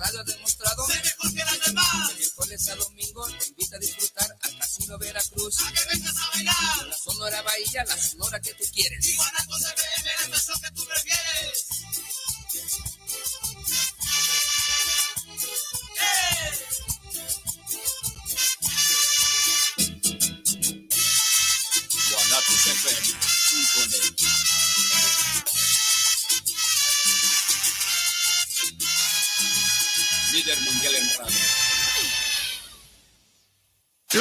radio 0.00 0.20
ha 0.20 0.24
demostrado 0.24 0.86
Ser 0.86 1.04
mejor 1.04 1.30
que 1.30 1.44
las 1.44 1.60
demás. 1.66 2.08
de 2.08 2.14
miércoles 2.14 2.68
a 2.68 2.74
domingo 2.76 3.26
te 3.38 3.48
invita 3.48 3.76
a 3.76 3.78
disfrutar 3.78 4.28
al 4.42 4.58
Casino 4.58 4.98
Veracruz. 4.98 5.60
A 5.60 5.72
que 5.72 5.84
vengas 5.92 6.16
a 6.16 6.28
bailar. 6.34 6.86
La 6.88 6.96
Sonora 6.96 7.42
Bahía, 7.42 7.84
la 7.84 7.98
Sonora 7.98 8.40
que 8.40 8.54
tú 8.54 8.64
quieres. 8.72 9.08
Y 9.08 9.16
Guanatos 9.16 9.60
FM, 9.60 10.10
la 10.30 10.36
estación 10.36 10.60
que 10.60 10.70
tú 10.72 10.84
prefieres. 10.86 11.49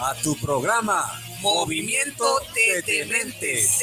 a 0.00 0.14
tu 0.14 0.34
programa 0.36 1.04
Movimiento 1.42 2.24
de 2.54 2.82
Dementes. 2.82 3.78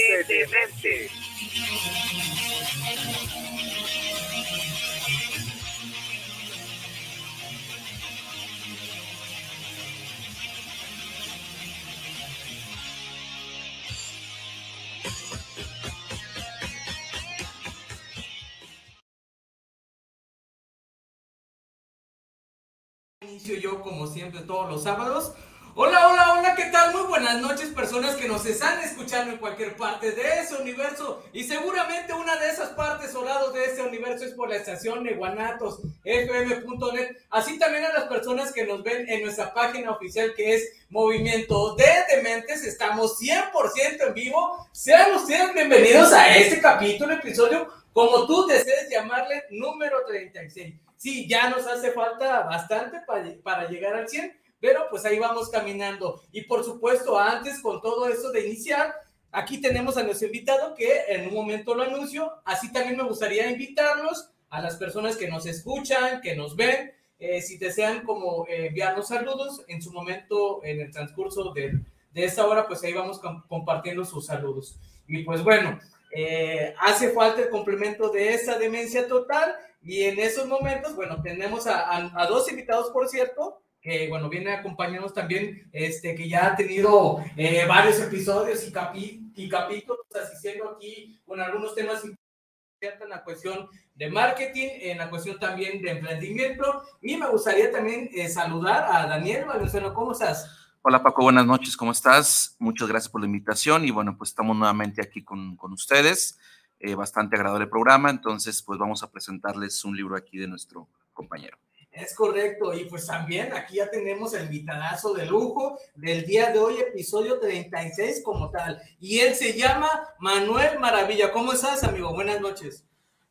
Inicio 23.21 23.59
yo 23.59 23.81
como 23.81 24.07
siempre 24.07 24.41
todos 24.41 24.69
los 24.71 24.83
sábados. 24.83 25.33
Hola, 25.79 26.07
hola, 26.07 26.33
hola, 26.33 26.55
¿qué 26.55 26.65
tal? 26.71 26.91
Muy 26.91 27.03
buenas 27.03 27.39
noches, 27.39 27.69
personas 27.69 28.15
que 28.15 28.27
nos 28.27 28.43
están 28.47 28.79
escuchando 28.79 29.31
en 29.31 29.37
cualquier 29.37 29.75
parte 29.75 30.11
de 30.11 30.39
ese 30.39 30.55
universo. 30.55 31.23
Y 31.33 31.43
seguramente 31.43 32.15
una 32.15 32.35
de 32.37 32.49
esas 32.49 32.69
partes 32.69 33.13
o 33.13 33.23
lados 33.23 33.53
de 33.53 33.65
ese 33.65 33.83
universo 33.83 34.25
es 34.25 34.33
por 34.33 34.49
la 34.49 34.55
estación 34.55 35.03
de 35.03 35.13
Guanatos, 35.13 35.81
fm.net. 36.03 37.17
Así 37.29 37.59
también 37.59 37.85
a 37.85 37.93
las 37.93 38.05
personas 38.05 38.51
que 38.51 38.65
nos 38.65 38.81
ven 38.81 39.07
en 39.07 39.21
nuestra 39.21 39.53
página 39.53 39.91
oficial 39.91 40.33
que 40.35 40.55
es 40.55 40.67
Movimiento 40.89 41.75
de 41.75 41.85
Dementes. 42.09 42.63
Estamos 42.63 43.19
100% 43.19 44.07
en 44.07 44.13
vivo. 44.15 44.67
Sean 44.71 45.13
ustedes 45.13 45.53
bienvenidos 45.53 46.11
a 46.11 46.35
este 46.35 46.59
capítulo, 46.59 47.13
episodio, 47.13 47.71
como 47.93 48.25
tú 48.25 48.47
desees 48.47 48.89
llamarle, 48.89 49.43
número 49.51 50.03
36. 50.07 50.73
Sí, 50.95 51.27
ya 51.27 51.51
nos 51.51 51.67
hace 51.67 51.91
falta 51.91 52.39
bastante 52.45 52.99
para, 53.01 53.31
para 53.43 53.69
llegar 53.69 53.93
al 53.93 54.09
100, 54.09 54.35
pero 54.59 54.87
pues 54.89 55.05
ahí 55.05 55.19
vamos 55.19 55.49
caminando. 55.49 56.21
Y 56.31 56.41
por 56.41 56.63
supuesto, 56.63 57.17
antes 57.19 57.61
con 57.61 57.81
todo 57.81 58.07
esto 58.07 58.31
de 58.31 58.47
iniciar, 58.47 58.93
aquí 59.31 59.61
tenemos 59.61 59.97
a 59.97 60.03
nuestro 60.03 60.27
invitado 60.27 60.73
que 60.75 61.03
en 61.09 61.27
un 61.27 61.33
momento 61.33 61.75
lo 61.75 61.83
anuncio. 61.83 62.31
Así 62.45 62.71
también 62.71 62.97
me 62.97 63.03
gustaría 63.03 63.49
invitarlos 63.49 64.29
a 64.49 64.61
las 64.61 64.77
personas 64.77 65.17
que 65.17 65.27
nos 65.27 65.45
escuchan, 65.45 66.21
que 66.21 66.35
nos 66.35 66.55
ven, 66.55 66.93
eh, 67.19 67.41
si 67.41 67.57
desean 67.57 68.03
como 68.03 68.45
eh, 68.47 68.67
enviarnos 68.67 69.07
saludos 69.09 69.63
en 69.67 69.81
su 69.81 69.91
momento, 69.91 70.63
en 70.63 70.79
el 70.81 70.91
transcurso 70.91 71.51
de, 71.53 71.79
de 72.11 72.23
esta 72.23 72.45
hora, 72.47 72.67
pues 72.67 72.83
ahí 72.83 72.93
vamos 72.93 73.19
com- 73.19 73.43
compartiendo 73.47 74.05
sus 74.05 74.25
saludos. 74.27 74.77
Y 75.07 75.23
pues 75.23 75.43
bueno, 75.43 75.79
eh, 76.11 76.73
hace 76.79 77.09
falta 77.09 77.41
el 77.41 77.49
complemento 77.49 78.09
de 78.09 78.33
esa 78.33 78.57
demencia 78.57 79.07
total 79.07 79.55
y 79.81 80.03
en 80.03 80.19
esos 80.19 80.47
momentos, 80.47 80.95
bueno, 80.95 81.21
tenemos 81.21 81.67
a 81.67 82.25
dos 82.29 82.49
invitados, 82.49 82.89
por 82.91 83.07
cierto, 83.09 83.61
bueno, 84.09 84.29
viene 84.29 84.51
a 84.51 84.59
acompañarnos 84.59 85.13
también, 85.13 85.69
este, 85.71 86.13
que 86.15 86.27
ya 86.27 86.47
ha 86.47 86.55
tenido 86.55 87.23
eh, 87.35 87.65
varios 87.67 87.99
episodios 87.99 88.67
y, 88.67 88.71
capi- 88.71 89.31
y 89.35 89.47
capítulos 89.47 90.05
asistiendo 90.21 90.71
aquí 90.71 91.21
con 91.25 91.39
algunos 91.39 91.73
temas 91.73 92.03
importantes 92.03 93.01
en 93.01 93.09
la 93.09 93.23
cuestión 93.23 93.69
de 93.95 94.09
marketing, 94.11 94.67
en 94.81 94.97
la 94.97 95.09
cuestión 95.09 95.39
también 95.39 95.81
de 95.81 95.91
emprendimiento. 95.91 96.83
Y 97.01 97.17
me 97.17 97.27
gustaría 97.29 97.71
también 97.71 98.09
eh, 98.13 98.29
saludar 98.29 98.83
a 98.91 99.07
Daniel 99.07 99.45
Valenzuela, 99.45 99.93
¿cómo 99.93 100.11
estás? 100.11 100.49
Hola 100.81 101.01
Paco, 101.01 101.23
buenas 101.23 101.45
noches, 101.45 101.75
¿cómo 101.75 101.91
estás? 101.91 102.55
Muchas 102.59 102.87
gracias 102.87 103.11
por 103.11 103.21
la 103.21 103.27
invitación 103.27 103.83
y 103.85 103.91
bueno, 103.91 104.17
pues 104.17 104.29
estamos 104.29 104.55
nuevamente 104.55 105.01
aquí 105.01 105.23
con, 105.23 105.55
con 105.57 105.73
ustedes. 105.73 106.37
Eh, 106.79 106.93
bastante 106.93 107.35
agradable 107.35 107.65
programa, 107.65 108.11
entonces 108.11 108.61
pues 108.61 108.77
vamos 108.77 109.01
a 109.01 109.09
presentarles 109.09 109.83
un 109.83 109.97
libro 109.97 110.15
aquí 110.15 110.37
de 110.37 110.47
nuestro 110.47 110.87
compañero. 111.11 111.57
Es 111.99 112.13
correcto, 112.15 112.73
y 112.73 112.85
pues 112.85 113.07
también 113.07 113.51
aquí 113.53 113.77
ya 113.77 113.89
tenemos 113.89 114.33
el 114.35 114.43
invitadazo 114.43 115.13
de 115.15 115.25
lujo 115.25 115.79
del 115.95 116.25
día 116.27 116.51
de 116.51 116.59
hoy, 116.59 116.75
episodio 116.79 117.39
36 117.39 118.21
como 118.23 118.51
tal, 118.51 118.79
y 118.99 119.19
él 119.19 119.33
se 119.33 119.53
llama 119.57 119.89
Manuel 120.19 120.79
Maravilla. 120.79 121.31
¿Cómo 121.31 121.53
estás, 121.53 121.83
amigo? 121.83 122.13
Buenas 122.13 122.39
noches. 122.39 122.83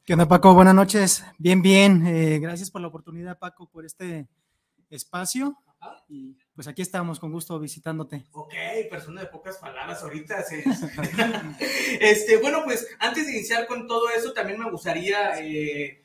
¿Qué 0.05 0.15
onda, 0.15 0.27
Paco? 0.27 0.53
Buenas 0.53 0.75
noches. 0.75 1.25
Bien, 1.39 1.63
bien. 1.63 2.05
Eh, 2.07 2.39
gracias 2.41 2.71
por 2.71 2.81
la 2.81 2.89
oportunidad, 2.89 3.39
Paco, 3.39 3.69
por 3.69 3.85
este 3.85 4.27
espacio. 4.91 5.57
Ajá. 5.79 6.03
Y 6.09 6.37
pues 6.55 6.67
aquí 6.67 6.83
estamos, 6.83 7.21
con 7.21 7.31
gusto 7.31 7.59
visitándote. 7.61 8.25
Ok, 8.33 8.53
persona 8.91 9.21
de 9.21 9.27
pocas 9.29 9.59
palabras 9.59 10.03
ahorita. 10.03 10.43
se- 10.43 10.65
este, 12.01 12.39
bueno, 12.39 12.63
pues 12.65 12.87
antes 12.99 13.27
de 13.27 13.33
iniciar 13.33 13.67
con 13.67 13.87
todo 13.87 14.09
eso, 14.11 14.33
también 14.33 14.59
me 14.59 14.71
gustaría, 14.71 15.39
eh, 15.41 16.03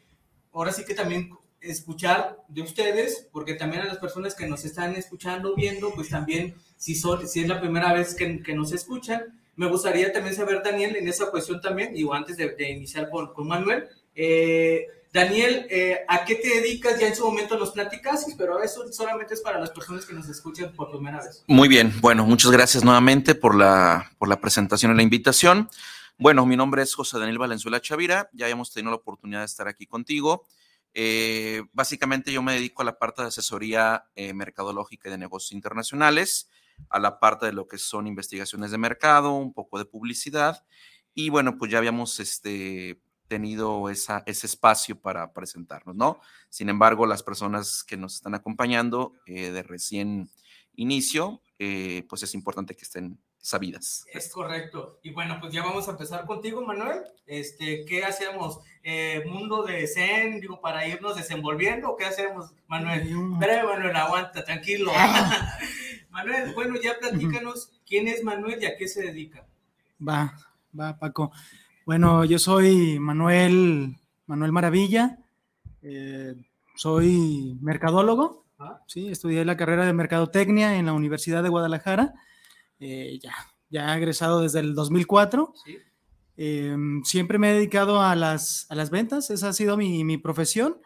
ahora 0.52 0.72
sí 0.72 0.84
que 0.86 0.94
también 0.94 1.30
escuchar 1.62 2.38
de 2.48 2.62
ustedes, 2.62 3.28
porque 3.32 3.54
también 3.54 3.84
a 3.84 3.86
las 3.86 3.98
personas 3.98 4.36
que 4.36 4.48
nos 4.48 4.66
están 4.66 4.96
escuchando, 4.96 5.56
viendo, 5.56 5.94
pues 5.94 6.10
también, 6.10 6.56
si, 6.76 6.96
son, 6.96 7.28
si 7.28 7.42
es 7.42 7.48
la 7.48 7.60
primera 7.60 7.94
vez 7.94 8.16
que, 8.16 8.42
que 8.42 8.54
nos 8.54 8.72
escuchan, 8.72 9.40
me 9.56 9.68
gustaría 9.68 10.12
también 10.12 10.36
saber, 10.36 10.64
Daniel, 10.64 10.96
en 10.96 11.08
esa 11.08 11.30
cuestión 11.30 11.62
también, 11.62 11.94
digo, 11.94 12.14
antes 12.14 12.38
de, 12.38 12.56
de 12.56 12.72
iniciar 12.72 13.10
con, 13.10 13.34
con 13.34 13.48
Manuel, 13.48 13.86
eh, 14.16 14.88
Daniel, 15.14 15.68
eh, 15.70 16.00
¿a 16.08 16.24
qué 16.24 16.36
te 16.36 16.48
dedicas? 16.48 16.98
Ya 17.00 17.08
en 17.08 17.16
su 17.16 17.26
momento 17.26 17.58
nos 17.58 17.72
platicaste, 17.72 18.34
pero 18.38 18.64
eso 18.64 18.92
solamente 18.94 19.34
es 19.34 19.42
para 19.42 19.60
las 19.60 19.72
personas 19.72 20.06
que 20.06 20.14
nos 20.14 20.28
escuchan 20.30 20.72
por 20.74 20.90
primera 20.90 21.22
vez. 21.22 21.44
Muy 21.48 21.68
bien, 21.68 21.94
bueno, 22.00 22.26
muchas 22.26 22.50
gracias 22.52 22.84
nuevamente 22.84 23.36
por 23.36 23.54
la, 23.54 24.10
por 24.18 24.30
la 24.30 24.40
presentación 24.40 24.94
y 24.94 24.96
la 24.96 25.04
invitación. 25.04 25.70
Bueno, 26.18 26.46
mi 26.46 26.56
nombre 26.56 26.82
es 26.82 26.96
José 26.96 27.20
Daniel 27.20 27.40
Valenzuela 27.40 27.82
Chavira, 27.82 28.30
ya 28.32 28.48
hemos 28.48 28.72
tenido 28.72 28.92
la 28.92 28.98
oportunidad 28.98 29.40
de 29.40 29.46
estar 29.46 29.68
aquí 29.68 29.86
contigo. 29.86 30.46
Eh, 30.94 31.64
básicamente 31.74 32.32
yo 32.32 32.42
me 32.42 32.54
dedico 32.54 32.82
a 32.82 32.86
la 32.86 33.00
parte 33.00 33.22
de 33.22 33.30
asesoría 33.30 34.06
eh, 34.16 34.34
mercadológica 34.34 35.08
y 35.08 35.12
de 35.12 35.18
negocios 35.18 35.54
internacionales, 35.54 36.50
a 36.90 37.00
la 37.00 37.20
parte 37.20 37.46
de 37.46 37.54
lo 37.54 37.68
que 37.68 37.78
son 37.78 38.08
investigaciones 38.08 38.72
de 38.72 38.78
mercado, 38.78 39.34
un 39.34 39.54
poco 39.54 39.78
de 39.78 39.86
publicidad 39.86 40.66
y 41.14 41.30
bueno, 41.30 41.58
pues 41.58 41.72
ya 41.72 41.78
habíamos 41.78 42.20
este, 42.20 43.02
tenido 43.28 43.90
ese 43.90 44.24
espacio 44.26 45.00
para 45.00 45.34
presentarnos, 45.34 45.96
¿no? 45.96 46.20
Sin 46.50 46.70
embargo, 46.70 47.06
las 47.06 47.24
personas 47.24 47.84
que 47.84 47.98
nos 47.98 48.16
están 48.16 48.36
acompañando 48.36 49.14
eh, 49.26 49.52
de 49.52 49.64
recién 49.64 50.30
inicio, 50.76 51.42
eh, 51.60 52.06
pues 52.10 52.24
es 52.24 52.34
importante 52.34 52.76
que 52.76 52.84
estén 52.84 53.20
sabidas. 53.42 54.06
Es 54.14 54.32
correcto. 54.32 55.00
Y 55.04 55.12
bueno, 55.12 55.38
pues 55.40 55.52
ya 55.52 55.64
vamos 55.64 55.88
a 55.88 55.92
empezar 55.92 56.26
contigo, 56.26 56.64
Manuel. 56.66 57.00
Este, 57.26 57.86
¿qué 57.86 58.04
hacemos? 58.04 58.60
Eh, 58.84 59.24
mundo 59.28 59.64
de 59.64 59.88
Zen, 59.88 60.40
digo, 60.40 60.62
para 60.62 60.88
irnos 60.88 61.16
desenvolviendo, 61.16 61.90
¿o 61.90 61.98
¿qué 61.98 62.06
hacemos, 62.06 62.54
Manuel? 62.68 63.02
Espérame, 63.34 63.68
Manuel, 63.68 63.96
aguanta, 63.96 64.44
tranquilo. 64.44 64.92
Manuel, 66.12 66.54
bueno, 66.54 66.76
ya 66.82 66.98
platícanos 67.00 67.72
quién 67.86 68.08
es 68.08 68.24
Manuel 68.24 68.62
y 68.62 68.66
a 68.66 68.78
qué 68.78 68.88
se 68.88 69.02
dedica. 69.02 69.46
Va, 70.08 70.34
va, 70.80 70.98
Paco. 70.98 71.32
Bueno, 71.86 72.24
yo 72.26 72.38
soy 72.40 73.00
Manuel, 73.00 73.98
Manuel 74.28 74.52
Maravilla. 74.52 75.18
eh, 75.82 76.36
soy 76.76 77.58
mercadólogo. 77.62 78.46
Ah. 78.58 78.80
Sí, 78.88 79.10
estudié 79.10 79.46
la 79.46 79.58
carrera 79.58 79.86
de 79.86 79.94
mercadotecnia 79.94 80.78
en 80.78 80.86
la 80.86 80.94
Universidad 80.94 81.44
de 81.44 81.50
Guadalajara. 81.50 82.14
Eh, 82.82 83.20
ya, 83.22 83.34
ya 83.70 83.96
egresado 83.96 84.42
desde 84.42 84.60
el 84.60 84.76
2004. 84.76 85.54
Eh, 86.36 86.76
siempre 87.04 87.38
me 87.38 87.52
he 87.52 87.54
dedicado 87.54 88.02
a 88.02 88.16
las, 88.16 88.66
a 88.70 88.76
las 88.76 88.90
ventas, 88.90 89.30
esa 89.30 89.50
ha 89.50 89.54
sido 89.54 89.78
mi, 89.78 90.04
mi 90.04 90.18
profesión. 90.18 90.78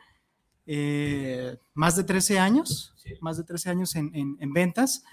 Eh, 0.68 1.58
más 1.74 1.96
de 1.96 2.04
13 2.04 2.40
años, 2.40 2.94
sí. 2.98 3.14
más 3.22 3.38
de 3.38 3.44
13 3.44 3.70
años 3.70 3.96
en, 3.96 4.14
en, 4.16 4.38
en 4.40 4.54
ventas. 4.54 5.04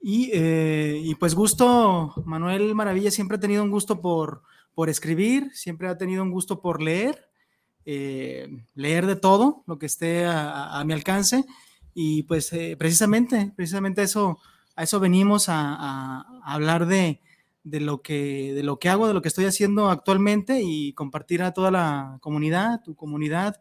Y, 0.00 0.30
eh, 0.32 1.00
y, 1.02 1.14
pues 1.16 1.34
gusto, 1.34 2.14
Manuel 2.24 2.74
Maravilla 2.74 3.10
siempre 3.10 3.36
ha 3.36 3.40
tenido 3.40 3.62
un 3.62 3.70
gusto 3.70 4.00
por, 4.00 4.42
por 4.74 4.88
escribir, 4.88 5.50
siempre 5.54 5.88
ha 5.88 5.98
tenido 5.98 6.22
un 6.22 6.30
gusto 6.30 6.60
por 6.60 6.80
leer, 6.80 7.28
eh, 7.84 8.48
leer 8.74 9.06
de 9.06 9.16
todo 9.16 9.64
lo 9.66 9.78
que 9.78 9.86
esté 9.86 10.24
a, 10.24 10.78
a 10.78 10.84
mi 10.84 10.92
alcance. 10.92 11.44
Y 11.94 12.22
pues 12.24 12.52
eh, 12.52 12.76
precisamente, 12.78 13.52
precisamente 13.56 14.02
eso, 14.02 14.38
a 14.78 14.84
eso 14.84 15.00
venimos 15.00 15.46
a, 15.48 16.24
hablar 16.44 16.86
de, 16.86 17.20
lo 17.64 18.00
que, 18.00 18.52
de 18.54 18.62
lo 18.62 18.78
que 18.78 18.88
hago, 18.88 19.08
de 19.08 19.12
lo 19.12 19.22
que 19.22 19.26
estoy 19.26 19.44
haciendo 19.46 19.90
actualmente 19.90 20.60
y 20.62 20.92
compartir 20.92 21.42
a 21.42 21.52
toda 21.52 21.72
la 21.72 22.18
comunidad, 22.20 22.80
tu 22.84 22.94
comunidad, 22.94 23.60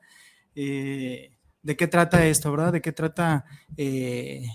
eh, 0.54 1.32
de 1.64 1.76
qué 1.76 1.88
trata 1.88 2.28
esto, 2.28 2.52
¿verdad? 2.52 2.72
De 2.72 2.82
qué 2.84 2.92
trata 2.92 3.46
eh, 3.78 4.46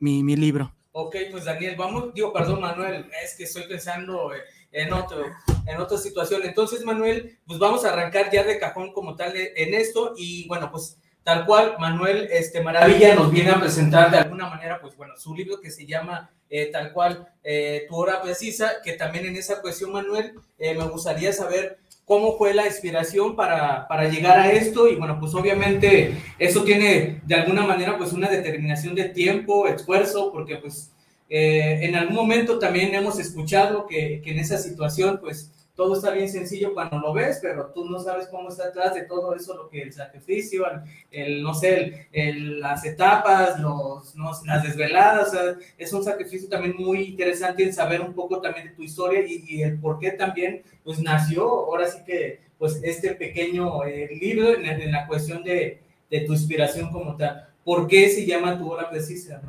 mi, 0.00 0.24
mi, 0.24 0.34
libro. 0.34 0.74
Ok, 0.90 1.14
pues 1.30 1.44
Daniel, 1.44 1.76
vamos, 1.76 2.12
digo, 2.12 2.32
perdón 2.32 2.62
Manuel, 2.62 3.08
es 3.22 3.36
que 3.36 3.44
estoy 3.44 3.68
pensando 3.68 4.32
en, 4.72 4.92
otro, 4.92 5.24
en 5.66 5.80
otra 5.80 5.98
situación. 5.98 6.42
Entonces, 6.42 6.84
Manuel, 6.84 7.38
pues 7.46 7.60
vamos 7.60 7.84
a 7.84 7.92
arrancar 7.92 8.28
ya 8.32 8.42
de 8.42 8.58
cajón 8.58 8.92
como 8.92 9.14
tal 9.14 9.34
en 9.36 9.72
esto 9.72 10.14
y 10.16 10.48
bueno, 10.48 10.68
pues 10.72 10.98
tal 11.28 11.44
cual, 11.44 11.74
Manuel 11.78 12.26
este, 12.32 12.62
Maravilla 12.62 13.14
nos 13.14 13.30
viene 13.30 13.50
a 13.50 13.60
presentar 13.60 14.10
de 14.10 14.16
alguna 14.16 14.48
manera, 14.48 14.80
pues 14.80 14.96
bueno, 14.96 15.12
su 15.18 15.34
libro 15.34 15.60
que 15.60 15.70
se 15.70 15.84
llama 15.84 16.30
eh, 16.48 16.70
tal 16.72 16.90
cual, 16.94 17.28
eh, 17.44 17.84
Tu 17.86 17.94
hora 17.94 18.22
precisa, 18.22 18.80
que 18.82 18.94
también 18.94 19.26
en 19.26 19.36
esa 19.36 19.60
cuestión, 19.60 19.92
Manuel, 19.92 20.32
eh, 20.58 20.74
me 20.74 20.88
gustaría 20.88 21.30
saber 21.34 21.80
cómo 22.06 22.38
fue 22.38 22.54
la 22.54 22.64
inspiración 22.64 23.36
para, 23.36 23.86
para, 23.88 24.08
llegar 24.08 24.38
a 24.38 24.50
esto. 24.52 24.88
Y 24.88 24.94
bueno, 24.94 25.20
pues 25.20 25.34
obviamente 25.34 26.16
eso 26.38 26.64
tiene 26.64 27.20
de 27.26 27.34
alguna 27.34 27.66
manera 27.66 27.98
pues 27.98 28.14
una 28.14 28.30
determinación 28.30 28.94
de 28.94 29.10
tiempo, 29.10 29.68
esfuerzo, 29.68 30.32
porque 30.32 30.56
pues 30.56 30.92
en 31.28 31.94
algún 31.94 32.16
momento 32.16 32.58
también 32.58 32.94
hemos 32.94 33.18
escuchado 33.18 33.86
que, 33.86 34.22
que, 34.24 34.30
en 34.30 34.38
esa 34.38 34.56
situación 34.56 35.18
pues 35.20 35.50
todo 35.78 35.94
está 35.94 36.10
bien 36.10 36.28
sencillo 36.28 36.74
cuando 36.74 36.98
lo 36.98 37.12
ves, 37.12 37.38
pero 37.40 37.66
tú 37.72 37.88
no 37.88 38.00
sabes 38.00 38.26
cómo 38.26 38.48
está 38.48 38.64
atrás 38.64 38.94
de 38.94 39.02
todo 39.02 39.32
eso, 39.36 39.54
lo 39.54 39.68
que 39.68 39.80
el 39.80 39.92
sacrificio, 39.92 40.66
el, 41.12 41.40
no 41.40 41.54
sé, 41.54 42.08
el, 42.10 42.58
las 42.58 42.84
etapas, 42.84 43.60
los, 43.60 44.12
las 44.44 44.64
desveladas, 44.64 45.30
es 45.78 45.92
un 45.92 46.02
sacrificio 46.02 46.48
también 46.48 46.74
muy 46.76 47.02
interesante 47.02 47.62
en 47.62 47.72
saber 47.72 48.00
un 48.00 48.12
poco 48.12 48.40
también 48.40 48.66
de 48.66 48.72
tu 48.72 48.82
historia 48.82 49.20
y, 49.24 49.62
el 49.62 49.78
por 49.78 50.00
qué 50.00 50.10
también 50.10 50.64
pues 50.82 50.98
nació, 50.98 51.48
ahora 51.48 51.86
sí 51.86 51.98
que 52.04 52.40
pues 52.58 52.80
este 52.82 53.14
pequeño 53.14 53.84
eh, 53.84 54.08
libro 54.20 54.56
en, 54.56 54.66
en, 54.66 54.90
la 54.90 55.06
cuestión 55.06 55.44
de, 55.44 55.80
de, 56.10 56.20
tu 56.22 56.32
inspiración 56.32 56.90
como 56.90 57.16
tal. 57.16 57.50
¿Por 57.62 57.86
qué 57.86 58.10
se 58.10 58.26
llama 58.26 58.58
tu 58.58 58.68
hora 58.68 58.90
precisa? 58.90 59.40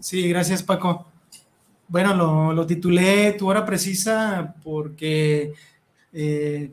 Sí, 0.00 0.28
gracias 0.28 0.62
Paco. 0.62 1.08
Bueno, 1.94 2.12
lo, 2.12 2.52
lo, 2.52 2.66
titulé 2.66 3.34
Tu 3.38 3.48
hora 3.48 3.64
precisa 3.64 4.56
porque 4.64 5.54
eh, 6.12 6.72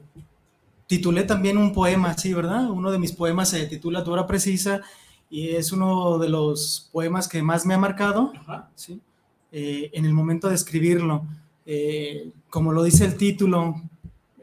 titulé 0.88 1.26
también 1.26 1.60
un 1.60 1.74
poema, 1.74 2.18
sí, 2.18 2.34
¿verdad? 2.34 2.68
Uno 2.72 2.92
de 2.92 2.98
mis 2.98 3.12
poemas 3.12 3.50
se 3.50 3.68
titula 3.68 4.04
Tu 4.04 4.12
hora 4.12 4.26
precisa 4.26 4.82
y 5.30 5.50
es 5.50 5.72
uno 5.74 6.18
de 6.18 6.28
los 6.28 6.90
poemas 6.92 7.28
que 7.28 7.44
más 7.44 7.68
me 7.68 7.76
ha 7.76 7.78
marcado, 7.78 8.34
¿sí? 8.74 9.00
Eh, 9.52 9.92
en 9.94 10.06
el 10.06 10.14
momento 10.14 10.50
de 10.50 10.56
escribirlo. 10.56 11.24
Eh, 11.68 12.32
como 12.50 12.72
lo 12.72 12.82
dice 12.82 13.06
el 13.06 13.16
título, 13.16 13.76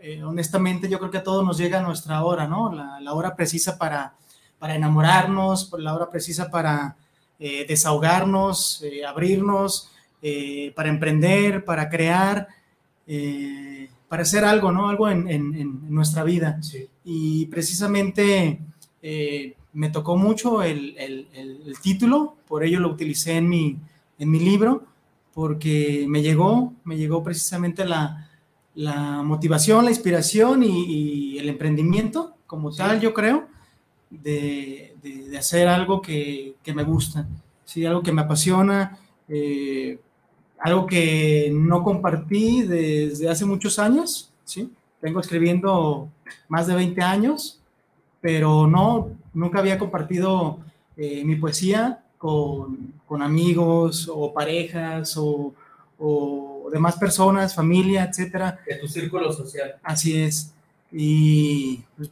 eh, 0.00 0.22
honestamente 0.22 0.88
yo 0.88 1.00
creo 1.00 1.10
que 1.10 1.18
a 1.18 1.24
todos 1.24 1.44
nos 1.44 1.58
llega 1.58 1.82
nuestra 1.82 2.22
hora, 2.22 2.46
¿no? 2.46 2.72
La, 2.72 3.00
la 3.00 3.14
hora 3.14 3.34
precisa 3.34 3.78
para, 3.78 4.14
para 4.60 4.76
enamorarnos, 4.76 5.72
la 5.76 5.92
hora 5.92 6.08
precisa 6.08 6.52
para 6.52 6.96
desahogarnos, 7.40 8.84
abrirnos, 9.08 9.90
para 10.74 10.88
emprender, 10.88 11.64
para 11.64 11.88
crear, 11.88 12.48
para 14.08 14.22
hacer 14.22 14.44
algo, 14.44 14.72
¿no? 14.72 14.88
Algo 14.88 15.08
en, 15.08 15.28
en, 15.28 15.54
en 15.54 15.94
nuestra 15.94 16.24
vida. 16.24 16.62
Sí. 16.62 16.88
Y 17.04 17.46
precisamente 17.46 18.60
me 19.72 19.90
tocó 19.90 20.16
mucho 20.16 20.62
el, 20.62 20.96
el, 20.98 21.28
el, 21.34 21.78
título, 21.80 22.36
por 22.48 22.64
ello 22.64 22.80
lo 22.80 22.88
utilicé 22.88 23.36
en 23.36 23.48
mi, 23.48 23.76
en 24.18 24.30
mi 24.30 24.40
libro, 24.40 24.84
porque 25.32 26.06
me 26.08 26.20
llegó, 26.22 26.72
me 26.84 26.96
llegó 26.96 27.22
precisamente 27.22 27.84
la, 27.84 28.28
la 28.74 29.22
motivación, 29.22 29.84
la 29.84 29.92
inspiración 29.92 30.64
y, 30.64 31.34
y, 31.34 31.38
el 31.38 31.48
emprendimiento 31.48 32.34
como 32.46 32.72
sí. 32.72 32.78
tal, 32.78 33.00
yo 33.00 33.14
creo, 33.14 33.46
de, 34.10 34.96
de, 35.02 35.28
de 35.28 35.38
hacer 35.38 35.68
algo 35.68 36.02
que, 36.02 36.56
que, 36.62 36.72
me 36.72 36.82
gusta, 36.82 37.28
¿sí? 37.64 37.84
algo 37.86 38.02
que 38.02 38.12
me 38.12 38.22
apasiona, 38.22 38.98
eh, 39.28 40.00
algo 40.60 40.86
que 40.86 41.50
no 41.54 41.82
compartí 41.82 42.62
desde 42.62 43.28
hace 43.28 43.44
muchos 43.44 43.78
años, 43.78 44.30
¿sí? 44.44 44.72
Tengo 45.00 45.20
escribiendo 45.20 46.08
más 46.48 46.66
de 46.66 46.74
20 46.74 47.00
años, 47.02 47.60
pero 48.20 48.66
no, 48.66 49.10
nunca 49.32 49.60
había 49.60 49.78
compartido 49.78 50.58
eh, 50.96 51.22
mi 51.24 51.36
poesía 51.36 52.02
con, 52.18 52.94
con, 53.06 53.22
amigos 53.22 54.10
o 54.12 54.32
parejas 54.32 55.16
o, 55.16 55.54
o, 55.98 56.68
demás 56.72 56.96
personas, 56.96 57.54
familia, 57.54 58.04
etcétera. 58.04 58.58
De 58.66 58.76
tu 58.76 58.88
círculo 58.88 59.32
social. 59.32 59.76
Así 59.82 60.20
es. 60.20 60.52
Y 60.90 61.84
pues, 61.96 62.10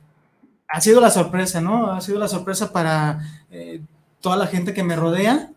ha 0.69 0.81
sido 0.81 1.01
la 1.01 1.11
sorpresa, 1.11 1.61
¿no? 1.61 1.93
Ha 1.93 2.01
sido 2.01 2.19
la 2.19 2.29
sorpresa 2.29 2.73
para 2.73 3.21
eh, 3.51 3.81
toda 4.21 4.37
la 4.37 4.47
gente 4.47 4.73
que 4.73 4.85
me 4.85 4.97
rodea. 4.97 5.51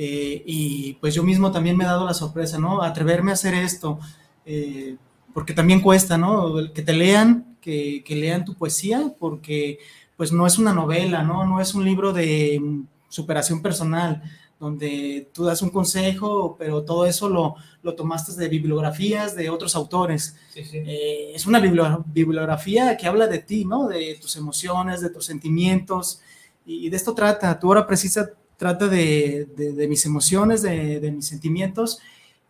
Eh, 0.00 0.44
y 0.46 0.92
pues 1.00 1.12
yo 1.12 1.24
mismo 1.24 1.50
también 1.50 1.76
me 1.76 1.82
he 1.82 1.88
dado 1.88 2.06
la 2.06 2.14
sorpresa, 2.14 2.56
¿no? 2.56 2.82
Atreverme 2.82 3.32
a 3.32 3.34
hacer 3.34 3.52
esto, 3.52 3.98
eh, 4.46 4.96
porque 5.34 5.52
también 5.52 5.80
cuesta, 5.80 6.16
¿no? 6.16 6.54
Que 6.72 6.82
te 6.82 6.92
lean, 6.92 7.56
que, 7.60 8.04
que 8.04 8.14
lean 8.14 8.44
tu 8.44 8.54
poesía, 8.54 9.12
porque 9.18 9.80
pues 10.16 10.30
no 10.30 10.46
es 10.46 10.56
una 10.56 10.72
novela, 10.72 11.24
¿no? 11.24 11.44
No 11.44 11.60
es 11.60 11.74
un 11.74 11.84
libro 11.84 12.12
de 12.12 12.62
superación 13.08 13.60
personal, 13.60 14.22
donde 14.60 15.28
tú 15.32 15.44
das 15.44 15.62
un 15.62 15.70
consejo, 15.70 16.54
pero 16.56 16.84
todo 16.84 17.04
eso 17.04 17.28
lo, 17.28 17.56
lo 17.82 17.94
tomaste 17.96 18.32
de 18.40 18.48
bibliografías 18.48 19.34
de 19.34 19.50
otros 19.50 19.74
autores. 19.74 20.36
Sí, 20.54 20.64
sí. 20.64 20.78
Eh, 20.78 21.32
es 21.34 21.44
una 21.46 21.58
bibliografía 21.58 22.96
que 22.96 23.08
habla 23.08 23.26
de 23.26 23.38
ti, 23.38 23.64
¿no? 23.64 23.88
De 23.88 24.16
tus 24.20 24.36
emociones, 24.36 25.00
de 25.00 25.10
tus 25.10 25.26
sentimientos, 25.26 26.20
y, 26.68 26.90
de 26.90 26.96
esto 26.96 27.14
trata. 27.14 27.58
Tu 27.58 27.68
hora 27.68 27.86
precisa 27.86 28.30
trata 28.58 28.88
de, 28.88 29.46
de, 29.56 29.72
de 29.72 29.88
mis 29.88 30.04
emociones, 30.04 30.60
de, 30.60 31.00
de, 31.00 31.10
mis 31.10 31.26
sentimientos, 31.26 32.00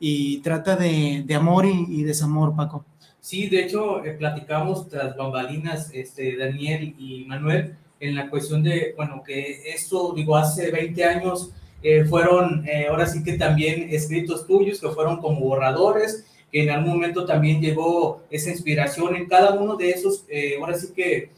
y 0.00 0.38
trata 0.38 0.74
de, 0.74 1.24
amor 1.36 1.66
y, 1.66 1.86
y, 1.88 2.02
desamor, 2.02 2.56
Paco. 2.56 2.84
Sí, 3.20 3.48
de 3.48 3.64
hecho, 3.64 4.04
eh, 4.04 4.12
platicamos 4.12 4.88
tras 4.88 5.16
bambalinas, 5.16 5.90
este, 5.92 6.36
Daniel 6.36 6.96
y 6.98 7.24
Manuel, 7.26 7.76
en 8.00 8.14
la 8.16 8.28
cuestión 8.30 8.62
de, 8.62 8.94
bueno, 8.96 9.22
que 9.24 9.70
esto, 9.70 10.12
digo, 10.14 10.36
hace 10.36 10.70
20 10.70 11.04
años 11.04 11.52
eh, 11.82 12.04
fueron, 12.04 12.66
eh, 12.66 12.86
ahora 12.88 13.06
sí 13.06 13.22
que 13.22 13.34
también 13.34 13.88
escritos 13.90 14.46
tuyos, 14.46 14.80
que 14.80 14.88
fueron 14.88 15.20
como 15.20 15.40
borradores, 15.40 16.26
que 16.50 16.62
en 16.62 16.70
algún 16.70 16.94
momento 16.94 17.24
también 17.24 17.60
llegó 17.60 18.22
esa 18.30 18.50
inspiración 18.50 19.14
en 19.14 19.26
cada 19.26 19.52
uno 19.52 19.76
de 19.76 19.90
esos, 19.90 20.24
eh, 20.28 20.56
ahora 20.58 20.76
sí 20.76 20.88
que, 20.94 21.30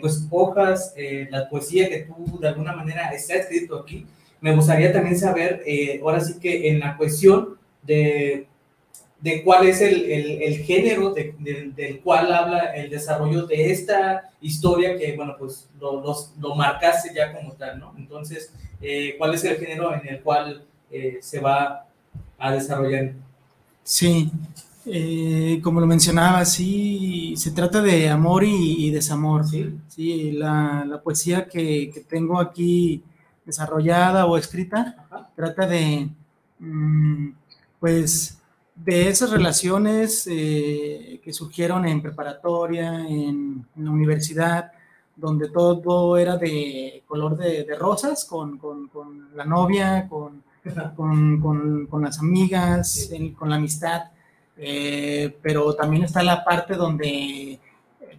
pues, 0.00 0.26
hojas, 0.30 0.94
la 1.30 1.48
poesía 1.48 1.88
que 1.88 1.98
tú 2.00 2.38
de 2.40 2.48
alguna 2.48 2.74
manera 2.74 3.10
está 3.10 3.34
escrito 3.34 3.80
aquí. 3.80 4.06
Me 4.40 4.54
gustaría 4.54 4.92
también 4.92 5.18
saber, 5.18 5.62
ahora 6.02 6.20
sí 6.20 6.38
que 6.40 6.68
en 6.68 6.80
la 6.80 6.96
cuestión 6.96 7.58
de 7.82 8.46
de 9.20 9.42
cuál 9.42 9.66
es 9.66 9.80
el, 9.80 10.10
el, 10.10 10.58
género 10.58 11.12
de, 11.12 11.34
de, 11.38 11.72
del 11.74 12.00
cual 12.00 12.32
habla 12.32 12.74
el 12.76 12.88
desarrollo 12.88 13.46
de 13.46 13.72
esta 13.72 14.30
historia 14.40 14.96
que, 14.96 15.16
bueno, 15.16 15.34
pues 15.38 15.68
lo, 15.80 16.02
lo, 16.38 16.54
marcaste 16.54 17.12
ya 17.14 17.32
como 17.32 17.52
tal, 17.54 17.80
¿no? 17.80 17.94
Entonces, 17.98 18.52
eh, 18.80 19.16
¿cuál 19.18 19.34
es 19.34 19.42
el 19.44 19.56
género 19.56 19.92
en 19.94 20.08
el 20.08 20.20
cual 20.20 20.64
eh, 20.90 21.18
se 21.20 21.40
va 21.40 21.86
a 22.38 22.52
desarrollar? 22.52 23.12
Sí, 23.82 24.30
eh, 24.90 25.60
como 25.62 25.80
lo 25.80 25.86
mencionaba, 25.86 26.44
sí, 26.44 27.34
se 27.36 27.50
trata 27.52 27.80
de 27.82 28.08
amor 28.08 28.44
y, 28.44 28.86
y 28.86 28.90
desamor. 28.90 29.46
Sí, 29.46 29.78
sí 29.88 30.32
la, 30.32 30.84
la 30.86 31.00
poesía 31.02 31.46
que, 31.48 31.90
que, 31.92 32.00
tengo 32.00 32.40
aquí 32.40 33.02
desarrollada 33.44 34.26
o 34.26 34.36
escrita 34.36 35.06
Ajá. 35.10 35.30
trata 35.34 35.66
de, 35.66 36.08
mmm, 36.58 37.28
pues, 37.80 38.38
de 38.74 39.08
esas 39.08 39.30
relaciones 39.30 40.26
eh, 40.30 41.20
que 41.22 41.32
surgieron 41.32 41.86
en 41.86 42.00
preparatoria, 42.00 43.06
en, 43.06 43.66
en, 43.76 43.84
la 43.84 43.90
universidad, 43.90 44.72
donde 45.16 45.48
todo 45.48 46.16
era 46.16 46.36
de 46.36 47.02
color 47.06 47.36
de, 47.36 47.64
de 47.64 47.74
rosas, 47.76 48.24
con, 48.24 48.58
con, 48.58 48.88
con, 48.88 49.34
la 49.34 49.44
novia, 49.44 50.06
con 50.08 50.42
las 52.02 52.18
amigas, 52.20 53.10
en- 53.12 53.34
con 53.34 53.50
la 53.50 53.56
amistad, 53.56 54.02
eh, 54.58 55.36
pero 55.42 55.74
también 55.74 56.04
está 56.04 56.22
la 56.22 56.44
parte 56.44 56.74
donde 56.74 57.58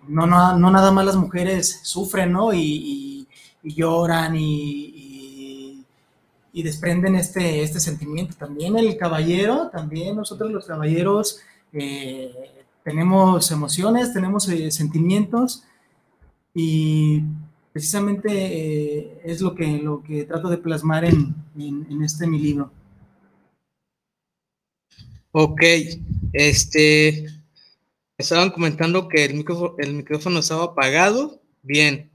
no, 0.07 0.25
no, 0.27 0.57
no 0.57 0.71
nada 0.71 0.91
más 0.91 1.05
las 1.05 1.15
mujeres 1.17 1.81
sufren, 1.83 2.31
¿no? 2.33 2.53
Y, 2.53 3.27
lloran 3.61 4.35
y 6.51 6.63
desprenden 6.63 7.15
este, 7.15 7.61
este 7.63 7.79
sentimiento. 7.79 8.35
También 8.37 8.77
el 8.77 8.97
caballero, 8.97 9.69
también 9.69 10.15
nosotros 10.15 10.51
los 10.51 10.65
caballeros 10.65 11.39
eh, 11.73 12.33
tenemos 12.83 13.51
emociones, 13.51 14.13
tenemos 14.13 14.47
eh, 14.49 14.71
sentimientos 14.71 15.63
y 16.53 17.21
precisamente 17.71 18.29
eh, 18.31 19.21
es 19.23 19.41
lo 19.41 19.53
que, 19.55 19.77
lo 19.77 20.01
que 20.03 20.25
trato 20.25 20.49
de 20.49 20.57
plasmar 20.57 21.05
en, 21.05 21.35
en- 21.57 21.85
en 21.89 22.03
este 22.03 22.25
mi 22.27 22.39
libro. 22.39 22.71
Ok, 25.31 25.61
este, 26.33 27.25
estaban 28.17 28.49
comentando 28.49 29.07
que 29.07 29.25
el 29.25 29.35
micrófono, 29.35 29.75
el 29.77 29.93
micrófono 29.93 30.39
estaba 30.39 30.65
apagado. 30.65 31.39
Bien. 31.61 32.09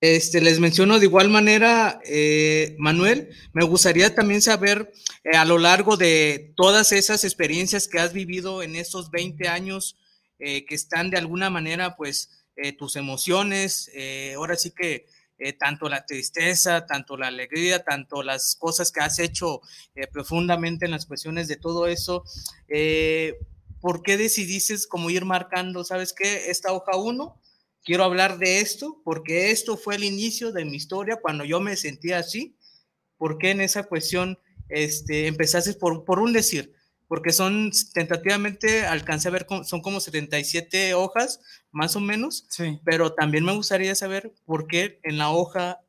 Este, 0.00 0.40
les 0.40 0.60
menciono 0.60 1.00
de 1.00 1.06
igual 1.06 1.28
manera, 1.28 2.00
eh, 2.04 2.76
Manuel, 2.78 3.30
me 3.52 3.64
gustaría 3.64 4.14
también 4.14 4.42
saber 4.42 4.92
eh, 5.24 5.36
a 5.36 5.44
lo 5.44 5.58
largo 5.58 5.96
de 5.96 6.52
todas 6.54 6.92
esas 6.92 7.24
experiencias 7.24 7.88
que 7.88 7.98
has 7.98 8.12
vivido 8.12 8.62
en 8.62 8.76
estos 8.76 9.10
20 9.10 9.48
años, 9.48 9.96
eh, 10.38 10.66
que 10.66 10.74
están 10.76 11.10
de 11.10 11.16
alguna 11.16 11.50
manera, 11.50 11.96
pues, 11.96 12.44
eh, 12.56 12.72
tus 12.72 12.94
emociones, 12.96 13.90
ahora 14.36 14.56
sí 14.56 14.70
que 14.70 15.06
eh, 15.38 15.52
tanto 15.52 15.88
la 15.88 16.06
tristeza, 16.06 16.86
tanto 16.86 17.16
la 17.16 17.28
alegría, 17.28 17.84
tanto 17.84 18.22
las 18.22 18.56
cosas 18.56 18.90
que 18.90 19.00
has 19.00 19.18
hecho 19.18 19.60
eh, 19.94 20.06
profundamente 20.06 20.86
en 20.86 20.92
las 20.92 21.06
cuestiones 21.06 21.48
de 21.48 21.56
todo 21.56 21.86
eso. 21.86 22.24
eh, 22.68 23.38
¿Por 23.80 24.02
qué 24.02 24.16
decidiste 24.16 24.74
como 24.88 25.10
ir 25.10 25.24
marcando, 25.24 25.84
sabes 25.84 26.12
qué, 26.12 26.50
esta 26.50 26.72
hoja 26.72 26.96
1? 26.96 27.40
Quiero 27.84 28.04
hablar 28.04 28.38
de 28.38 28.60
esto 28.60 29.00
porque 29.04 29.50
esto 29.50 29.76
fue 29.76 29.94
el 29.94 30.04
inicio 30.04 30.50
de 30.50 30.64
mi 30.64 30.76
historia 30.76 31.20
cuando 31.22 31.44
yo 31.44 31.60
me 31.60 31.76
sentía 31.76 32.18
así. 32.18 32.56
¿Por 33.16 33.38
qué 33.38 33.50
en 33.50 33.60
esa 33.60 33.84
cuestión 33.84 34.38
este, 34.68 35.28
empezaste 35.28 35.74
por, 35.74 36.04
por 36.04 36.18
un 36.18 36.32
decir? 36.32 36.74
Porque 37.08 37.32
son 37.32 37.70
tentativamente, 37.94 38.86
alcancé 38.86 39.28
a 39.28 39.32
ver, 39.32 39.46
son 39.64 39.80
como 39.82 40.00
77 40.00 40.94
hojas, 40.94 41.40
más 41.70 41.94
o 41.96 42.00
menos, 42.00 42.46
Sí. 42.50 42.80
pero 42.84 43.12
también 43.14 43.44
me 43.44 43.52
gustaría 43.54 43.94
saber 43.94 44.32
por 44.44 44.66
qué 44.66 44.98
en 45.02 45.18
la 45.18 45.30
hoja 45.30 45.80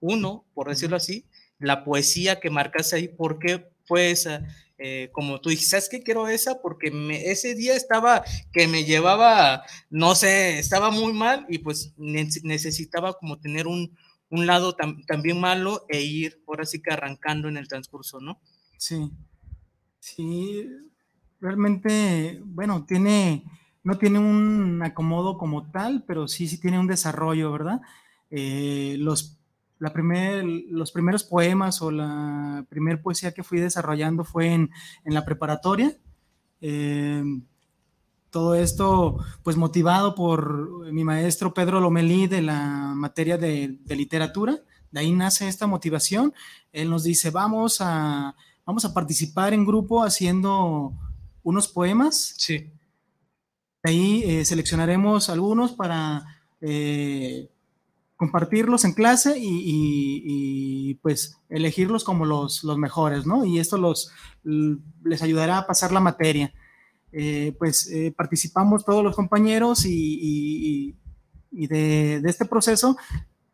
1, 0.00 0.44
por 0.54 0.68
decirlo 0.68 0.96
así, 0.96 1.26
la 1.58 1.84
poesía 1.84 2.40
que 2.40 2.50
marcaste 2.50 2.96
ahí, 2.96 3.08
¿por 3.08 3.38
qué 3.38 3.68
fue 3.86 4.10
esa? 4.10 4.42
Eh, 4.78 5.10
como 5.12 5.40
tú 5.40 5.50
dijiste, 5.50 5.70
¿sabes 5.70 5.88
qué 5.88 6.02
quiero 6.02 6.26
esa? 6.28 6.60
Porque 6.60 6.90
me- 6.90 7.30
ese 7.30 7.54
día 7.54 7.76
estaba 7.76 8.24
que 8.52 8.66
me 8.66 8.84
llevaba, 8.84 9.62
no 9.88 10.14
sé, 10.16 10.58
estaba 10.58 10.90
muy 10.90 11.12
mal 11.12 11.46
y 11.48 11.58
pues 11.58 11.92
ne- 11.96 12.28
necesitaba 12.42 13.12
como 13.14 13.38
tener 13.38 13.66
un, 13.68 13.96
un 14.30 14.46
lado 14.46 14.76
tam- 14.76 15.06
también 15.06 15.38
malo 15.38 15.86
e 15.88 16.00
ir 16.02 16.42
ahora 16.48 16.64
sí 16.66 16.82
que 16.82 16.92
arrancando 16.92 17.48
en 17.48 17.56
el 17.56 17.68
transcurso, 17.68 18.18
¿no? 18.20 18.40
Sí, 18.76 19.10
sí, 20.04 20.68
realmente, 21.40 22.38
bueno, 22.44 22.84
tiene, 22.84 23.44
no 23.82 23.96
tiene 23.96 24.18
un 24.18 24.82
acomodo 24.82 25.38
como 25.38 25.70
tal, 25.70 26.04
pero 26.06 26.28
sí, 26.28 26.46
sí 26.46 26.60
tiene 26.60 26.78
un 26.78 26.86
desarrollo, 26.86 27.50
¿verdad? 27.50 27.80
Eh, 28.30 28.96
los, 28.98 29.38
la 29.78 29.94
primer, 29.94 30.44
los 30.44 30.92
primeros 30.92 31.24
poemas 31.24 31.80
o 31.80 31.90
la 31.90 32.66
primer 32.68 33.00
poesía 33.00 33.32
que 33.32 33.42
fui 33.42 33.60
desarrollando 33.60 34.24
fue 34.24 34.52
en, 34.52 34.70
en 35.04 35.14
la 35.14 35.24
preparatoria. 35.24 35.96
Eh, 36.60 37.24
todo 38.28 38.56
esto, 38.56 39.24
pues 39.42 39.56
motivado 39.56 40.14
por 40.14 40.92
mi 40.92 41.02
maestro 41.02 41.54
Pedro 41.54 41.80
Lomelí 41.80 42.26
de 42.26 42.42
la 42.42 42.92
materia 42.94 43.38
de, 43.38 43.78
de 43.80 43.96
literatura. 43.96 44.58
De 44.90 45.00
ahí 45.00 45.12
nace 45.12 45.48
esta 45.48 45.66
motivación. 45.66 46.34
Él 46.72 46.90
nos 46.90 47.04
dice, 47.04 47.30
vamos 47.30 47.78
a, 47.80 48.34
vamos 48.66 48.84
a 48.84 48.94
participar 48.94 49.52
en 49.54 49.64
grupo 49.66 50.02
haciendo 50.02 50.92
unos 51.42 51.68
poemas. 51.68 52.34
Sí. 52.38 52.70
De 53.82 53.90
ahí 53.90 54.22
eh, 54.24 54.44
seleccionaremos 54.44 55.28
algunos 55.28 55.72
para 55.72 56.24
eh, 56.60 57.50
compartirlos 58.16 58.84
en 58.84 58.94
clase 58.94 59.38
y, 59.38 59.46
y- 59.46 60.22
y, 60.90 60.94
pues 60.94 61.36
elegirlos 61.50 62.04
como 62.04 62.24
los, 62.24 62.64
los 62.64 62.78
mejores, 62.78 63.26
¿no? 63.26 63.44
Y 63.44 63.58
esto 63.58 63.76
los, 63.76 64.10
les 64.44 65.22
ayudará 65.22 65.58
a 65.58 65.66
pasar 65.66 65.92
la 65.92 66.00
materia. 66.00 66.52
Eh, 67.12 67.54
pues 67.58 67.88
eh, 67.90 68.12
participamos 68.16 68.84
todos 68.84 69.04
los 69.04 69.14
compañeros 69.14 69.84
y, 69.84 69.90
y- 69.92 70.66
y- 70.90 70.96
y 71.56 71.66
de, 71.68 72.20
de 72.20 72.30
este 72.30 72.44
proceso, 72.46 72.96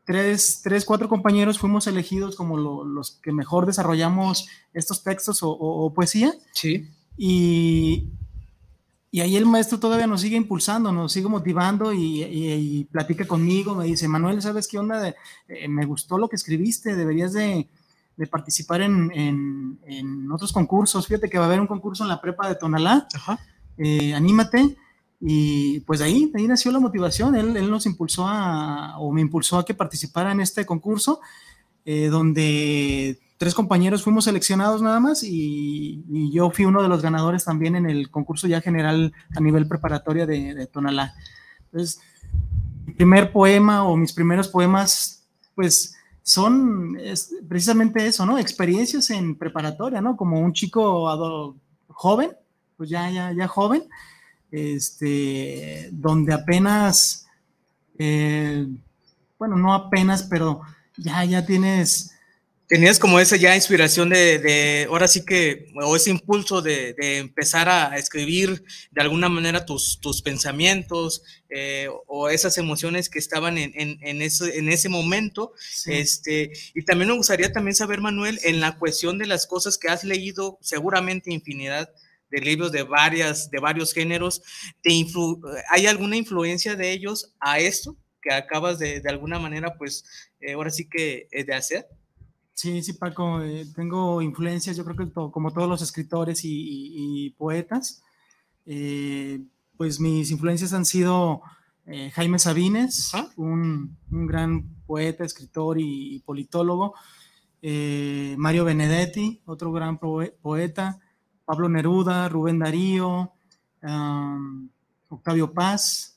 tres, 0.05 0.61
tres, 0.63 0.85
cuatro 0.85 1.09
compañeros 1.09 1.59
fuimos 1.59 1.87
elegidos 1.87 2.37
como 2.37 2.57
lo- 2.57 2.85
los 2.85 3.13
que 3.23 3.33
mejor 3.33 3.67
desarrollamos 3.67 4.49
estos 4.75 5.03
textos 5.03 5.43
o- 5.43 5.51
o- 5.51 5.85
o 5.87 5.95
poesía. 5.95 6.33
Sí. 6.53 6.89
Y, 7.17 8.09
y 9.13 9.21
ahí 9.21 9.37
el 9.37 9.47
maestro 9.47 9.79
todavía 9.79 10.07
nos 10.07 10.21
sigue 10.21 10.37
impulsando, 10.37 10.93
nos 10.93 11.13
sigue 11.13 11.29
motivando 11.29 11.93
y, 11.93 12.23
y- 12.25 12.53
y 12.81 12.85
platica 12.85 13.27
conmigo, 13.27 13.75
me 13.75 13.85
dice, 13.87 14.09
Manuel, 14.09 14.41
¿sabes 14.43 14.67
qué 14.69 14.79
onda? 14.79 15.01
De- 15.01 15.15
eh, 15.49 15.69
me 15.69 15.85
gustó 15.87 16.17
lo 16.19 16.29
que 16.29 16.37
escribiste, 16.37 16.95
deberías 16.97 17.33
de, 17.33 17.69
de 18.17 18.27
participar 18.27 18.83
en, 18.83 19.11
en- 19.13 19.79
en 19.87 20.31
otros 20.33 20.53
concursos. 20.53 21.07
Fíjate 21.07 21.29
que 21.29 21.39
va 21.39 21.45
a 21.45 21.49
haber 21.49 21.61
un 21.61 21.67
concurso 21.67 22.05
en 22.05 22.09
la 22.09 22.21
prepa 22.21 22.49
de 22.49 22.55
Tonalá, 22.55 23.07
Ajá. 23.15 23.39
eh, 23.79 24.15
anímate. 24.15 24.77
Y 25.21 25.81
pues 25.81 25.99
de 25.99 26.07
ahí, 26.07 26.31
de 26.33 26.41
ahí 26.41 26.49
nació 26.49 26.73
la 26.73 26.81
motivación, 26.81 27.37
él, 27.37 27.57
él 27.57 27.71
nos 27.71 27.85
impulsó 27.85 28.27
a, 28.27 28.99
o 28.99 29.13
me 29.13 29.21
impulsó 29.21 29.59
a 29.59 29.65
que 29.65 29.75
participara 29.75 30.33
en 30.33 30.41
este 30.41 30.65
concurso, 30.65 31.21
eh, 31.85 32.09
donde 32.09 33.19
tres 33.37 33.55
compañeros 33.55 34.03
fuimos 34.03 34.25
seleccionados 34.25 34.83
nada 34.83 35.01
más 35.01 35.23
y, 35.23 36.05
y 36.11 36.31
yo 36.33 36.51
fui 36.51 36.65
uno 36.65 36.83
de 36.83 36.89
los 36.89 37.03
ganadores 37.03 37.45
también 37.45 37.77
en 37.77 37.87
el 37.87 38.11
concurso 38.11 38.47
ya 38.47 38.61
general 38.61 39.13
a 39.35 39.41
nivel 39.41 39.67
preparatoria 39.67 40.27
de, 40.27 40.55
de 40.55 40.67
Tonalá. 40.67 41.15
Entonces, 41.67 42.01
mi 42.87 42.93
primer 42.95 43.33
poema 43.33 43.85
o 43.85 43.97
mis 43.97 44.13
primeros 44.13 44.49
poemas, 44.49 45.27
pues 45.55 45.95
son 46.23 46.97
es 46.99 47.35
precisamente 47.49 48.07
eso, 48.07 48.25
¿no? 48.27 48.39
Experiencias 48.39 49.11
en 49.11 49.37
preparatoria, 49.37 50.01
¿no? 50.01 50.17
Como 50.17 50.41
un 50.41 50.53
chico 50.53 51.55
joven, 51.89 52.31
pues 52.77 52.89
ya, 52.91 53.11
ya, 53.11 53.33
ya 53.33 53.49
joven, 53.49 53.85
este, 54.51 55.89
donde 55.93 56.35
apenas, 56.35 57.27
eh, 57.99 58.67
bueno, 59.39 59.57
no 59.57 59.75
apenas, 59.75 60.23
pero 60.25 60.61
ya, 60.97 61.25
ya 61.25 61.47
tienes 61.47 62.13
Tenías 62.71 63.01
como 63.01 63.19
esa 63.19 63.35
ya 63.35 63.57
inspiración 63.57 64.11
de, 64.11 64.39
de 64.39 64.87
ahora 64.89 65.09
sí 65.09 65.25
que, 65.25 65.73
o 65.75 65.97
ese 65.97 66.11
impulso 66.11 66.63
de, 66.63 66.95
de 66.95 67.19
empezar 67.19 67.69
a 67.69 67.97
escribir 67.99 68.63
de 68.93 69.01
alguna 69.01 69.29
manera 69.29 69.67
tus, 69.67 69.99
tus 70.01 70.23
pensamientos 70.23 71.25
eh, 71.49 71.89
o 72.07 72.29
esas 72.29 72.59
emociones 72.59 73.09
que 73.09 73.19
estaban 73.19 73.59
en, 73.59 73.73
en, 73.75 73.99
en 74.03 74.23
ese, 74.23 74.57
en 74.57 74.69
ese 74.69 74.89
momento. 74.89 75.53
Sí. 75.59 75.95
Este, 75.95 76.53
y 76.73 76.85
también 76.85 77.09
me 77.09 77.17
gustaría 77.17 77.53
también 77.53 77.75
saber, 77.75 78.01
Manuel, 78.01 78.39
en 78.45 78.61
la 78.61 78.79
cuestión 78.79 79.19
de 79.19 79.27
las 79.27 79.49
cosas 79.49 79.77
que 79.77 79.89
has 79.89 80.05
leído, 80.05 80.57
seguramente 80.61 81.33
infinidad 81.33 81.91
de 82.31 82.41
libros 82.41 82.73
de, 82.73 82.83
varias, 82.85 83.51
de 83.51 83.59
varios 83.61 83.93
géneros, 83.93 84.43
¿te 84.83 84.91
influ- 84.91 85.41
¿hay 85.71 85.87
alguna 85.87 86.17
influencia 86.17 86.77
de 86.77 86.93
ellos 86.93 87.35
a 87.41 87.59
esto 87.59 87.97
que 88.23 88.33
acabas 88.33 88.79
de, 88.79 89.01
de 89.01 89.09
alguna 89.09 89.39
manera, 89.39 89.75
pues, 89.79 90.05
eh, 90.41 90.53
ahora 90.53 90.71
sí 90.71 90.89
que 90.89 91.27
eh, 91.33 91.45
de 91.45 91.55
hacer? 91.55 91.87
Sí, 92.53 92.83
sí, 92.83 92.93
Paco, 92.93 93.41
eh, 93.43 93.65
tengo 93.75 94.21
influencias, 94.21 94.77
yo 94.77 94.85
creo 94.85 94.97
que 94.97 95.07
to- 95.07 95.31
como 95.33 95.53
todos 95.53 95.69
los 95.69 95.81
escritores 95.83 96.45
y, 96.45 96.51
y- 96.51 97.27
y 97.27 97.31
poetas, 97.31 98.03
eh, 98.67 99.41
pues 99.77 99.99
mis 99.99 100.31
influencias 100.31 100.73
han 100.75 100.85
sido 100.85 101.41
eh, 101.87 102.11
Jaime 102.11 102.39
Sabines, 102.39 103.15
Ajá. 103.15 103.31
un, 103.37 103.97
un 104.11 104.27
gran 104.27 104.69
poeta, 104.87 105.25
escritor 105.25 105.81
y, 105.81 106.17
y 106.17 106.19
politólogo, 106.21 106.95
eh, 107.63 108.35
Mario 108.39 108.65
Benedetti, 108.65 109.41
otro 109.47 109.73
gran 109.73 109.99
poe- 109.99 110.35
poeta, 110.43 110.99
Pablo 111.51 111.69
Neruda, 111.69 112.29
Rubén 112.29 112.61
Darío, 112.61 113.33
Octavio 115.09 115.53
Paz, 115.53 116.17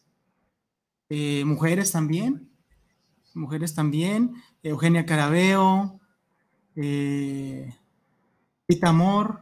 eh, 1.10 1.44
mujeres 1.44 1.92
también, 1.92 2.52
mujeres 3.34 3.74
también, 3.74 4.36
Eugenia 4.62 5.08
Carabeo, 5.08 6.00
eh, 6.76 7.76
Rita 8.68 8.90
Amor, 8.90 9.42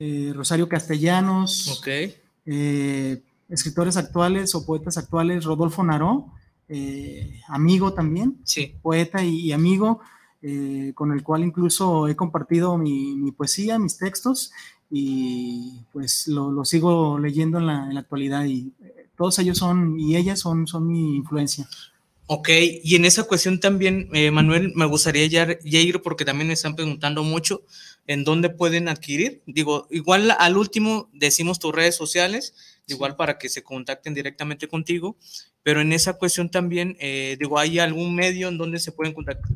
eh, 0.00 0.32
Rosario 0.34 0.68
Castellanos, 0.68 1.80
eh, 2.44 3.22
escritores 3.48 3.96
actuales 3.96 4.52
o 4.56 4.66
poetas 4.66 4.98
actuales, 4.98 5.44
Rodolfo 5.44 5.84
Naró, 5.84 6.32
amigo 7.46 7.92
también, 7.94 8.40
Sí. 8.42 8.74
poeta 8.82 9.22
y, 9.22 9.42
y 9.42 9.52
amigo, 9.52 10.00
eh, 10.48 10.92
con 10.94 11.10
el 11.10 11.24
cual 11.24 11.42
incluso 11.42 12.06
he 12.06 12.14
compartido 12.14 12.78
mi, 12.78 13.32
poesía, 13.32 13.80
mis 13.80 13.98
textos, 13.98 14.52
y 14.88 15.80
pues 15.92 16.28
lo, 16.28 16.64
sigo 16.64 17.18
leyendo 17.18 17.58
en 17.58 17.66
la, 17.66 17.98
actualidad 17.98 18.44
y 18.44 18.72
eh, 18.80 19.08
todos 19.16 19.40
ellos 19.40 19.58
son, 19.58 19.98
y 19.98 20.16
ellas 20.16 20.38
son, 20.38 20.68
son 20.68 20.86
mi 20.86 21.16
influencia. 21.16 21.68
Ok, 22.28 22.48
y 22.82 22.94
en 22.94 23.04
esa 23.06 23.24
cuestión 23.24 23.58
también, 23.58 24.08
eh, 24.12 24.30
Manuel, 24.30 24.72
me 24.76 24.84
gustaría 24.86 25.26
ya, 25.26 25.58
ir 25.64 26.00
porque 26.00 26.24
también 26.24 26.46
me 26.46 26.54
están 26.54 26.76
preguntando 26.76 27.24
mucho 27.24 27.64
en 28.06 28.22
dónde 28.22 28.48
pueden 28.48 28.86
adquirir. 28.88 29.42
Digo, 29.46 29.88
igual 29.90 30.32
al 30.38 30.56
último 30.56 31.10
decimos 31.12 31.58
tus 31.58 31.74
redes 31.74 31.96
sociales, 31.96 32.54
igual 32.86 33.16
para 33.16 33.36
que 33.38 33.48
se 33.48 33.64
contacten 33.64 34.14
directamente 34.14 34.68
contigo, 34.68 35.16
pero 35.64 35.80
en 35.80 35.92
esa 35.92 36.12
cuestión 36.12 36.52
también, 36.52 36.96
eh, 37.00 37.36
digo, 37.40 37.58
¿hay 37.58 37.80
algún 37.80 38.14
medio 38.14 38.46
en 38.46 38.58
donde 38.58 38.78
se 38.78 38.92
pueden 38.92 39.12
contactar 39.12 39.50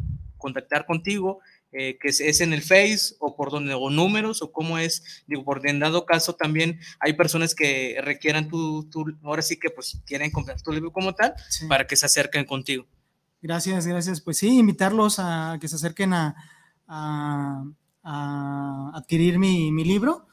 contigo? 0.86 1.40
Eh, 1.72 1.98
que 2.00 2.08
es, 2.08 2.40
en 2.40 2.52
el 2.52 2.62
Face 2.62 3.14
o 3.20 3.36
por 3.36 3.52
donde, 3.52 3.74
o 3.74 3.90
números, 3.90 4.42
o 4.42 4.50
cómo 4.50 4.78
es, 4.78 5.22
digo, 5.28 5.44
por 5.44 5.64
en 5.68 5.78
dado 5.78 6.04
caso 6.04 6.34
también 6.34 6.80
hay 6.98 7.12
personas 7.12 7.54
que 7.54 7.96
requieran 8.02 8.48
tu, 8.48 8.88
tu 8.90 9.04
ahora 9.22 9.40
sí 9.40 9.56
que 9.56 9.70
pues 9.70 10.02
quieren 10.04 10.32
comprar 10.32 10.60
tu 10.60 10.72
libro 10.72 10.90
como 10.90 11.14
tal, 11.14 11.32
para 11.68 11.86
que 11.86 11.94
se 11.94 12.06
acerquen 12.06 12.44
contigo. 12.44 12.86
Gracias, 13.40 13.86
gracias. 13.86 14.20
Pues 14.20 14.38
sí, 14.38 14.58
invitarlos 14.58 15.20
a 15.20 15.58
que 15.60 15.68
se 15.68 15.76
acerquen 15.76 16.12
a, 16.12 16.34
a, 16.88 17.62
adquirir 18.92 19.38
mi, 19.38 19.70
mi 19.70 19.84
libro. 19.84 20.26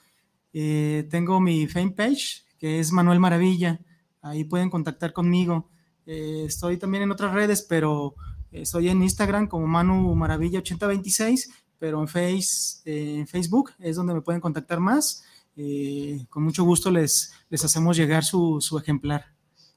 Eh, 0.54 1.08
tengo 1.12 1.40
mi 1.40 1.68
fan 1.68 1.94
page, 1.94 2.46
que 2.58 2.80
es 2.80 2.92
Manuel 2.92 3.20
Maravilla. 3.20 3.80
Ahí 4.24 4.44
pueden 4.44 4.72
contactar 4.72 5.14
conmigo. 5.14 5.70
Eh, 6.08 6.46
estoy 6.48 6.78
también 6.78 7.04
en 7.04 7.12
otras 7.12 7.34
redes, 7.34 7.62
pero 7.62 8.16
Estoy 8.52 8.90
en 8.90 9.04
Instagram 9.04 9.48
como 9.48 9.68
Manu 9.68 10.16
Maravilla 10.16 10.60
8026, 10.60 11.50
pero 11.80 12.06
eh, 12.16 12.40
en 12.86 13.28
Facebook 13.28 13.72
es 13.80 13.96
donde 13.96 14.14
me 14.14 14.22
pueden 14.22 14.42
contactar 14.42 14.80
más. 14.80 15.24
Eh, 15.56 16.26
con 16.30 16.44
mucho 16.44 16.64
gusto 16.64 16.92
les, 16.92 17.34
les 17.50 17.64
hacemos 17.64 17.98
llegar 17.98 18.24
su, 18.24 18.62
su 18.62 18.78
ejemplar. 18.78 19.34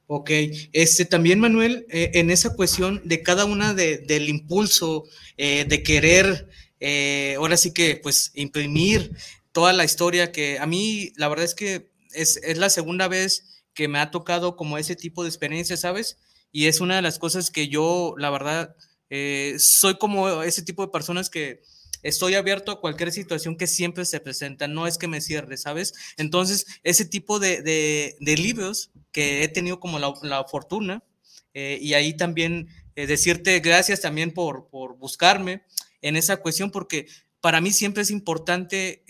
Ok, 0.06 0.30
este 0.72 1.04
también 1.04 1.38
Manuel, 1.38 1.86
eh, 1.88 2.10
en 2.14 2.30
esa 2.30 2.54
cuestión 2.54 3.00
de 3.04 3.22
cada 3.22 3.44
una 3.44 3.74
de, 3.74 3.98
del 3.98 4.28
impulso 4.28 5.04
de 5.36 5.82
querer, 5.82 6.48
ahora 7.38 7.56
sí 7.56 7.72
que 7.72 7.96
pues 8.02 8.32
imprimir 8.34 9.12
toda 9.52 9.72
la 9.72 9.84
historia 9.84 10.32
que 10.32 10.58
a 10.58 10.66
mí 10.66 11.12
la 11.16 11.28
verdad 11.28 11.44
es 11.44 11.54
que 11.54 11.90
es, 12.12 12.38
es 12.42 12.58
la 12.58 12.70
segunda 12.70 13.08
vez 13.08 13.62
que 13.72 13.88
me 13.88 13.98
ha 13.98 14.10
tocado 14.10 14.56
como 14.56 14.78
ese 14.78 14.96
tipo 14.96 15.22
de 15.22 15.28
experiencia, 15.28 15.76
¿sabes? 15.76 16.18
Y 16.52 16.66
es 16.66 16.80
una 16.80 16.96
de 16.96 17.02
las 17.02 17.18
cosas 17.18 17.50
que 17.50 17.68
yo, 17.68 18.14
la 18.18 18.30
verdad, 18.30 18.76
eh, 19.08 19.56
soy 19.58 19.98
como 19.98 20.42
ese 20.42 20.62
tipo 20.62 20.82
de 20.84 20.92
personas 20.92 21.30
que 21.30 21.62
estoy 22.02 22.34
abierto 22.34 22.72
a 22.72 22.80
cualquier 22.80 23.12
situación 23.12 23.56
que 23.56 23.66
siempre 23.66 24.04
se 24.04 24.20
presenta, 24.20 24.68
no 24.68 24.86
es 24.86 24.98
que 24.98 25.08
me 25.08 25.20
cierre, 25.20 25.56
¿sabes? 25.56 25.92
Entonces, 26.16 26.66
ese 26.82 27.04
tipo 27.04 27.38
de, 27.38 27.62
de, 27.62 28.36
libros 28.36 28.90
que 29.12 29.42
he 29.42 29.48
tenido 29.48 29.80
como 29.80 29.98
la, 29.98 30.44
fortuna, 30.44 31.04
eh, 31.52 31.78
y 31.80 31.94
ahí 31.94 32.16
también 32.16 32.68
eh, 32.94 33.06
decirte 33.06 33.58
gracias 33.60 34.00
también 34.00 34.32
por, 34.32 34.68
por 34.68 34.96
buscarme 34.96 35.62
en 36.00 36.16
esa 36.16 36.38
cuestión, 36.38 36.70
porque 36.70 37.06
para 37.40 37.60
mí 37.60 37.72
siempre 37.72 38.02
es 38.02 38.10
importante 38.10 39.02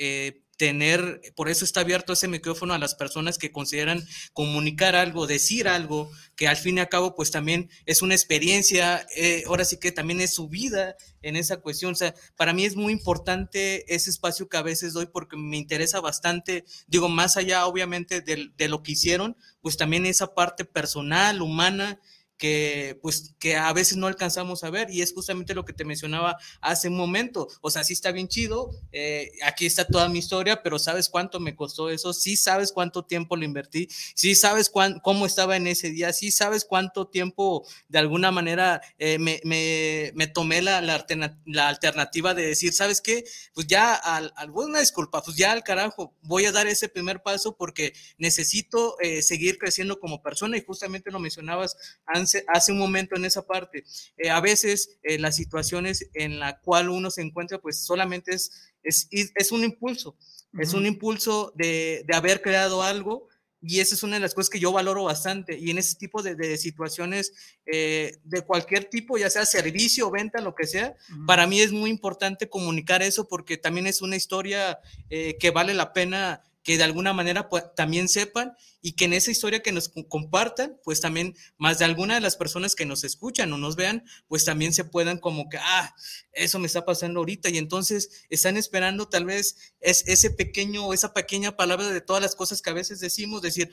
tener, 0.61 1.23
por 1.37 1.49
eso 1.49 1.65
está 1.65 1.81
abierto 1.81 2.13
ese 2.13 2.29
micrófono 2.29 2.75
a 2.75 2.79
las 2.79 2.95
personas 2.95 3.39
que 3.39 3.51
consideran 3.51 4.07
comunicar 4.35 4.95
algo, 4.95 5.27
decir 5.27 5.69
algo, 5.69 6.11
que 6.37 6.49
al 6.49 6.59
fin 6.59 6.77
y 6.77 6.81
al 6.81 6.91
cabo 6.91 7.15
pues 7.15 7.31
también 7.31 7.71
es 7.87 8.03
una 8.03 8.13
experiencia, 8.13 9.07
eh, 9.17 9.45
ahora 9.47 9.65
sí 9.65 9.79
que 9.79 9.91
también 9.91 10.21
es 10.21 10.35
su 10.35 10.51
vida 10.51 10.97
en 11.23 11.37
esa 11.37 11.63
cuestión. 11.63 11.93
O 11.93 11.97
sea, 11.97 12.15
para 12.37 12.53
mí 12.53 12.67
es 12.67 12.77
muy 12.77 12.93
importante 12.93 13.91
ese 13.95 14.11
espacio 14.11 14.51
que 14.51 14.59
a 14.59 14.63
veces 14.63 14.93
doy 14.93 15.07
porque 15.07 15.39
me 15.39 15.57
interesa 15.57 15.99
bastante, 16.01 16.67
digo, 16.89 17.09
más 17.09 17.39
allá 17.39 17.65
obviamente 17.65 18.21
de, 18.21 18.51
de 18.55 18.69
lo 18.69 18.83
que 18.83 18.93
hicieron, 18.93 19.39
pues 19.63 19.79
también 19.79 20.05
esa 20.05 20.35
parte 20.35 20.67
personal, 20.67 21.41
humana 21.41 21.99
que 22.41 22.99
pues 23.03 23.35
que 23.39 23.55
a 23.55 23.71
veces 23.75 23.99
no 23.99 24.07
alcanzamos 24.07 24.65
a 24.65 24.71
ver 24.71 24.91
y 24.91 25.03
es 25.03 25.13
justamente 25.13 25.55
lo 25.55 25.67
que 25.67 25.75
te 25.75 25.85
mencionaba 25.85 26.39
hace 26.63 26.89
un 26.89 26.97
momento, 26.97 27.49
o 27.61 27.71
sea, 27.71 27.85
sí 27.85 27.93
está 27.93 28.13
bien 28.13 28.29
chido, 28.29 28.71
eh, 28.93 29.31
aquí 29.45 29.67
está 29.67 29.87
toda 29.87 30.09
mi 30.09 30.19
historia, 30.19 30.63
pero 30.63 30.79
¿sabes 30.79 31.11
cuánto 31.11 31.39
me 31.39 31.55
costó 31.55 31.91
eso? 31.91 32.15
Sí 32.15 32.37
sabes 32.37 32.73
cuánto 32.73 33.05
tiempo 33.05 33.37
lo 33.37 33.45
invertí, 33.45 33.89
sí 34.15 34.35
sabes 34.35 34.71
cómo 34.71 35.27
estaba 35.27 35.55
en 35.57 35.67
ese 35.67 35.91
día, 35.91 36.15
sí 36.15 36.31
sabes 36.31 36.65
cuánto 36.65 37.09
tiempo 37.09 37.67
de 37.89 37.99
alguna 37.99 38.31
manera 38.31 38.81
eh, 38.99 39.19
me, 39.19 39.41
me, 39.45 40.11
me, 40.15 40.27
tomé 40.27 40.63
la, 40.63 40.81
la, 40.81 41.69
alternativa 41.69 42.33
de 42.33 42.47
decir, 42.47 42.73
¿sabes 42.73 43.03
qué? 43.03 43.23
Pues 43.53 43.67
ya, 43.67 43.95
al, 43.95 44.33
al, 44.37 44.51
una 44.51 44.81
disculpa, 44.81 45.23
pues 45.23 45.37
ya 45.37 45.53
al 45.53 45.63
carajo, 45.63 46.17
voy 46.23 46.47
a 46.47 46.53
dar 46.53 46.67
ese 46.69 46.89
primer 46.89 47.23
paso 47.23 47.55
porque 47.55 47.93
necesito 48.17 48.99
eh, 49.01 49.21
seguir 49.21 49.59
creciendo 49.59 50.01
como 50.01 50.23
persona 50.23 50.57
y 50.57 50.65
justamente 50.65 51.11
lo 51.11 51.19
mencionabas 51.19 51.77
antes 52.07 52.30
hace 52.49 52.73
un 52.73 52.79
momento 52.79 53.17
en 53.17 53.25
esa 53.25 53.47
parte. 53.47 53.85
Eh, 54.17 54.31
a 54.31 54.41
veces 54.41 54.99
eh, 55.03 55.19
las 55.19 55.37
situaciones 55.37 56.09
en 56.15 56.39
la 56.39 56.59
cual 56.61 56.89
uno 56.89 57.11
se 57.11 57.23
encuentra, 57.23 57.59
pues 57.59 57.85
solamente 57.85 58.35
es, 58.35 58.71
es, 58.83 59.09
es 59.11 59.53
un 59.53 59.65
impulso, 59.65 60.17
es 60.59 60.75
un 60.75 60.87
impulso 60.87 61.53
de, 61.55 62.05
de, 62.07 62.17
haber 62.17 62.43
creado 62.43 62.83
algo. 62.83 63.29
Y 63.63 63.81
esa 63.81 63.95
es 63.95 64.03
una 64.03 64.15
de 64.15 64.21
las 64.21 64.33
cosas 64.33 64.49
que 64.49 64.59
yo 64.59 64.73
valoro 64.73 65.05
bastante. 65.05 65.59
Y 65.59 65.71
en 65.71 65.77
ese 65.77 65.95
tipo 65.97 66.23
de, 66.23 66.35
de 66.35 66.57
situaciones, 66.57 67.35
eh, 67.67 68.19
de 68.25 68.41
cualquier 68.41 68.87
tipo, 68.87 69.19
ya 69.19 69.29
sea 69.29 69.45
servicio, 69.45 70.11
venta, 70.11 70.41
lo 70.41 70.55
que 70.55 70.67
sea, 70.67 70.97
para 71.27 71.47
mí 71.47 71.61
es 71.61 71.71
muy 71.71 71.91
importante 71.91 72.49
comunicar 72.49 73.03
eso 73.03 73.29
porque 73.29 73.59
también 73.59 73.87
es 73.87 74.01
una 74.01 74.17
historia 74.17 74.81
que 75.11 75.51
vale 75.51 75.75
la 75.75 75.93
pena 75.93 76.43
que 76.71 76.79
de 76.79 76.85
alguna 76.85 77.13
manera 77.13 77.49
pues, 77.49 77.65
también 77.75 78.09
sepan 78.09 78.53
y 78.81 78.93
que 78.93 79.07
en 79.07 79.13
esa 79.13 79.33
historia 79.33 79.61
que 79.61 79.73
nos 79.73 79.89
compartan, 79.89 80.79
pues 80.85 81.01
también 81.01 81.35
más 81.59 81.81
de 81.81 81.85
alguna 81.85 82.15
de 82.15 82.21
las 82.21 82.37
personas 82.37 82.77
que 82.77 82.87
nos 82.87 83.03
escuchan 83.03 83.53
o 83.53 83.59
nos 83.59 83.75
vean, 83.75 84.05
pues 84.29 84.45
también 84.45 84.73
se 84.73 84.85
puedan 84.85 85.19
como 85.19 85.49
que, 85.49 85.59
ah, 85.59 85.93
eso 86.33 86.61
me 86.61 86.69
está 86.69 86.85
pasando 86.85 87.19
ahorita 87.19 87.51
y 87.51 87.59
entonces 87.59 88.25
están 88.31 88.57
esperando 88.57 89.09
tal 89.09 89.25
vez 89.25 89.75
es, 89.81 90.07
ese 90.07 90.31
pequeño, 90.31 90.93
esa 90.93 91.13
pequeña 91.13 91.57
palabra 91.57 91.91
de 91.91 92.01
todas 92.01 92.23
las 92.23 92.37
cosas 92.37 92.63
que 92.63 92.71
a 92.71 92.75
veces 92.75 93.01
decimos, 93.01 93.43
decir, 93.43 93.69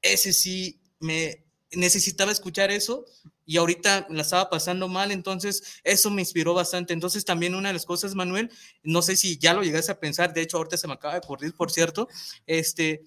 ese 0.00 0.32
sí 0.32 0.80
me, 1.00 1.44
necesitaba 1.72 2.32
escuchar 2.32 2.70
eso 2.70 3.04
y 3.44 3.56
ahorita 3.56 4.06
la 4.10 4.22
estaba 4.22 4.50
pasando 4.50 4.88
mal, 4.88 5.10
entonces 5.10 5.80
eso 5.84 6.10
me 6.10 6.22
inspiró 6.22 6.54
bastante. 6.54 6.92
Entonces 6.92 7.24
también 7.24 7.54
una 7.54 7.68
de 7.68 7.74
las 7.74 7.86
cosas, 7.86 8.14
Manuel, 8.14 8.50
no 8.82 9.02
sé 9.02 9.16
si 9.16 9.38
ya 9.38 9.54
lo 9.54 9.62
llegaste 9.62 9.92
a 9.92 10.00
pensar, 10.00 10.32
de 10.32 10.42
hecho 10.42 10.56
ahorita 10.56 10.76
se 10.76 10.86
me 10.86 10.94
acaba 10.94 11.14
de 11.14 11.20
ocurrir, 11.20 11.54
por 11.54 11.70
cierto, 11.70 12.08
este, 12.46 13.04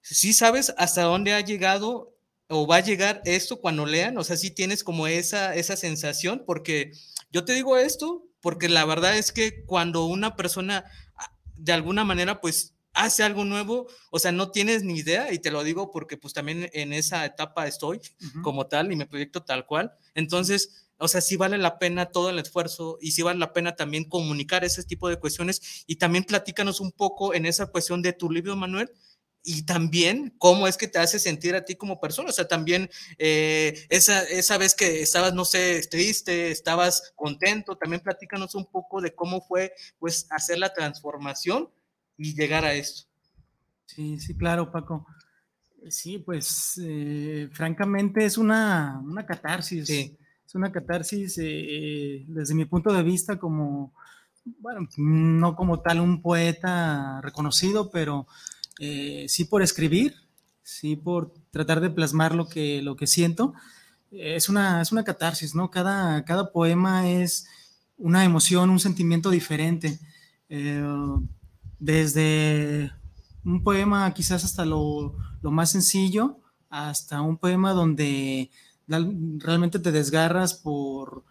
si 0.00 0.32
sabes 0.32 0.74
hasta 0.76 1.02
dónde 1.02 1.34
ha 1.34 1.40
llegado 1.40 2.16
o 2.48 2.66
va 2.66 2.76
a 2.76 2.84
llegar 2.84 3.22
esto 3.24 3.60
cuando 3.60 3.86
lean, 3.86 4.18
o 4.18 4.24
sea, 4.24 4.36
si 4.36 4.50
tienes 4.50 4.82
como 4.82 5.06
esa, 5.06 5.54
esa 5.54 5.76
sensación, 5.76 6.42
porque 6.44 6.92
yo 7.30 7.44
te 7.44 7.54
digo 7.54 7.76
esto, 7.76 8.26
porque 8.40 8.68
la 8.68 8.84
verdad 8.84 9.16
es 9.16 9.30
que 9.30 9.64
cuando 9.64 10.04
una 10.06 10.34
persona 10.34 10.84
ah, 11.16 11.32
de 11.54 11.72
alguna 11.72 12.04
manera 12.04 12.40
pues 12.40 12.74
hace 12.92 13.22
algo 13.22 13.44
nuevo, 13.44 13.86
o 14.10 14.18
sea, 14.18 14.32
no 14.32 14.50
tienes 14.50 14.82
ni 14.82 14.98
idea, 14.98 15.32
y 15.32 15.38
te 15.38 15.50
lo 15.50 15.62
digo 15.62 15.90
porque 15.90 16.16
pues 16.16 16.34
también 16.34 16.68
en 16.72 16.92
esa 16.92 17.24
etapa 17.24 17.66
estoy 17.66 18.00
como 18.42 18.66
tal 18.66 18.92
y 18.92 18.96
me 18.96 19.06
proyecto 19.06 19.42
tal 19.42 19.66
cual. 19.66 19.92
Entonces, 20.14 20.88
o 20.98 21.08
sea, 21.08 21.20
sí 21.20 21.36
vale 21.36 21.56
la 21.56 21.78
pena 21.78 22.10
todo 22.10 22.28
el 22.30 22.38
esfuerzo 22.38 22.98
y 23.00 23.12
sí 23.12 23.22
vale 23.22 23.38
la 23.38 23.52
pena 23.54 23.74
también 23.74 24.04
comunicar 24.04 24.64
ese 24.64 24.84
tipo 24.84 25.08
de 25.08 25.18
cuestiones 25.18 25.84
y 25.86 25.96
también 25.96 26.24
platícanos 26.24 26.80
un 26.80 26.92
poco 26.92 27.32
en 27.32 27.46
esa 27.46 27.66
cuestión 27.66 28.02
de 28.02 28.12
tu 28.12 28.30
libro, 28.30 28.54
Manuel. 28.54 28.90
Y 29.42 29.62
también 29.62 30.34
cómo 30.36 30.68
es 30.68 30.76
que 30.76 30.86
te 30.86 30.98
hace 30.98 31.18
sentir 31.18 31.54
a 31.54 31.64
ti 31.64 31.74
como 31.74 31.98
persona. 31.98 32.28
O 32.28 32.32
sea, 32.32 32.46
también 32.46 32.90
eh, 33.16 33.86
esa, 33.88 34.22
esa 34.24 34.58
vez 34.58 34.74
que 34.74 35.00
estabas, 35.00 35.32
no 35.32 35.46
sé, 35.46 35.80
triste, 35.90 36.50
estabas 36.50 37.14
contento, 37.16 37.78
también 37.78 38.02
platícanos 38.02 38.54
un 38.54 38.66
poco 38.66 39.00
de 39.00 39.14
cómo 39.14 39.40
fue, 39.40 39.72
pues, 39.98 40.26
hacer 40.28 40.58
la 40.58 40.74
transformación 40.74 41.70
y 42.20 42.34
llegar 42.34 42.66
a 42.66 42.74
esto. 42.74 43.08
Sí, 43.86 44.20
sí, 44.20 44.36
claro, 44.36 44.70
Paco. 44.70 45.06
Sí, 45.88 46.18
pues 46.18 46.78
eh, 46.84 47.48
francamente 47.50 48.26
es 48.26 48.36
una, 48.36 49.00
una 49.02 49.24
catarsis. 49.24 49.86
Sí. 49.86 50.18
Es 50.46 50.54
una 50.54 50.70
catarsis 50.70 51.38
eh, 51.40 52.24
desde 52.28 52.54
mi 52.54 52.66
punto 52.66 52.92
de 52.92 53.02
vista 53.02 53.38
como, 53.38 53.94
bueno, 54.58 54.86
no 54.98 55.56
como 55.56 55.80
tal 55.80 56.00
un 56.00 56.20
poeta 56.20 57.22
reconocido, 57.22 57.90
pero 57.90 58.26
eh, 58.78 59.24
sí 59.28 59.46
por 59.46 59.62
escribir, 59.62 60.14
sí 60.62 60.96
por 60.96 61.32
tratar 61.50 61.80
de 61.80 61.88
plasmar 61.88 62.34
lo 62.34 62.48
que, 62.48 62.82
lo 62.82 62.96
que 62.96 63.06
siento. 63.06 63.54
Es 64.10 64.50
una, 64.50 64.82
es 64.82 64.92
una 64.92 65.04
catarsis, 65.04 65.54
¿no? 65.54 65.70
Cada, 65.70 66.22
cada 66.26 66.52
poema 66.52 67.08
es 67.08 67.46
una 67.96 68.24
emoción, 68.24 68.68
un 68.68 68.80
sentimiento 68.80 69.30
diferente 69.30 69.98
desde 71.80 72.92
un 73.44 73.64
poema 73.64 74.12
quizás 74.14 74.44
hasta 74.44 74.64
lo, 74.64 75.16
más 75.42 75.72
sencillo, 75.72 76.38
hasta 76.68 77.20
un 77.22 77.38
poema 77.38 77.72
donde 77.72 78.50
realmente 78.86 79.78
te 79.78 79.90
desgarras 79.90 80.54
por, 80.54 81.24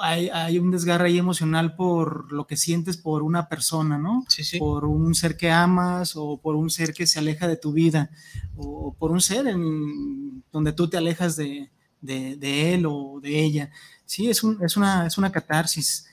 hay, 0.00 0.28
hay, 0.30 0.58
un 0.58 0.70
desgarre 0.70 1.08
ahí 1.08 1.18
emocional 1.18 1.74
por 1.74 2.32
lo 2.32 2.46
que 2.46 2.56
sientes 2.56 2.96
por 2.96 3.22
una 3.22 3.48
persona, 3.48 3.98
¿no? 3.98 4.24
Sí, 4.28 4.44
sí. 4.44 4.58
Por 4.58 4.84
un 4.84 5.14
ser 5.14 5.36
que 5.36 5.50
amas 5.50 6.14
o 6.16 6.38
por 6.38 6.54
un 6.54 6.70
ser 6.70 6.94
que 6.94 7.06
se 7.06 7.18
aleja 7.18 7.48
de 7.48 7.56
tu 7.56 7.72
vida 7.72 8.10
o 8.56 8.94
por 8.98 9.10
un 9.10 9.20
ser 9.20 9.48
en 9.48 10.42
donde 10.52 10.72
tú 10.72 10.88
te 10.88 10.96
alejas 10.96 11.36
de, 11.36 11.70
de, 12.00 12.36
de 12.36 12.74
él 12.74 12.86
o 12.86 13.20
de 13.20 13.42
ella. 13.42 13.70
Sí, 14.04 14.28
es, 14.28 14.42
un, 14.44 14.62
es, 14.62 14.76
una, 14.76 15.06
es 15.06 15.18
una 15.18 15.32
catarsis. 15.32 16.06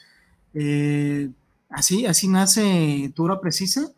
Eh, 0.53 1.29
así, 1.69 2.05
así 2.05 2.27
nace 2.27 3.12
tu 3.15 3.23
hora 3.23 3.39
precisa. 3.39 3.91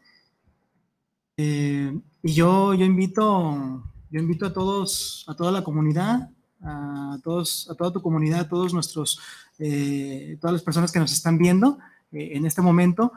Eh, 1.38 1.97
y 2.23 2.34
yo, 2.34 2.73
yo 2.73 2.86
invito, 2.86 3.84
yo 4.10 4.19
invito 4.19 4.45
a 4.45 4.53
todos, 4.53 5.25
a 5.27 5.36
toda 5.36 5.51
la 5.51 5.63
comunidad, 5.63 6.29
a 6.63 7.17
todos, 7.23 7.69
a 7.69 7.75
toda 7.75 7.91
tu 7.91 8.01
comunidad, 8.01 8.41
a 8.41 8.49
todos 8.49 8.73
nuestros, 8.73 9.19
eh, 9.57 10.38
todas 10.39 10.53
las 10.53 10.62
personas 10.62 10.91
que 10.91 10.99
nos 10.99 11.12
están 11.12 11.38
viendo 11.38 11.79
eh, 12.12 12.31
en 12.34 12.45
este 12.45 12.62
momento, 12.62 13.12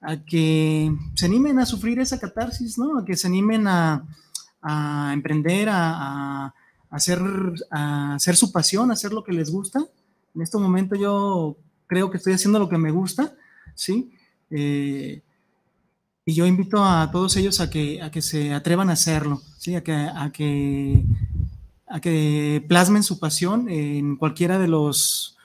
a 0.00 0.16
que 0.18 0.94
se 1.14 1.26
animen 1.26 1.58
a 1.58 1.66
sufrir 1.66 1.98
esa 1.98 2.20
catarsis, 2.20 2.78
¿no? 2.78 2.98
A 2.98 3.04
que 3.04 3.16
se 3.16 3.26
animen 3.26 3.66
a, 3.66 4.06
a 4.60 5.12
emprender, 5.12 5.68
a, 5.70 6.54
hacer, 6.90 7.20
a 7.70 8.14
hacer 8.14 8.36
su 8.36 8.52
pasión, 8.52 8.90
a 8.90 8.94
hacer 8.94 9.12
lo 9.12 9.24
que 9.24 9.32
les 9.32 9.50
gusta. 9.50 9.80
En 10.34 10.42
este 10.42 10.58
momento 10.58 10.94
yo 10.94 11.56
creo 11.86 12.10
que 12.10 12.18
estoy 12.18 12.32
haciendo 12.32 12.58
lo 12.58 12.68
que 12.68 12.78
me 12.78 12.90
gusta, 12.90 13.34
¿sí? 13.74 14.12
Eh, 14.50 15.22
y 16.26 16.34
yo 16.34 16.46
invito 16.46 16.82
a 16.82 17.10
todos 17.10 17.36
ellos 17.36 17.60
a 17.60 17.68
que, 17.68 18.00
a 18.00 18.10
que 18.10 18.22
se 18.22 18.52
atrevan 18.52 18.88
a 18.88 18.94
hacerlo, 18.94 19.42
¿sí? 19.58 19.74
A 19.74 19.82
que, 19.82 19.92
a 19.92 20.30
que, 20.32 21.04
a 21.86 22.00
que 22.00 22.64
plasmen 22.66 23.02
su 23.02 23.18
pasión 23.18 23.68
en 23.68 24.16
cualquiera 24.16 24.58
de 24.58 24.68
los 24.68 25.36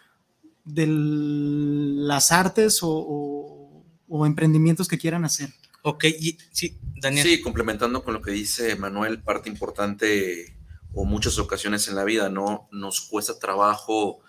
de 0.65 0.85
las 0.87 2.31
artes 2.31 2.83
o, 2.83 2.89
o, 2.89 3.83
o 4.07 4.25
emprendimientos 4.25 4.87
que 4.87 4.99
quieran 4.99 5.25
hacer. 5.25 5.49
Ok, 5.81 6.05
y, 6.05 6.37
sí, 6.51 6.77
Daniel. 7.01 7.25
Sí, 7.25 7.41
complementando 7.41 8.03
con 8.03 8.13
lo 8.13 8.21
que 8.21 8.31
dice 8.31 8.75
Manuel, 8.75 9.21
parte 9.21 9.49
importante 9.49 10.55
o 10.93 11.05
muchas 11.05 11.39
ocasiones 11.39 11.87
en 11.87 11.95
la 11.95 12.03
vida, 12.03 12.29
¿no? 12.29 12.67
Nos 12.71 13.01
cuesta 13.01 13.39
trabajo 13.39 14.19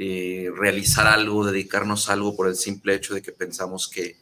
eh, 0.00 0.48
realizar 0.56 1.08
algo, 1.08 1.44
dedicarnos 1.44 2.08
a 2.08 2.12
algo 2.12 2.36
por 2.36 2.46
el 2.46 2.54
simple 2.54 2.94
hecho 2.94 3.14
de 3.14 3.20
que 3.20 3.32
pensamos 3.32 3.88
que, 3.88 4.16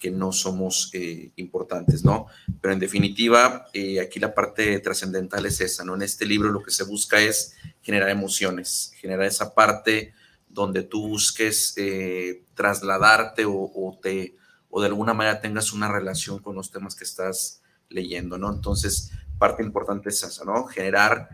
que 0.00 0.10
no 0.10 0.32
somos 0.32 0.90
eh, 0.94 1.30
importantes, 1.36 2.04
¿no? 2.04 2.26
Pero 2.60 2.74
en 2.74 2.80
definitiva, 2.80 3.66
eh, 3.72 4.00
aquí 4.00 4.18
la 4.18 4.34
parte 4.34 4.80
trascendental 4.80 5.46
es 5.46 5.60
esa, 5.60 5.84
¿no? 5.84 5.94
En 5.94 6.02
este 6.02 6.24
libro 6.24 6.50
lo 6.50 6.62
que 6.62 6.72
se 6.72 6.84
busca 6.84 7.20
es 7.20 7.54
generar 7.80 8.08
emociones, 8.08 8.92
generar 8.96 9.26
esa 9.26 9.54
parte 9.54 10.14
donde 10.48 10.82
tú 10.82 11.06
busques 11.06 11.74
eh, 11.76 12.42
trasladarte 12.54 13.44
o, 13.44 13.52
o, 13.52 14.00
te, 14.02 14.34
o 14.68 14.80
de 14.80 14.88
alguna 14.88 15.14
manera 15.14 15.40
tengas 15.40 15.72
una 15.72 15.92
relación 15.92 16.40
con 16.40 16.56
los 16.56 16.72
temas 16.72 16.96
que 16.96 17.04
estás 17.04 17.62
leyendo, 17.88 18.36
¿no? 18.36 18.52
Entonces, 18.52 19.12
parte 19.38 19.62
importante 19.62 20.08
es 20.08 20.22
esa, 20.24 20.44
¿no? 20.44 20.64
Generar 20.64 21.28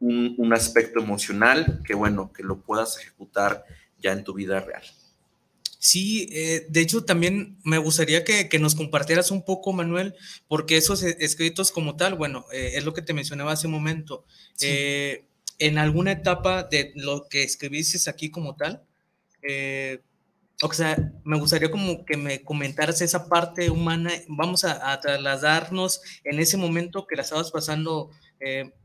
un, 0.00 0.34
un 0.38 0.52
aspecto 0.52 0.98
emocional 1.00 1.82
que, 1.84 1.94
bueno, 1.94 2.32
que 2.32 2.42
lo 2.42 2.60
puedas 2.62 2.98
ejecutar 2.98 3.64
ya 3.98 4.12
en 4.12 4.24
tu 4.24 4.34
vida 4.34 4.60
real. 4.60 4.82
Sí, 5.82 6.28
eh, 6.30 6.66
de 6.68 6.82
hecho 6.82 7.06
también 7.06 7.58
me 7.64 7.78
gustaría 7.78 8.22
que, 8.22 8.50
que, 8.50 8.58
nos 8.58 8.74
compartieras 8.74 9.30
un 9.30 9.46
poco, 9.46 9.72
Manuel, 9.72 10.14
porque 10.46 10.76
esos 10.76 11.02
escritos 11.02 11.72
como 11.72 11.96
tal, 11.96 12.16
bueno, 12.16 12.44
eh, 12.52 12.72
es 12.74 12.84
lo 12.84 12.92
que 12.92 13.00
te 13.00 13.14
mencionaba 13.14 13.52
hace 13.52 13.66
un 13.66 13.72
momento. 13.72 14.26
Sí. 14.56 14.66
Eh, 14.68 15.24
en 15.58 15.78
alguna 15.78 16.12
etapa 16.12 16.64
de 16.64 16.92
lo 16.96 17.28
que 17.28 17.42
escribiste 17.42 18.10
aquí 18.10 18.30
como 18.30 18.56
tal, 18.56 18.82
o 20.62 20.72
sea, 20.74 21.12
me 21.24 21.38
gustaría 21.38 21.70
como 21.70 22.04
que 22.04 22.18
me 22.18 22.42
comentaras 22.42 23.00
esa 23.00 23.26
parte 23.26 23.70
humana, 23.70 24.12
vamos 24.28 24.64
a, 24.64 24.92
a 24.92 25.00
trasladarnos 25.00 26.02
en 26.24 26.40
ese 26.40 26.58
momento 26.58 27.06
que 27.06 27.16
la 27.16 27.22
estabas 27.22 27.50
pasando 27.50 28.10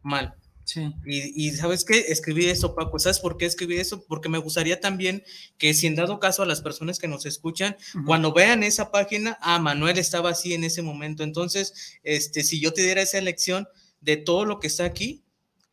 mal. 0.02 0.34
Sí. 0.66 0.92
Y, 1.06 1.48
y, 1.48 1.52
¿sabes 1.52 1.86
qué? 1.86 2.06
Escribí 2.10 2.48
eso, 2.48 2.74
Paco. 2.74 2.98
¿Sabes 3.00 3.20
por 3.20 3.38
qué 3.38 3.46
escribí 3.46 3.78
eso? 3.78 4.04
Porque 4.08 4.30
me 4.30 4.40
gustaría 4.40 4.80
también 4.80 5.24
que 5.58 5.74
si 5.76 5.86
en 5.86 5.96
dado 5.96 6.20
caso 6.20 6.42
a 6.42 6.48
las 6.48 6.62
personas 6.62 6.98
que 6.98 7.08
nos 7.08 7.26
escuchan, 7.26 7.78
uh 7.94 8.00
-huh. 8.00 8.06
cuando 8.06 8.34
vean 8.34 8.64
esa 8.64 8.92
página, 8.92 9.38
ah, 9.42 9.60
Manuel 9.60 10.00
estaba 10.00 10.32
así 10.32 10.54
en 10.54 10.64
ese 10.64 10.82
momento. 10.82 11.24
Entonces, 11.24 11.98
este, 12.04 12.44
si 12.44 12.60
yo 12.60 12.74
te 12.74 12.82
diera 12.82 13.04
esa 13.04 13.22
lección 13.22 13.68
de 14.02 14.18
todo 14.18 14.46
lo 14.46 14.60
que 14.60 14.68
está 14.68 14.86
aquí, 14.86 15.25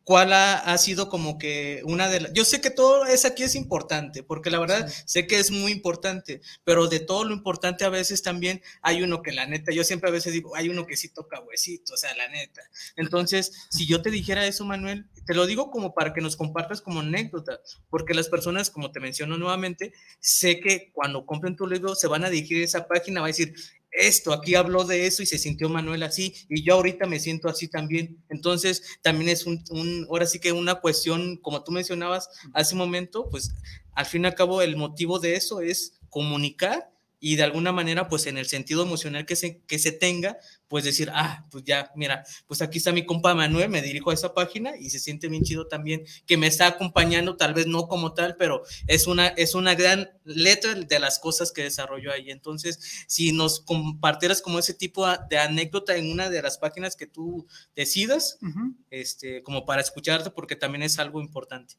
cuál 0.03 0.33
ha, 0.33 0.57
ha, 0.57 0.77
sido 0.77 1.09
como 1.09 1.37
que 1.37 1.81
una 1.85 2.09
de 2.09 2.21
las... 2.21 2.33
Yo 2.33 2.43
sé 2.45 2.61
que 2.61 2.69
todo 2.69 3.05
es 3.05 3.25
aquí 3.25 3.43
es 3.43 3.55
importante, 3.55 4.23
porque 4.23 4.49
la 4.49 4.59
verdad 4.59 4.87
sí. 4.87 5.03
sé 5.05 5.27
que 5.27 5.39
es 5.39 5.51
muy 5.51 5.71
importante, 5.71 6.41
pero 6.63 6.87
de 6.87 6.99
todo 6.99 7.23
lo 7.23 7.33
importante 7.33 7.85
a 7.85 7.89
veces 7.89 8.21
también 8.21 8.61
hay 8.81 9.01
uno 9.03 9.21
que 9.21 9.31
la 9.31 9.45
neta, 9.45 9.71
yo 9.71 9.83
siempre 9.83 10.09
a 10.09 10.13
veces 10.13 10.33
digo, 10.33 10.55
hay 10.55 10.69
uno 10.69 10.85
que 10.85 10.97
sí 10.97 11.09
toca 11.09 11.39
huesito, 11.41 11.93
o 11.93 11.97
sea, 11.97 12.13
la 12.15 12.27
neta. 12.27 12.61
Entonces, 12.95 13.67
si 13.69 13.85
yo 13.85 14.01
te 14.01 14.11
dijera 14.11 14.45
eso, 14.45 14.65
Manuel, 14.65 15.07
te 15.25 15.33
lo 15.33 15.45
digo 15.45 15.71
como 15.71 15.93
para 15.93 16.13
que 16.13 16.21
nos 16.21 16.35
compartas 16.35 16.81
como 16.81 16.99
anécdota, 16.99 17.59
porque 17.89 18.13
las 18.13 18.27
personas, 18.27 18.69
como 18.69 18.91
te 18.91 18.99
menciono 18.99 19.37
nuevamente, 19.37 19.93
sé 20.19 20.59
que 20.59 20.91
cuando 20.91 21.25
compren 21.25 21.55
tu 21.55 21.67
libro 21.67 21.95
se 21.95 22.07
van 22.07 22.25
a 22.25 22.29
dirigir 22.29 22.61
a 22.61 22.65
esa 22.65 22.87
página, 22.87 23.21
va 23.21 23.27
a 23.27 23.29
decir, 23.29 23.53
esto, 23.93 24.33
aquí 24.33 24.55
habló 24.55 24.83
de 24.85 25.05
eso 25.05 25.23
y 25.23 25.25
se 25.25 25.37
sintió 25.37 25.69
Manuel 25.69 26.03
así, 26.03 26.33
y 26.49 26.63
yo 26.63 26.75
ahorita 26.75 27.05
me 27.05 27.19
siento 27.19 27.47
así 27.47 27.67
también. 27.67 28.23
Entonces, 28.29 28.83
también 29.01 29.29
es 29.29 29.45
un, 29.45 29.63
un, 29.69 30.05
ahora 30.09 30.25
sí 30.25 30.39
que 30.39 30.51
una 30.51 30.75
cuestión, 30.75 31.37
como 31.37 31.63
tú 31.63 31.71
mencionabas 31.71 32.29
hace 32.53 32.75
un 32.75 32.79
momento, 32.79 33.29
pues 33.29 33.53
al 33.95 34.05
fin 34.05 34.23
y 34.23 34.27
al 34.27 34.35
cabo 34.35 34.61
el 34.61 34.75
motivo 34.75 35.19
de 35.19 35.35
eso 35.35 35.61
es 35.61 35.99
comunicar 36.09 36.92
y 37.25 37.37
de 37.37 37.43
alguna 37.43 37.71
manera, 37.71 38.09
pues 38.09 38.27
en 38.27 38.37
el 38.37 38.47
sentido 38.47 38.83
emocional 38.83 39.25
que 39.25 39.37
se, 39.37 39.61
que 39.61 39.79
se 39.79 39.93
tenga, 39.93 40.35
pues 40.67 40.83
decir, 40.83 41.09
ah, 41.13 41.47
pues 41.51 41.63
ya, 41.63 41.89
mira, 41.95 42.25
pues 42.47 42.61
aquí 42.61 42.79
está 42.79 42.91
mi 42.91 43.05
compa 43.05 43.33
Manuel, 43.33 43.69
me 43.69 43.81
dirijo 43.81 44.11
a 44.11 44.13
esa 44.13 44.33
página 44.33 44.75
y 44.75 44.89
se 44.89 44.99
siente 44.99 45.29
bien 45.29 45.41
chido 45.41 45.67
también 45.67 46.03
que 46.25 46.35
me 46.35 46.47
está 46.47 46.67
acompañando, 46.67 47.37
tal 47.37 47.53
vez 47.53 47.65
no 47.65 47.87
como 47.87 48.13
tal, 48.13 48.35
pero 48.35 48.63
es 48.87 49.07
una, 49.07 49.27
es 49.29 49.55
una 49.55 49.73
gran 49.73 50.11
letra 50.25 50.75
de 50.75 50.99
las 50.99 51.17
cosas 51.17 51.53
que 51.53 51.63
desarrolló 51.63 52.11
ahí. 52.11 52.29
Entonces, 52.29 53.05
si 53.07 53.31
nos 53.31 53.61
compartieras 53.61 54.41
como 54.41 54.59
ese 54.59 54.73
tipo 54.73 55.07
de 55.29 55.37
anécdota 55.37 55.95
en 55.95 56.11
una 56.11 56.29
de 56.29 56.41
las 56.41 56.57
páginas 56.57 56.97
que 56.97 57.07
tú 57.07 57.47
decidas, 57.73 58.37
uh 58.41 58.47
-huh. 58.47 58.75
este, 58.89 59.43
como 59.43 59.65
para 59.65 59.81
escucharte, 59.81 60.29
porque 60.29 60.57
también 60.57 60.83
es 60.83 60.99
algo 60.99 61.21
importante. 61.21 61.75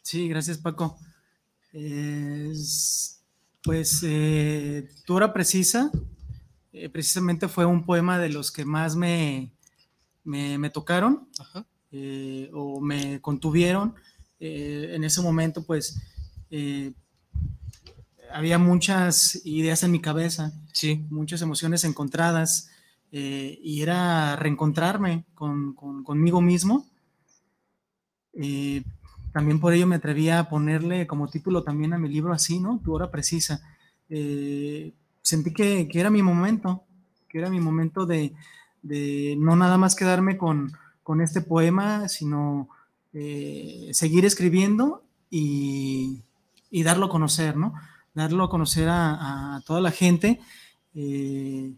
Sí, 0.00 0.26
gracias 0.26 0.56
Paco. 0.56 0.98
Es 1.74 3.15
pues 3.66 4.02
eh, 4.04 4.88
tu 5.04 5.14
hora 5.14 5.32
precisa, 5.32 5.90
eh, 6.72 6.88
precisamente 6.88 7.48
fue 7.48 7.66
un 7.66 7.84
poema 7.84 8.18
de 8.18 8.30
los 8.30 8.52
que 8.52 8.64
más 8.64 8.96
me, 8.96 9.52
me, 10.24 10.56
me 10.56 10.70
tocaron 10.70 11.28
eh, 11.90 12.48
o 12.54 12.80
me 12.80 13.20
contuvieron. 13.20 13.94
Eh, 14.38 14.92
en 14.94 15.02
ese 15.02 15.20
momento, 15.20 15.64
pues, 15.64 16.00
eh, 16.50 16.92
había 18.32 18.58
muchas 18.58 19.44
ideas 19.44 19.82
en 19.82 19.90
mi 19.90 20.00
cabeza, 20.00 20.52
sí. 20.72 21.04
muchas 21.10 21.42
emociones 21.42 21.84
encontradas, 21.84 22.70
eh, 23.10 23.58
y 23.62 23.82
era 23.82 24.36
reencontrarme 24.36 25.24
con, 25.34 25.74
con, 25.74 26.04
conmigo 26.04 26.40
mismo 26.40 26.86
también 29.36 29.60
por 29.60 29.74
ello 29.74 29.86
me 29.86 29.96
atreví 29.96 30.30
a 30.30 30.48
ponerle 30.48 31.06
como 31.06 31.28
título 31.28 31.62
también 31.62 31.92
a 31.92 31.98
mi 31.98 32.08
libro 32.08 32.32
así, 32.32 32.58
¿no? 32.58 32.80
Tu 32.82 32.94
hora 32.94 33.10
precisa. 33.10 33.60
Eh, 34.08 34.94
sentí 35.20 35.52
que, 35.52 35.86
que, 35.88 36.00
era 36.00 36.08
mi 36.08 36.22
momento, 36.22 36.84
que 37.28 37.40
era 37.40 37.50
mi 37.50 37.60
momento 37.60 38.06
de, 38.06 38.32
de 38.80 39.36
no 39.38 39.54
nada 39.54 39.76
más 39.76 39.94
quedarme 39.94 40.38
con, 40.38 40.72
con 41.02 41.20
este 41.20 41.42
poema, 41.42 42.08
sino 42.08 42.70
eh, 43.12 43.90
seguir 43.92 44.24
escribiendo 44.24 45.02
y, 45.28 46.22
y, 46.70 46.82
darlo 46.82 47.04
a 47.04 47.10
conocer, 47.10 47.58
¿no? 47.58 47.74
Darlo 48.14 48.44
a 48.44 48.48
conocer 48.48 48.88
a, 48.88 49.56
a 49.56 49.60
toda 49.66 49.82
la 49.82 49.90
gente 49.90 50.40
eh, 50.94 51.74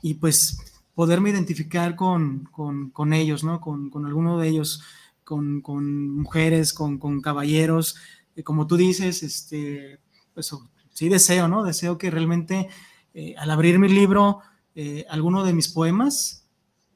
y 0.00 0.14
pues 0.14 0.80
poderme 0.94 1.28
identificar 1.28 1.94
con, 1.94 2.48
con, 2.50 2.88
con 2.88 3.12
ellos, 3.12 3.44
¿no? 3.44 3.60
Con, 3.60 3.90
con 3.90 4.06
alguno 4.06 4.38
de 4.38 4.48
ellos 4.48 4.82
con, 5.28 5.60
con 5.60 6.08
mujeres, 6.08 6.72
con, 6.72 6.98
con 6.98 7.20
caballeros, 7.20 7.96
eh, 8.34 8.42
como 8.42 8.66
tú 8.66 8.78
dices, 8.78 9.22
este, 9.22 10.00
pues 10.32 10.50
sí 10.94 11.10
deseo, 11.10 11.48
¿no? 11.48 11.64
Deseo 11.64 11.98
que 11.98 12.10
realmente 12.10 12.70
eh, 13.12 13.34
al 13.36 13.50
abrir 13.50 13.78
mi 13.78 13.90
libro, 13.90 14.38
eh, 14.74 15.04
alguno 15.10 15.44
de 15.44 15.52
mis 15.52 15.68
poemas 15.68 16.46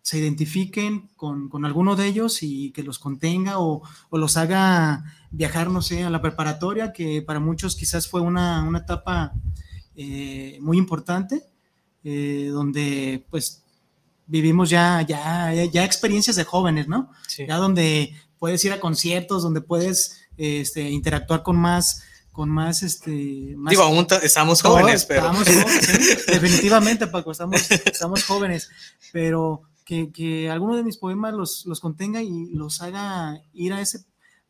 se 0.00 0.18
identifiquen 0.18 1.10
con, 1.14 1.50
con, 1.50 1.66
alguno 1.66 1.94
de 1.94 2.06
ellos 2.06 2.42
y 2.42 2.72
que 2.72 2.82
los 2.82 2.98
contenga 2.98 3.58
o, 3.58 3.82
o, 4.08 4.18
los 4.18 4.38
haga 4.38 5.04
viajar, 5.30 5.68
no 5.68 5.82
sé, 5.82 6.04
a 6.04 6.10
la 6.10 6.22
preparatoria, 6.22 6.94
que 6.94 7.20
para 7.20 7.38
muchos 7.38 7.76
quizás 7.76 8.08
fue 8.08 8.22
una, 8.22 8.64
una 8.64 8.78
etapa 8.78 9.34
eh, 9.94 10.56
muy 10.62 10.78
importante, 10.78 11.42
eh, 12.02 12.48
donde 12.50 13.26
pues 13.28 13.61
vivimos 14.32 14.70
ya, 14.70 15.02
ya, 15.02 15.52
ya 15.52 15.84
experiencias 15.84 16.36
de 16.36 16.44
jóvenes, 16.44 16.88
¿no? 16.88 17.10
Sí. 17.28 17.44
Ya 17.46 17.56
donde 17.58 18.14
puedes 18.38 18.64
ir 18.64 18.72
a 18.72 18.80
conciertos, 18.80 19.42
donde 19.42 19.60
puedes 19.60 20.22
este, 20.38 20.88
interactuar 20.90 21.42
con 21.42 21.56
más, 21.56 22.02
con 22.32 22.48
más, 22.48 22.82
este, 22.82 23.52
más 23.58 23.70
Digo, 23.72 23.82
aún 23.82 24.06
ta- 24.06 24.16
estamos 24.18 24.62
jóvenes, 24.62 25.04
pero... 25.04 25.20
estamos 25.26 25.46
jóvenes, 25.48 26.22
sí, 26.24 26.32
definitivamente, 26.32 27.06
Paco, 27.08 27.30
estamos, 27.32 27.70
estamos 27.70 28.24
jóvenes, 28.24 28.70
pero 29.12 29.62
que, 29.84 30.10
que 30.10 30.48
alguno 30.50 30.76
de 30.76 30.82
mis 30.82 30.96
poemas 30.96 31.34
los, 31.34 31.66
los 31.66 31.78
contenga 31.80 32.22
y 32.22 32.46
los 32.54 32.80
haga 32.80 33.38
ir 33.52 33.74
a 33.74 33.82
ese, 33.82 33.98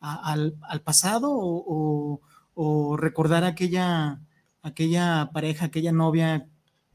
a- 0.01 0.31
al, 0.33 0.55
al 0.62 0.81
pasado 0.83 1.33
o, 1.33 1.64
o- 1.66 2.21
o 2.55 2.97
recordar 2.97 3.42
aquella, 3.45 4.21
aquella 4.62 5.31
pareja, 5.33 5.64
aquella 5.66 5.90
novia 5.90 6.47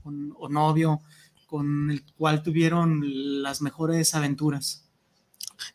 o 0.03 0.47
novio 0.47 1.01
con 1.47 1.89
el 1.89 2.03
cual 2.17 2.43
tuvieron 2.43 3.01
las 3.41 3.61
mejores 3.61 4.13
aventuras. 4.13 4.83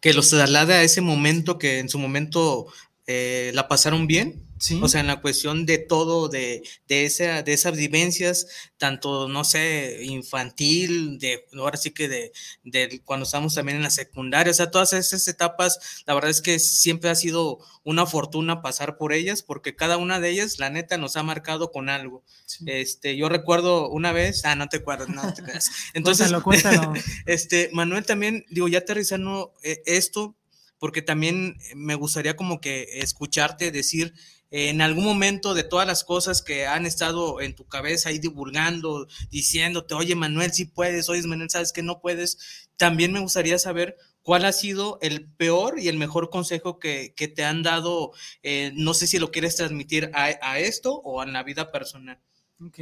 que 0.00 0.14
los 0.14 0.30
traslade 0.30 0.74
a 0.74 0.82
ese 0.85 1.00
momento 1.00 1.58
que 1.58 1.80
en 1.80 1.88
su 1.88 1.98
momento 1.98 2.68
eh, 3.14 3.53
la 3.53 3.68
pasaron 3.68 4.07
bien. 4.07 4.48
Sí. 4.59 4.79
O 4.81 4.88
sea, 4.88 5.01
en 5.01 5.09
la 5.09 5.20
cuestión 5.20 5.66
de 5.66 5.79
todo, 5.79 6.29
de, 6.29 6.62
de, 6.87 7.05
esa, 7.05 7.42
de 7.42 7.53
esas 7.53 7.77
vivencias, 7.77 8.46
tanto, 8.79 9.27
no 9.27 9.42
sé, 9.42 10.05
infantil, 10.05 11.18
de 11.18 11.44
ahora 11.59 11.77
sí 11.77 11.90
que 11.90 12.09
de, 12.09 12.33
de 12.62 13.03
cuando 13.05 13.25
estamos 13.25 13.57
también 13.57 13.79
en 13.79 13.83
la 13.83 13.90
secundaria, 13.90 14.53
o 14.53 14.55
sea, 14.55 14.70
todas 14.70 14.92
esas 14.92 15.27
etapas, 15.27 16.05
la 16.07 16.14
verdad 16.14 16.31
es 16.31 16.40
que 16.40 16.61
siempre 16.61 17.11
ha 17.11 17.16
sido 17.16 17.59
una 17.83 18.07
fortuna 18.07 18.62
pasar 18.62 18.96
por 18.96 19.12
ellas, 19.12 19.42
porque 19.42 19.75
cada 19.75 19.96
una 19.96 20.20
de 20.20 20.31
ellas, 20.31 20.61
la 20.61 20.70
neta, 20.70 20.96
nos 20.96 21.16
ha 21.16 21.25
marcado 21.25 21.72
con 21.72 21.88
algo. 21.88 22.22
Sí. 22.46 22.64
Este, 22.68 23.16
yo 23.16 23.29
recuerdo 23.29 23.90
una 23.90 24.12
vez, 24.12 24.44
ah, 24.44 24.55
no 24.55 24.68
te 24.68 24.77
acuerdas, 24.77 25.09
no 25.09 25.35
te 25.35 25.42
creas. 25.42 25.70
Entonces, 25.92 26.33
cuéntalo, 26.40 26.44
cuéntalo. 26.44 26.92
este, 27.27 27.68
Manuel, 27.72 28.07
también, 28.07 28.46
digo, 28.48 28.68
ya 28.68 28.79
aterrizando 28.79 29.53
eh, 29.64 29.83
esto, 29.87 30.37
porque 30.83 31.01
también 31.01 31.59
me 31.77 31.95
gustaría 31.95 32.35
como 32.35 32.61
que 32.61 32.88
escucharte 32.95 33.71
decir 33.71 34.14
eh, 34.51 34.68
en 34.68 34.81
algún 34.81 35.05
momento 35.05 35.55
de 35.55 35.62
todas 35.62 35.87
las 35.87 36.03
cosas 36.03 36.42
que 36.42 36.66
han 36.66 36.87
estado 36.87 37.40
en 37.40 37.55
tu 37.55 37.68
cabeza 37.68 38.09
ahí 38.09 38.18
divulgando, 38.18 39.07
diciéndote, 39.31 39.95
oye 39.95 40.16
Manuel, 40.16 40.53
si 40.53 40.64
puedes, 40.64 41.09
oye 41.09 41.23
Manuel, 41.23 41.51
sabes 41.51 41.73
que 41.73 41.85
no 41.85 42.01
puedes, 42.01 42.68
también 42.77 43.12
me 43.12 43.21
gustaría 43.21 43.61
saber 43.61 43.97
cuál 44.23 44.45
ha 44.45 44.51
sido 44.51 44.99
el 45.03 45.31
peor 45.31 45.79
y 45.79 45.87
el 45.87 45.99
mejor 45.99 46.31
consejo 46.31 46.81
que, 46.81 47.14
que 47.16 47.29
te 47.29 47.45
han 47.45 47.62
dado, 47.62 48.11
eh, 48.42 48.73
no 48.75 48.92
sé 48.92 49.07
si 49.07 49.21
lo 49.21 49.31
quieres 49.31 49.55
transmitir 49.55 50.11
a, 50.14 50.33
a 50.42 50.59
esto 50.59 50.95
o 50.95 51.23
en 51.23 51.33
la 51.33 51.45
vida 51.45 51.71
personal. 51.71 52.18
Ok. 52.61 52.81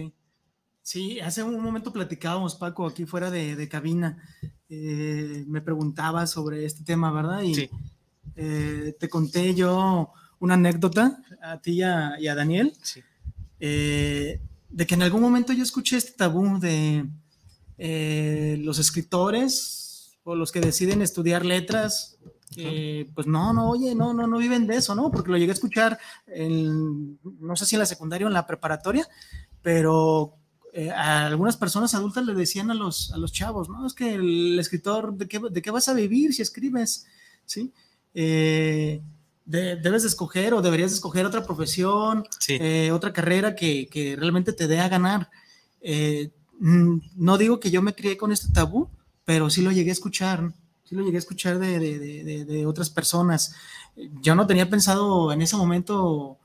Sí, 0.82 1.20
hace 1.20 1.42
un 1.42 1.60
momento 1.62 1.92
platicábamos, 1.92 2.54
Paco, 2.56 2.86
aquí 2.86 3.04
fuera 3.06 3.30
de, 3.30 3.54
de 3.54 3.68
cabina. 3.68 4.18
Eh, 4.68 5.44
me 5.46 5.60
preguntaba 5.60 6.26
sobre 6.26 6.64
este 6.64 6.84
tema, 6.84 7.12
¿verdad? 7.12 7.42
Y 7.42 7.54
Sí. 7.54 7.70
eh, 8.36 8.96
te 8.98 9.08
conté 9.08 9.54
yo 9.54 10.10
una 10.38 10.54
anécdota 10.54 11.22
a 11.42 11.60
ti 11.60 11.72
y 11.72 11.82
a, 11.82 12.18
y 12.18 12.28
a 12.28 12.34
Daniel, 12.34 12.72
Sí. 12.82 13.02
eh, 13.60 14.40
de 14.70 14.86
que 14.86 14.94
en 14.94 15.02
algún 15.02 15.20
momento 15.20 15.52
yo 15.52 15.62
escuché 15.62 15.96
este 15.96 16.12
tabú 16.12 16.58
de 16.58 17.06
los 18.58 18.78
escritores 18.78 20.18
o 20.24 20.34
los 20.34 20.52
que 20.52 20.60
deciden 20.60 21.02
estudiar 21.02 21.44
letras. 21.44 22.16
eh, 22.56 23.08
pues 23.14 23.28
no, 23.28 23.52
no, 23.52 23.70
oye, 23.70 23.94
no, 23.94 24.12
no, 24.12 24.26
no 24.26 24.36
viven 24.38 24.66
de 24.66 24.74
eso, 24.76 24.94
¿no? 24.96 25.10
Porque 25.12 25.30
lo 25.30 25.36
llegué 25.38 25.52
a 25.52 25.54
escuchar, 25.54 25.98
en, 26.26 27.16
no 27.38 27.54
sé 27.54 27.64
si 27.64 27.76
en 27.76 27.78
la 27.80 27.86
secundaria 27.86 28.26
o 28.26 28.28
en 28.28 28.34
la 28.34 28.44
preparatoria, 28.44 29.06
pero 29.62 30.34
eh, 30.72 30.90
a 30.90 31.26
algunas 31.26 31.56
personas 31.56 31.94
adultas 31.94 32.24
le 32.24 32.34
decían 32.34 32.70
a 32.70 32.74
los, 32.74 33.10
a 33.12 33.16
los 33.18 33.32
chavos, 33.32 33.68
¿no? 33.68 33.86
Es 33.86 33.94
que 33.94 34.14
el 34.14 34.58
escritor, 34.58 35.14
¿de 35.14 35.26
qué, 35.28 35.40
de 35.50 35.62
qué 35.62 35.70
vas 35.70 35.88
a 35.88 35.94
vivir 35.94 36.32
si 36.34 36.42
escribes? 36.42 37.06
¿Sí? 37.44 37.72
Eh, 38.14 39.00
de- 39.44 39.76
debes 39.76 40.02
de 40.02 40.08
escoger 40.08 40.54
o 40.54 40.62
deberías 40.62 40.90
de 40.90 40.96
escoger 40.96 41.26
otra 41.26 41.44
profesión, 41.44 42.24
Sí. 42.38 42.56
eh, 42.60 42.90
otra 42.92 43.12
carrera 43.12 43.54
que, 43.54 43.88
que 43.88 44.14
realmente 44.16 44.52
te 44.52 44.66
dé 44.68 44.78
a 44.80 44.88
ganar. 44.88 45.30
Eh, 45.80 46.30
mm, 46.60 46.98
no 47.16 47.38
digo 47.38 47.58
que 47.58 47.70
yo 47.70 47.82
me 47.82 47.94
crié 47.94 48.16
con 48.16 48.30
este 48.32 48.52
tabú, 48.52 48.88
pero 49.24 49.50
sí 49.50 49.62
lo 49.62 49.72
llegué 49.72 49.90
a 49.90 49.92
escuchar, 49.94 50.52
sí 50.84 50.94
lo 50.94 51.02
llegué 51.02 51.16
a 51.16 51.20
escuchar 51.20 51.58
de- 51.58 52.44
de 52.44 52.66
otras 52.66 52.90
personas. 52.90 53.54
Yo 54.22 54.34
no 54.34 54.46
tenía 54.46 54.68
pensado 54.70 55.32
en 55.32 55.42
ese 55.42 55.56
momento 55.56 56.38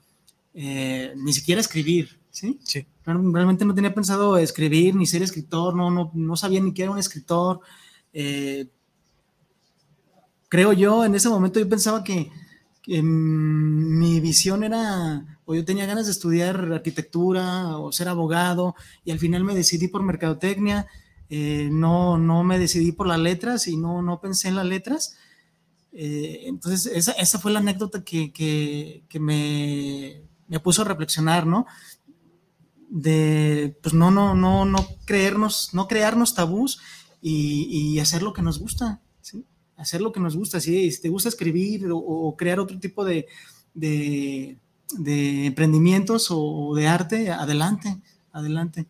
eh, 0.56 1.14
ni 1.18 1.34
siquiera 1.34 1.62
escribir, 1.62 2.20
¿sí? 2.32 2.60
Sí. 2.64 2.86
Real- 3.06 3.34
Realmente 3.34 3.66
no 3.66 3.76
tenía 3.76 3.94
pensado 3.94 4.38
escribir 4.38 4.96
ni 4.96 5.06
ser 5.06 5.22
escritor, 5.24 5.76
no, 5.76 5.92
no, 5.92 6.12
no 6.16 6.36
sabía 6.38 6.62
ni 6.62 6.74
que 6.74 6.84
era 6.84 6.92
un 6.92 7.00
escritor. 7.00 7.60
Eh, 8.14 8.68
creo 10.50 10.74
yo, 10.74 11.06
en 11.06 11.16
ese 11.16 11.30
momento 11.30 11.60
yo 11.60 11.68
pensaba 11.70 12.04
que, 12.04 12.32
que, 12.82 13.02
mm, 13.02 14.00
mi 14.00 14.20
visión 14.20 14.64
era, 14.64 15.40
o 15.46 15.56
yo 15.56 15.66
tenía 15.66 15.86
ganas 15.86 16.06
de 16.06 16.12
estudiar 16.12 16.58
arquitectura 16.74 17.78
o 17.78 17.92
ser 17.92 18.08
abogado, 18.08 18.76
y 19.04 19.12
al 19.12 19.20
final 19.20 19.44
me 19.44 19.56
decidí 19.56 19.88
por 19.88 20.04
mercadotecnia, 20.04 20.88
eh, 21.30 21.70
no, 21.72 22.18
no 22.18 22.44
me 22.44 22.60
decidí 22.60 22.92
por 22.92 23.08
las 23.08 23.20
letras 23.20 23.68
y 23.68 23.78
no, 23.78 24.02
no 24.02 24.22
pensé 24.22 24.48
en 24.50 24.56
las 24.56 24.66
letras. 24.66 25.18
Eh, 25.94 26.42
entonces, 26.46 26.88
esa, 26.94 27.14
esa 27.14 27.40
fue 27.40 27.52
la 27.52 27.60
anécdota 27.60 28.04
que, 28.04 28.32
que, 28.34 29.04
que 29.10 29.20
me, 29.20 30.22
me 30.48 30.60
puso 30.60 30.82
a 30.82 30.86
reflexionar, 30.86 31.46
¿no? 31.46 31.66
De, 32.90 33.78
pues 33.82 33.94
no, 33.94 34.12
no, 34.12 34.36
no, 34.36 34.66
no 34.66 34.88
creernos, 35.06 35.74
no 35.74 35.88
crearnos 35.88 36.36
tabús 36.36 36.80
y, 37.22 38.00
hacer 38.00 38.22
lo 38.22 38.34
que 38.34 38.42
nos 38.42 38.60
gusta. 38.60 39.02
Hacer 39.78 40.00
lo 40.02 40.12
que 40.14 40.20
nos 40.22 40.38
gusta, 40.38 40.62
¿sí? 40.62 40.90
Si 40.92 41.02
te 41.02 41.10
gusta 41.10 41.30
escribir 41.30 41.88
o, 41.92 42.36
crear 42.38 42.60
otro 42.60 42.80
tipo 42.80 43.04
de, 43.04 43.28
emprendimientos 45.06 46.28
o, 46.30 46.74
de 46.76 46.88
arte, 46.88 47.32
adelante, 47.32 47.98
adelante. 48.32 48.86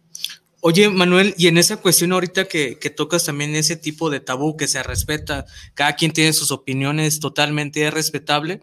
Oye, 0.60 0.90
Manuel, 0.90 1.34
y 1.38 1.48
en 1.48 1.58
esa 1.58 1.78
cuestión 1.78 2.12
ahorita 2.12 2.48
que, 2.48 2.78
que, 2.80 2.90
tocas 2.90 3.24
también 3.24 3.56
ese 3.56 3.76
tipo 3.76 4.10
de 4.10 4.20
tabú 4.20 4.58
que 4.58 4.68
se 4.68 4.82
respeta, 4.84 5.46
cada 5.74 5.96
quien 5.96 6.12
tiene 6.12 6.34
sus 6.34 6.52
opiniones 6.52 7.20
totalmente 7.20 7.90
respetable, 7.92 8.62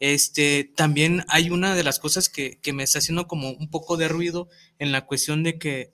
este, 0.00 0.72
también 0.76 1.24
hay 1.28 1.50
una 1.50 1.74
de 1.74 1.84
las 1.84 1.98
cosas 1.98 2.28
que, 2.28 2.58
que, 2.60 2.72
me 2.72 2.82
está 2.82 2.98
haciendo 2.98 3.26
como 3.28 3.50
un 3.50 3.70
poco 3.70 3.96
de 3.96 4.08
ruido 4.08 4.48
en 4.78 4.92
la 4.92 5.06
cuestión 5.06 5.42
de 5.42 5.58
que 5.58 5.92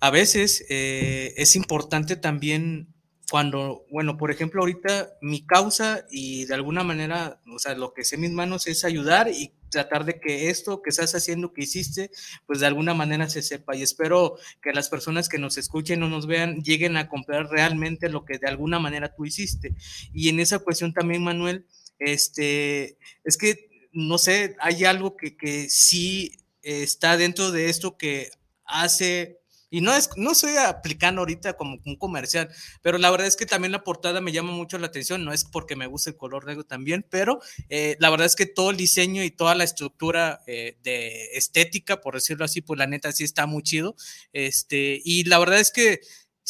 a 0.00 0.10
veces 0.10 0.64
eh, 0.70 1.34
es 1.36 1.56
importante 1.56 2.16
también 2.16 2.94
cuando, 3.30 3.84
bueno, 3.90 4.16
por 4.16 4.32
ejemplo, 4.32 4.60
ahorita 4.60 5.12
mi 5.20 5.46
causa 5.46 6.04
y 6.10 6.46
de 6.46 6.54
alguna 6.54 6.82
manera, 6.82 7.40
o 7.54 7.60
sea, 7.60 7.76
lo 7.76 7.94
que 7.94 8.02
sé 8.02 8.16
en 8.16 8.22
mis 8.22 8.32
manos 8.32 8.66
es 8.66 8.84
ayudar 8.84 9.28
y 9.28 9.52
tratar 9.70 10.04
de 10.04 10.18
que 10.18 10.50
esto 10.50 10.82
que 10.82 10.90
estás 10.90 11.14
haciendo, 11.14 11.52
que 11.52 11.62
hiciste, 11.62 12.10
pues 12.46 12.58
de 12.58 12.66
alguna 12.66 12.92
manera 12.92 13.28
se 13.28 13.42
sepa. 13.42 13.76
Y 13.76 13.82
espero 13.82 14.36
que 14.60 14.72
las 14.72 14.88
personas 14.88 15.28
que 15.28 15.38
nos 15.38 15.58
escuchen 15.58 16.02
o 16.02 16.08
nos 16.08 16.26
vean 16.26 16.62
lleguen 16.62 16.96
a 16.96 17.08
comprar 17.08 17.48
realmente 17.48 18.08
lo 18.08 18.24
que 18.24 18.38
de 18.38 18.48
alguna 18.48 18.80
manera 18.80 19.14
tú 19.14 19.24
hiciste. 19.24 19.74
Y 20.12 20.28
en 20.28 20.40
esa 20.40 20.58
cuestión 20.58 20.92
también, 20.92 21.22
Manuel, 21.22 21.66
este, 22.00 22.98
es 23.24 23.36
que, 23.38 23.88
no 23.92 24.18
sé, 24.18 24.56
hay 24.60 24.84
algo 24.84 25.16
que, 25.16 25.36
que 25.36 25.68
sí 25.68 26.36
está 26.62 27.16
dentro 27.16 27.52
de 27.52 27.70
esto 27.70 27.96
que 27.96 28.30
hace 28.64 29.40
y 29.70 29.80
no, 29.80 29.94
es, 29.94 30.10
no 30.16 30.32
estoy 30.32 30.56
aplicando 30.56 31.20
ahorita 31.20 31.52
como 31.52 31.78
un 31.84 31.96
comercial, 31.96 32.50
pero 32.82 32.98
la 32.98 33.10
verdad 33.10 33.28
es 33.28 33.36
que 33.36 33.46
también 33.46 33.70
la 33.70 33.84
portada 33.84 34.20
me 34.20 34.32
llama 34.32 34.50
mucho 34.50 34.78
la 34.78 34.88
atención, 34.88 35.24
no 35.24 35.32
es 35.32 35.44
porque 35.44 35.76
me 35.76 35.86
guste 35.86 36.10
el 36.10 36.16
color 36.16 36.44
negro 36.44 36.64
también, 36.64 37.06
pero 37.08 37.40
eh, 37.68 37.96
la 38.00 38.10
verdad 38.10 38.26
es 38.26 38.34
que 38.34 38.46
todo 38.46 38.70
el 38.70 38.76
diseño 38.76 39.22
y 39.22 39.30
toda 39.30 39.54
la 39.54 39.62
estructura 39.62 40.42
eh, 40.48 40.76
de 40.82 41.30
estética, 41.34 42.00
por 42.00 42.14
decirlo 42.14 42.44
así, 42.44 42.60
pues 42.62 42.78
la 42.78 42.88
neta 42.88 43.12
sí 43.12 43.22
está 43.22 43.46
muy 43.46 43.62
chido. 43.62 43.94
Este, 44.32 45.00
y 45.04 45.24
la 45.24 45.38
verdad 45.38 45.60
es 45.60 45.70
que 45.70 46.00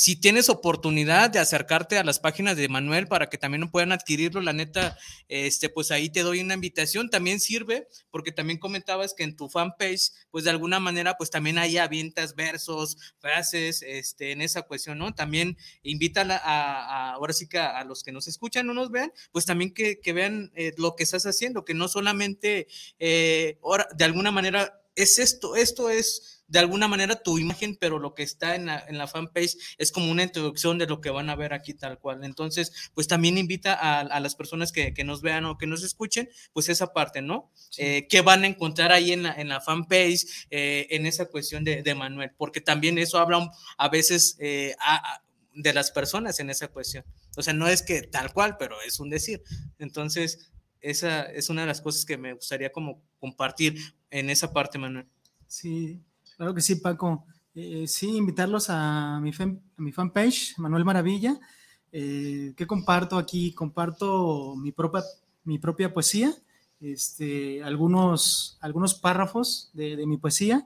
si 0.00 0.16
tienes 0.16 0.48
oportunidad 0.48 1.28
de 1.28 1.40
acercarte 1.40 1.98
a 1.98 2.04
las 2.04 2.20
páginas 2.20 2.56
de 2.56 2.70
Manuel 2.70 3.06
para 3.06 3.28
que 3.28 3.36
también 3.36 3.70
puedan 3.70 3.92
adquirirlo, 3.92 4.40
la 4.40 4.54
neta, 4.54 4.96
este, 5.28 5.68
pues 5.68 5.90
ahí 5.90 6.08
te 6.08 6.22
doy 6.22 6.40
una 6.40 6.54
invitación. 6.54 7.10
También 7.10 7.38
sirve, 7.38 7.86
porque 8.10 8.32
también 8.32 8.58
comentabas 8.58 9.12
que 9.12 9.24
en 9.24 9.36
tu 9.36 9.50
fanpage, 9.50 10.12
pues 10.30 10.44
de 10.44 10.50
alguna 10.52 10.80
manera, 10.80 11.18
pues 11.18 11.28
también 11.28 11.58
hay 11.58 11.76
avientas 11.76 12.34
versos, 12.34 12.96
frases, 13.18 13.82
este, 13.82 14.32
en 14.32 14.40
esa 14.40 14.62
cuestión, 14.62 14.96
¿no? 14.96 15.14
También 15.14 15.58
invita 15.82 16.22
a, 16.22 16.38
a, 16.38 17.12
ahora 17.12 17.34
sí 17.34 17.46
que 17.46 17.58
a, 17.58 17.84
los 17.84 18.02
que 18.02 18.10
nos 18.10 18.26
escuchan, 18.26 18.66
no 18.66 18.72
nos 18.72 18.90
vean, 18.90 19.12
pues 19.32 19.44
también 19.44 19.74
que, 19.74 20.00
que 20.00 20.14
vean 20.14 20.50
eh, 20.54 20.72
lo 20.78 20.96
que 20.96 21.02
estás 21.02 21.26
haciendo, 21.26 21.66
que 21.66 21.74
no 21.74 21.88
solamente, 21.88 22.68
eh, 22.98 23.58
ahora, 23.62 23.86
de 23.94 24.04
alguna 24.04 24.30
manera, 24.30 24.80
es 24.94 25.18
esto, 25.18 25.56
esto 25.56 25.90
es 25.90 26.39
de 26.50 26.58
alguna 26.58 26.88
manera 26.88 27.22
tu 27.22 27.38
imagen, 27.38 27.76
pero 27.76 28.00
lo 28.00 28.12
que 28.12 28.24
está 28.24 28.56
en 28.56 28.66
la, 28.66 28.84
en 28.88 28.98
la 28.98 29.06
fanpage 29.06 29.56
es 29.78 29.92
como 29.92 30.10
una 30.10 30.24
introducción 30.24 30.78
de 30.78 30.86
lo 30.86 31.00
que 31.00 31.10
van 31.10 31.30
a 31.30 31.36
ver 31.36 31.52
aquí 31.52 31.74
tal 31.74 31.98
cual. 31.98 32.24
Entonces, 32.24 32.90
pues 32.92 33.06
también 33.06 33.38
invita 33.38 33.72
a, 33.72 34.00
a 34.00 34.18
las 34.20 34.34
personas 34.34 34.72
que, 34.72 34.92
que, 34.92 35.04
nos 35.04 35.22
vean 35.22 35.44
o 35.44 35.56
que 35.56 35.68
nos 35.68 35.84
escuchen, 35.84 36.28
pues 36.52 36.68
esa 36.68 36.92
parte, 36.92 37.22
¿no? 37.22 37.52
Sí. 37.70 37.82
Eh, 37.82 38.08
que 38.08 38.20
van 38.20 38.42
a 38.42 38.48
encontrar 38.48 38.90
ahí 38.90 39.12
en 39.12 39.22
la, 39.22 39.32
en 39.32 39.48
la 39.48 39.60
fanpage, 39.60 40.48
eh, 40.50 40.88
en 40.90 41.06
esa 41.06 41.26
cuestión 41.26 41.62
de, 41.62 41.82
de, 41.82 41.94
Manuel, 41.94 42.32
porque 42.36 42.60
también 42.60 42.98
eso 42.98 43.18
habla 43.18 43.48
a 43.78 43.88
veces 43.88 44.36
eh, 44.40 44.74
a, 44.80 45.22
de 45.54 45.72
las 45.72 45.92
personas 45.92 46.40
en 46.40 46.50
esa 46.50 46.66
cuestión. 46.66 47.04
O 47.36 47.42
sea, 47.42 47.54
no 47.54 47.68
es 47.68 47.82
que 47.82 48.02
tal 48.02 48.32
cual, 48.32 48.56
pero 48.58 48.76
es 48.82 48.98
un 48.98 49.08
decir. 49.08 49.44
Entonces, 49.78 50.50
esa 50.80 51.22
es 51.22 51.48
una 51.48 51.60
de 51.60 51.68
las 51.68 51.80
cosas 51.80 52.04
que 52.04 52.18
me 52.18 52.32
gustaría 52.32 52.72
como 52.72 53.04
compartir 53.20 53.78
en 54.10 54.30
esa 54.30 54.52
parte, 54.52 54.78
Manuel. 54.78 55.06
Sí, 55.46 56.00
claro 56.40 56.54
que 56.54 56.62
sí, 56.62 56.76
Paco. 56.76 57.26
Eh, 57.54 57.86
sí, 57.86 58.16
invitarlos 58.16 58.70
a 58.70 59.20
mi, 59.20 59.30
fan, 59.30 59.60
a 59.76 59.82
mi 59.82 59.92
fanpage, 59.92 60.54
Manuel 60.56 60.86
Maravilla. 60.86 61.38
Eh, 61.92 62.54
¿Qué 62.56 62.66
comparto 62.66 63.18
aquí? 63.18 63.52
Comparto 63.52 64.56
mi 64.56 64.72
propia, 64.72 65.02
mi 65.44 65.58
propia 65.58 65.92
poesía, 65.92 66.34
este, 66.80 67.62
algunos, 67.62 68.56
algunos 68.62 68.94
párrafos 68.94 69.68
de, 69.74 69.96
de 69.96 70.06
mi 70.06 70.16
poesía, 70.16 70.64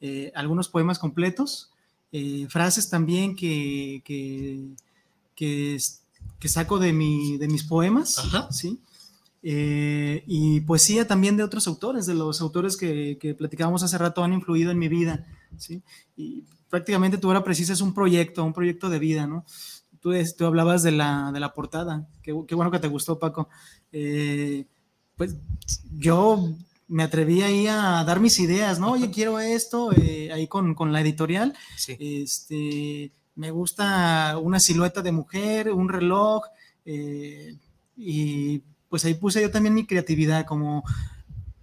eh, 0.00 0.30
algunos 0.36 0.68
poemas 0.68 1.00
completos, 1.00 1.72
eh, 2.12 2.46
frases 2.48 2.88
también 2.88 3.34
que, 3.34 4.02
que, 4.04 4.68
que, 5.34 5.78
que, 6.38 6.48
saco 6.48 6.78
de, 6.78 6.92
mi, 6.92 7.38
de 7.38 7.48
mis 7.48 7.64
poemas, 7.64 8.18
Ajá. 8.20 8.52
¿sí? 8.52 8.78
Eh, 9.50 10.24
y 10.26 10.60
poesía 10.60 11.06
también 11.06 11.38
de 11.38 11.42
otros 11.42 11.66
autores, 11.68 12.04
de 12.04 12.12
los 12.12 12.42
autores 12.42 12.76
que, 12.76 13.16
que 13.18 13.32
platicábamos 13.32 13.82
hace 13.82 13.96
rato 13.96 14.22
han 14.22 14.34
influido 14.34 14.70
en 14.70 14.78
mi 14.78 14.88
vida, 14.88 15.24
¿sí? 15.56 15.82
Y 16.18 16.44
prácticamente 16.68 17.16
tu 17.16 17.30
hora 17.30 17.42
precisa 17.42 17.72
es 17.72 17.80
un 17.80 17.94
proyecto, 17.94 18.44
un 18.44 18.52
proyecto 18.52 18.90
de 18.90 18.98
vida, 18.98 19.26
¿no? 19.26 19.46
Tú, 20.00 20.12
tú 20.36 20.44
hablabas 20.44 20.82
de 20.82 20.92
la, 20.92 21.32
de 21.32 21.40
la 21.40 21.54
portada, 21.54 22.06
qué, 22.22 22.38
qué, 22.46 22.54
bueno 22.54 22.70
que 22.70 22.78
te 22.78 22.88
gustó, 22.88 23.18
Paco. 23.18 23.48
Eh, 23.90 24.66
pues 25.16 25.34
yo 25.96 26.50
me 26.86 27.04
atreví 27.04 27.40
ahí 27.40 27.68
a 27.68 28.04
dar 28.04 28.20
mis 28.20 28.38
ideas, 28.40 28.78
¿no? 28.78 28.92
Oye, 28.92 29.10
quiero 29.10 29.40
esto, 29.40 29.92
eh, 29.92 30.30
ahí 30.30 30.46
con, 30.46 30.74
con, 30.74 30.92
la 30.92 31.00
editorial. 31.00 31.54
Sí. 31.74 31.96
Este, 31.98 33.12
me 33.34 33.50
gusta 33.50 34.36
una 34.36 34.60
silueta 34.60 35.00
de 35.00 35.12
mujer, 35.12 35.72
un 35.72 35.88
reloj, 35.88 36.42
eh, 36.84 37.56
y 37.96 38.62
pues 38.88 39.04
ahí 39.04 39.14
puse 39.14 39.42
yo 39.42 39.50
también 39.50 39.74
mi 39.74 39.86
creatividad, 39.86 40.46
como 40.46 40.84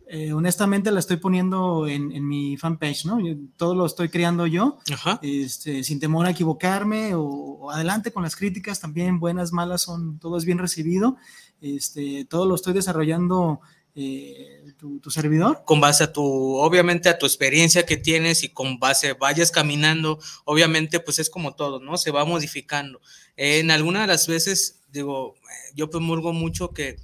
eh, 0.08 0.34
honestamente 0.34 0.92
la 0.92 1.00
estoy 1.00 1.18
poniendo 1.18 1.88
en, 1.88 2.12
en 2.12 2.28
mi 2.28 2.58
fanpage, 2.58 3.06
¿no? 3.06 3.20
Yo, 3.20 3.36
todo 3.58 3.74
lo 3.74 3.86
estoy 3.86 4.10
creando 4.10 4.46
yo, 4.46 4.78
Ajá. 4.94 5.20
Este, 5.24 5.84
sin 5.84 6.00
temor 6.00 6.28
a 6.28 6.32
equivocarme, 6.32 7.16
o, 7.16 7.24
o, 7.24 7.72
adelante 7.72 8.12
con 8.12 8.24
las 8.24 8.36
críticas, 8.36 8.80
también 8.80 9.20
buenas, 9.20 9.52
malas, 9.52 9.82
son, 9.82 10.20
todo 10.20 10.38
es 10.38 10.46
bien 10.46 10.60
recibido. 10.60 11.18
Este, 11.62 12.26
todo 12.26 12.46
lo 12.46 12.54
estoy 12.54 12.74
desarrollando 12.74 13.62
eh, 13.96 14.74
tu, 14.78 15.00
tu, 15.00 15.10
servidor. 15.10 15.64
Con 15.66 15.82
base 15.82 16.04
a 16.04 16.14
tu, 16.14 16.24
obviamente 16.24 17.10
a 17.10 17.18
tu 17.18 17.26
experiencia 17.26 17.86
que 17.86 17.98
tienes 17.98 18.44
y 18.44 18.50
con 18.50 18.78
base 18.78 19.14
vayas 19.14 19.52
caminando, 19.52 20.20
obviamente 20.44 21.00
pues 21.00 21.18
es 21.18 21.30
como 21.30 21.56
todo, 21.56 21.80
¿no? 21.80 21.98
Se 21.98 22.12
va 22.12 22.26
modificando. 22.26 23.00
Eh, 23.38 23.60
en 23.60 23.72
alguna 23.72 24.02
de 24.02 24.08
las 24.08 24.28
veces, 24.28 24.82
digo, 24.92 25.36
yo 25.74 25.90
promulgo 25.90 26.34
mucho 26.34 26.72
que 26.72 26.98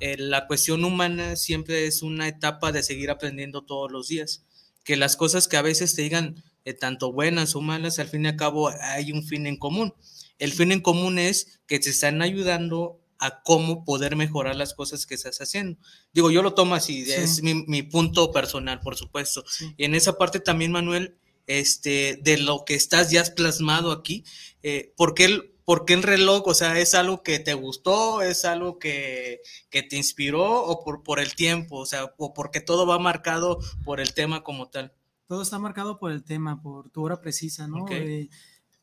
eh, 0.00 0.16
la 0.18 0.46
cuestión 0.46 0.84
humana 0.84 1.36
siempre 1.36 1.86
es 1.86 2.02
una 2.02 2.28
etapa 2.28 2.72
de 2.72 2.82
seguir 2.82 3.10
aprendiendo 3.10 3.62
todos 3.62 3.90
los 3.90 4.08
días, 4.08 4.44
que 4.84 4.96
las 4.96 5.16
cosas 5.16 5.48
que 5.48 5.56
a 5.56 5.62
veces 5.62 5.94
te 5.94 6.02
digan 6.02 6.42
eh, 6.64 6.74
tanto 6.74 7.12
buenas 7.12 7.56
o 7.56 7.60
malas, 7.60 7.98
al 7.98 8.08
fin 8.08 8.24
y 8.24 8.28
al 8.28 8.36
cabo 8.36 8.70
hay 8.80 9.12
un 9.12 9.24
fin 9.24 9.46
en 9.46 9.56
común. 9.56 9.94
El 10.38 10.52
fin 10.52 10.72
en 10.72 10.80
común 10.80 11.18
es 11.18 11.60
que 11.66 11.78
te 11.78 11.90
están 11.90 12.22
ayudando 12.22 13.00
a 13.18 13.42
cómo 13.42 13.84
poder 13.84 14.16
mejorar 14.16 14.56
las 14.56 14.74
cosas 14.74 15.06
que 15.06 15.14
estás 15.14 15.40
haciendo. 15.40 15.78
Digo, 16.12 16.30
yo 16.30 16.42
lo 16.42 16.54
tomo 16.54 16.74
así, 16.74 17.04
sí. 17.06 17.12
es 17.12 17.42
mi, 17.42 17.54
mi, 17.54 17.82
punto 17.82 18.30
personal, 18.30 18.80
por 18.80 18.96
supuesto. 18.96 19.44
Sí. 19.48 19.72
Y 19.78 19.84
en 19.84 19.94
esa 19.94 20.18
parte 20.18 20.38
también, 20.38 20.72
Manuel, 20.72 21.16
este, 21.46 22.18
de 22.22 22.38
lo 22.38 22.64
que 22.64 22.74
estás 22.74 23.10
ya 23.10 23.24
plasmado 23.34 23.92
aquí, 23.92 24.24
eh, 24.62 24.92
¿por, 24.96 25.14
qué 25.14 25.24
el, 25.26 25.52
¿por 25.66 25.84
qué 25.84 25.92
el 25.92 26.02
reloj? 26.02 26.46
O 26.46 26.54
sea, 26.54 26.78
¿es 26.78 26.94
algo 26.94 27.22
que 27.22 27.38
te 27.38 27.52
gustó? 27.52 28.22
¿Es 28.22 28.46
algo 28.46 28.78
que, 28.78 29.42
que 29.68 29.82
te 29.82 29.96
inspiró? 29.96 30.62
¿O 30.64 30.82
por, 30.82 31.02
por 31.02 31.20
el 31.20 31.34
tiempo? 31.34 31.76
O 31.80 31.86
sea, 31.86 32.14
¿o 32.16 32.32
porque 32.32 32.60
todo 32.60 32.86
va 32.86 32.98
marcado 32.98 33.58
por 33.84 34.00
el 34.00 34.14
tema 34.14 34.42
como 34.42 34.68
tal? 34.68 34.94
Todo 35.26 35.42
está 35.42 35.58
marcado 35.58 35.98
por 35.98 36.12
el 36.12 36.22
tema, 36.22 36.62
por 36.62 36.88
tu 36.88 37.02
hora 37.02 37.20
precisa, 37.20 37.66
¿no? 37.66 37.82
Okay. 37.82 38.30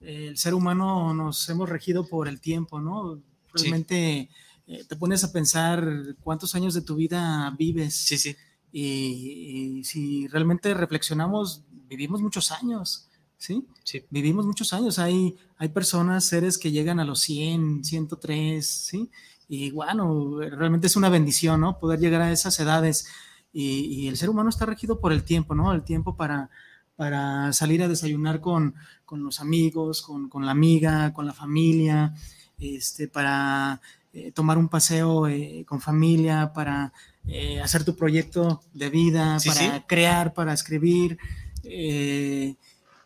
Eh, 0.02 0.28
el 0.28 0.38
ser 0.38 0.54
humano 0.54 1.14
nos 1.14 1.48
hemos 1.50 1.70
regido 1.70 2.06
por 2.08 2.28
el 2.28 2.40
tiempo, 2.40 2.80
¿no? 2.80 3.20
realmente 3.54 4.30
sí. 4.66 4.74
eh, 4.74 4.84
te 4.88 4.96
pones 4.96 5.24
a 5.24 5.32
pensar 5.32 5.88
cuántos 6.22 6.56
años 6.56 6.74
de 6.74 6.82
tu 6.82 6.96
vida 6.96 7.56
vives. 7.58 7.96
Sí, 7.96 8.18
sí. 8.18 8.36
Y, 8.74 9.80
y, 9.80 9.84
si 9.84 10.28
realmente 10.28 10.74
reflexionamos, 10.74 11.62
vivimos 11.88 12.22
muchos 12.22 12.52
años, 12.52 13.08
¿sí? 13.44 13.68
Sí. 13.84 14.06
Vivimos 14.10 14.46
muchos 14.46 14.72
años. 14.72 15.00
Hay, 15.00 15.36
hay 15.58 15.68
personas, 15.68 16.24
seres 16.24 16.58
que 16.58 16.72
llegan 16.72 17.02
a 17.02 17.04
los 17.04 17.20
100, 17.20 17.84
103, 17.84 18.66
¿sí? 18.66 19.12
Y 19.50 19.72
bueno, 19.72 20.40
realmente 20.40 20.88
es 20.88 20.96
una 20.96 21.10
bendición, 21.10 21.60
¿no? 21.60 21.78
Poder 21.78 22.00
llegar 22.00 22.22
a 22.22 22.32
esas 22.32 22.58
edades. 22.62 23.06
Y, 23.52 23.82
y 23.82 24.08
el 24.08 24.16
ser 24.16 24.30
humano 24.30 24.50
está 24.50 24.66
regido 24.66 25.02
por 25.02 25.12
el 25.12 25.24
tiempo, 25.26 25.56
¿no? 25.56 25.74
El 25.74 25.84
tiempo 25.84 26.16
para, 26.16 26.50
para 26.96 27.52
salir 27.52 27.84
a 27.84 27.90
desayunar 27.90 28.40
con, 28.40 28.76
con 29.04 29.22
los 29.22 29.42
amigos, 29.42 30.02
con, 30.02 30.30
con, 30.30 30.46
la 30.46 30.54
amiga, 30.54 31.12
con 31.14 31.26
la 31.26 31.34
familia, 31.34 32.16
este, 32.58 33.10
para 33.10 33.82
eh, 34.14 34.32
tomar 34.32 34.58
un 34.58 34.70
paseo 34.70 35.28
eh, 35.28 35.66
con 35.68 35.82
familia, 35.82 36.54
para 36.54 36.94
eh, 37.28 37.60
hacer 37.60 37.84
tu 37.84 37.94
proyecto 37.94 38.62
de 38.74 38.90
vida, 38.90 39.38
sí, 39.40 39.50
para 39.50 39.60
sí. 39.60 39.84
crear, 39.86 40.34
para 40.34 40.54
escribir. 40.54 41.18
eh, 41.66 42.56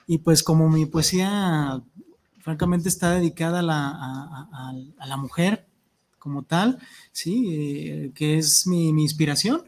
y 0.07 0.19
pues 0.19 0.41
como 0.41 0.69
mi 0.69 0.85
poesía 0.85 1.81
francamente 2.39 2.87
está 2.87 3.11
dedicada 3.11 3.59
a 3.59 3.63
la, 3.63 3.87
a, 3.89 4.49
a, 4.51 4.73
a 4.99 5.05
la 5.05 5.17
mujer 5.17 5.67
como 6.17 6.43
tal, 6.43 6.79
¿sí? 7.11 7.45
Eh, 7.53 8.11
que 8.15 8.37
es 8.37 8.65
mi, 8.67 8.93
mi, 8.93 9.03
inspiración, 9.03 9.63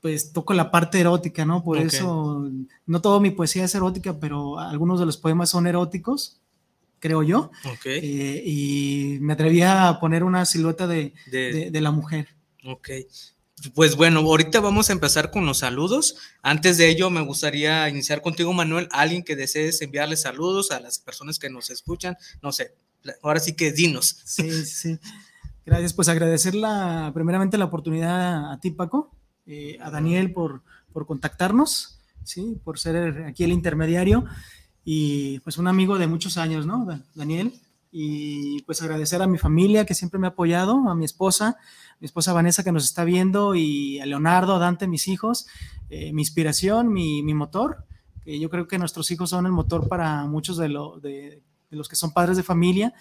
pues 0.00 0.32
toco 0.32 0.54
la 0.54 0.70
parte 0.70 0.98
erótica, 0.98 1.44
¿no? 1.44 1.62
Por 1.62 1.76
okay. 1.76 1.88
eso, 1.88 2.50
no 2.86 3.00
todo 3.00 3.20
mi 3.20 3.30
poesía 3.30 3.64
es 3.64 3.74
erótica, 3.74 4.18
pero 4.18 4.58
algunos 4.58 4.98
de 4.98 5.06
los 5.06 5.16
poemas 5.16 5.50
son 5.50 5.66
eróticos, 5.66 6.40
creo 6.98 7.22
yo. 7.22 7.50
Okay. 7.76 7.98
Eh, 8.02 8.42
y 8.44 9.18
me 9.20 9.34
atreví 9.34 9.62
a 9.62 9.98
poner 10.00 10.24
una 10.24 10.44
silueta 10.44 10.86
de, 10.86 11.14
de... 11.30 11.52
de, 11.52 11.70
de 11.70 11.80
la 11.80 11.90
mujer. 11.90 12.28
Ok. 12.64 12.90
Pues 13.74 13.96
bueno, 13.96 14.20
ahorita 14.20 14.60
vamos 14.60 14.90
a 14.90 14.92
empezar 14.92 15.30
con 15.30 15.46
los 15.46 15.58
saludos. 15.58 16.16
Antes 16.42 16.78
de 16.78 16.88
ello, 16.88 17.10
me 17.10 17.20
gustaría 17.20 17.88
iniciar 17.88 18.22
contigo, 18.22 18.52
Manuel, 18.52 18.88
alguien 18.90 19.22
que 19.22 19.36
desees 19.36 19.80
enviarle 19.82 20.16
saludos 20.16 20.70
a 20.70 20.80
las 20.80 20.98
personas 20.98 21.38
que 21.38 21.50
nos 21.50 21.70
escuchan. 21.70 22.16
No 22.42 22.52
sé, 22.52 22.74
ahora 23.22 23.40
sí 23.40 23.54
que 23.54 23.72
dinos. 23.72 24.16
Sí, 24.24 24.64
sí. 24.64 24.98
Gracias, 25.64 25.92
pues 25.92 26.08
agradecer 26.08 26.54
la, 26.54 27.10
primeramente 27.14 27.56
la 27.56 27.66
oportunidad 27.66 28.52
a 28.52 28.58
ti, 28.58 28.72
Paco, 28.72 29.14
eh, 29.46 29.78
a 29.80 29.90
Daniel 29.90 30.32
por, 30.32 30.62
por 30.92 31.06
contactarnos, 31.06 32.00
¿sí? 32.24 32.60
por 32.64 32.80
ser 32.80 33.24
aquí 33.24 33.44
el 33.44 33.52
intermediario 33.52 34.24
y 34.84 35.38
pues 35.40 35.58
un 35.58 35.68
amigo 35.68 35.98
de 35.98 36.08
muchos 36.08 36.36
años, 36.36 36.66
¿no? 36.66 36.86
Daniel. 37.14 37.52
Y 37.92 38.62
pues 38.62 38.80
agradecer 38.82 39.20
a 39.20 39.26
mi 39.26 39.36
familia 39.38 39.84
que 39.84 39.94
siempre 39.94 40.18
me 40.18 40.26
ha 40.26 40.30
apoyado, 40.30 40.88
a 40.88 40.94
mi 40.94 41.04
esposa, 41.04 41.58
mi 42.00 42.06
esposa 42.06 42.32
Vanessa 42.32 42.64
que 42.64 42.72
nos 42.72 42.84
está 42.84 43.04
viendo 43.04 43.54
y 43.54 44.00
a 44.00 44.06
Leonardo, 44.06 44.56
a 44.56 44.58
Dante, 44.58 44.88
mis 44.88 45.06
hijos, 45.08 45.46
eh, 45.90 46.12
mi 46.12 46.22
inspiración, 46.22 46.92
mi, 46.92 47.22
mi, 47.22 47.34
motor. 47.34 47.84
Que 48.24 48.40
yo 48.40 48.48
creo 48.48 48.66
que 48.66 48.78
nuestros 48.78 49.10
hijos 49.10 49.30
son 49.30 49.46
el 49.46 49.52
motor 49.52 49.88
para 49.88 50.24
muchos 50.24 50.56
de, 50.56 50.68
lo, 50.68 50.98
de, 51.00 51.42
de 51.70 51.76
los 51.76 51.88
que 51.88 51.96
son 51.96 52.12
padres 52.12 52.36
de 52.36 52.42
familia. 52.42 52.94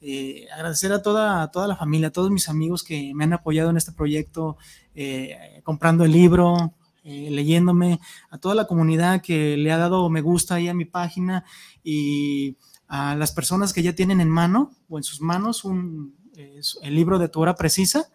Eh, 0.00 0.46
agradecer 0.52 0.92
a 0.92 1.00
toda, 1.00 1.42
a 1.42 1.50
toda 1.50 1.66
la 1.66 1.76
familia, 1.76 2.08
a 2.08 2.12
todos 2.12 2.30
mis 2.30 2.48
amigos 2.48 2.82
que 2.82 3.12
me 3.14 3.24
han 3.24 3.32
apoyado 3.32 3.70
en 3.70 3.78
este 3.78 3.92
proyecto, 3.92 4.58
eh, 4.94 5.60
comprando 5.64 6.04
el 6.04 6.12
libro, 6.12 6.74
eh, 7.02 7.30
leyéndome, 7.30 8.00
a 8.30 8.38
toda 8.38 8.54
la 8.54 8.66
comunidad 8.66 9.22
que 9.22 9.56
le 9.56 9.72
ha 9.72 9.78
dado 9.78 10.10
me 10.10 10.20
gusta 10.20 10.56
ahí 10.56 10.68
a 10.68 10.74
mi 10.74 10.84
página 10.84 11.44
y 11.82 12.56
a 12.88 13.14
las 13.14 13.32
personas 13.32 13.72
que 13.72 13.82
ya 13.82 13.94
tienen 13.94 14.20
en 14.20 14.28
mano 14.28 14.72
o 14.88 14.98
en 14.98 15.04
sus 15.04 15.20
manos 15.20 15.64
un, 15.64 16.14
el 16.36 16.94
libro 16.94 17.18
de 17.18 17.28
tu 17.28 17.40
hora 17.40 17.54
precisa 17.54 18.10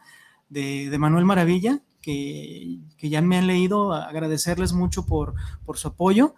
de, 0.49 0.89
de 0.89 0.97
Manuel 0.97 1.25
Maravilla, 1.25 1.81
que, 2.01 2.79
que, 2.97 3.09
ya 3.09 3.21
me 3.21 3.37
han 3.37 3.47
leído, 3.47 3.93
agradecerles 3.93 4.73
mucho 4.73 5.05
por, 5.05 5.33
por 5.65 5.77
su 5.77 5.89
apoyo. 5.89 6.35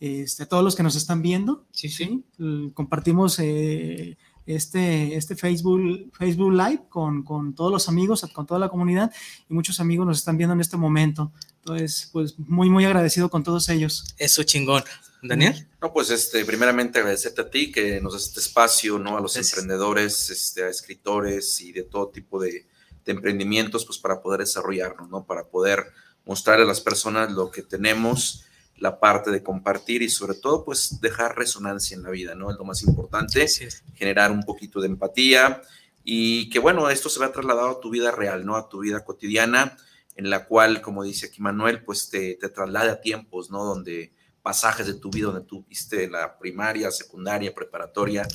Este, 0.00 0.44
a 0.44 0.46
todos 0.46 0.64
los 0.64 0.76
que 0.76 0.82
nos 0.82 0.96
están 0.96 1.20
viendo, 1.20 1.66
sí, 1.72 1.90
sí. 1.90 2.24
¿sí? 2.38 2.72
compartimos 2.72 3.38
eh, 3.38 4.16
este, 4.46 5.14
este 5.14 5.36
Facebook, 5.36 6.10
Facebook 6.12 6.52
Live 6.52 6.84
con, 6.88 7.22
con, 7.22 7.54
todos 7.54 7.70
los 7.70 7.86
amigos, 7.86 8.26
con 8.32 8.46
toda 8.46 8.58
la 8.58 8.70
comunidad 8.70 9.12
y 9.48 9.52
muchos 9.52 9.78
amigos 9.78 10.06
nos 10.06 10.18
están 10.18 10.38
viendo 10.38 10.54
en 10.54 10.60
este 10.62 10.78
momento. 10.78 11.32
Entonces, 11.60 12.08
pues 12.12 12.38
muy, 12.38 12.70
muy 12.70 12.84
agradecido 12.84 13.28
con 13.28 13.42
todos 13.44 13.68
ellos. 13.68 14.14
Eso 14.18 14.42
chingón. 14.42 14.82
Daniel. 15.22 15.68
No, 15.82 15.92
pues 15.92 16.10
este, 16.10 16.44
primeramente 16.44 16.98
agradecerte 16.98 17.42
a 17.42 17.50
ti 17.50 17.70
que 17.70 18.00
nos 18.00 18.14
das 18.14 18.24
este 18.24 18.40
espacio, 18.40 18.98
¿no? 18.98 19.18
A 19.18 19.20
los 19.20 19.34
Gracias. 19.34 19.58
emprendedores, 19.58 20.30
este, 20.30 20.64
a 20.64 20.68
escritores 20.68 21.60
y 21.60 21.72
de 21.72 21.82
todo 21.82 22.08
tipo 22.08 22.40
de, 22.40 22.66
de, 23.04 23.12
emprendimientos, 23.12 23.84
pues 23.84 23.98
para 23.98 24.22
poder 24.22 24.40
desarrollarnos, 24.40 25.10
¿no? 25.10 25.24
Para 25.26 25.44
poder 25.44 25.92
mostrar 26.24 26.60
a 26.60 26.64
las 26.64 26.80
personas 26.80 27.32
lo 27.32 27.50
que 27.50 27.62
tenemos, 27.62 28.44
la 28.76 28.98
parte 28.98 29.30
de 29.30 29.42
compartir 29.42 30.02
y 30.02 30.08
sobre 30.08 30.34
todo, 30.34 30.64
pues 30.64 31.00
dejar 31.00 31.36
resonancia 31.36 31.94
en 31.94 32.02
la 32.02 32.10
vida, 32.10 32.34
¿no? 32.34 32.50
Es 32.50 32.56
lo 32.56 32.64
más 32.64 32.82
importante, 32.82 33.46
generar 33.94 34.32
un 34.32 34.42
poquito 34.42 34.80
de 34.80 34.86
empatía 34.86 35.60
y 36.02 36.48
que 36.48 36.58
bueno, 36.58 36.88
esto 36.88 37.10
se 37.10 37.20
va 37.20 37.30
trasladado 37.30 37.70
a 37.70 37.80
tu 37.80 37.90
vida 37.90 38.10
real, 38.10 38.46
¿no? 38.46 38.56
A 38.56 38.68
tu 38.68 38.80
vida 38.80 39.04
cotidiana, 39.04 39.76
en 40.20 40.28
la 40.28 40.44
cual, 40.44 40.82
como 40.82 41.02
dice 41.02 41.28
aquí 41.28 41.40
Manuel, 41.40 41.82
pues 41.82 42.10
te, 42.10 42.34
te 42.34 42.50
traslada 42.50 42.92
a 42.92 43.00
tiempos, 43.00 43.50
¿no? 43.50 43.64
Donde 43.64 44.12
pasajes 44.42 44.86
de 44.86 44.92
tu 44.92 45.10
vida 45.10 45.28
donde 45.28 45.46
tú 45.46 45.64
viste 45.66 46.10
la 46.10 46.38
primaria, 46.38 46.90
secundaria, 46.90 47.54
preparatoria 47.54 48.28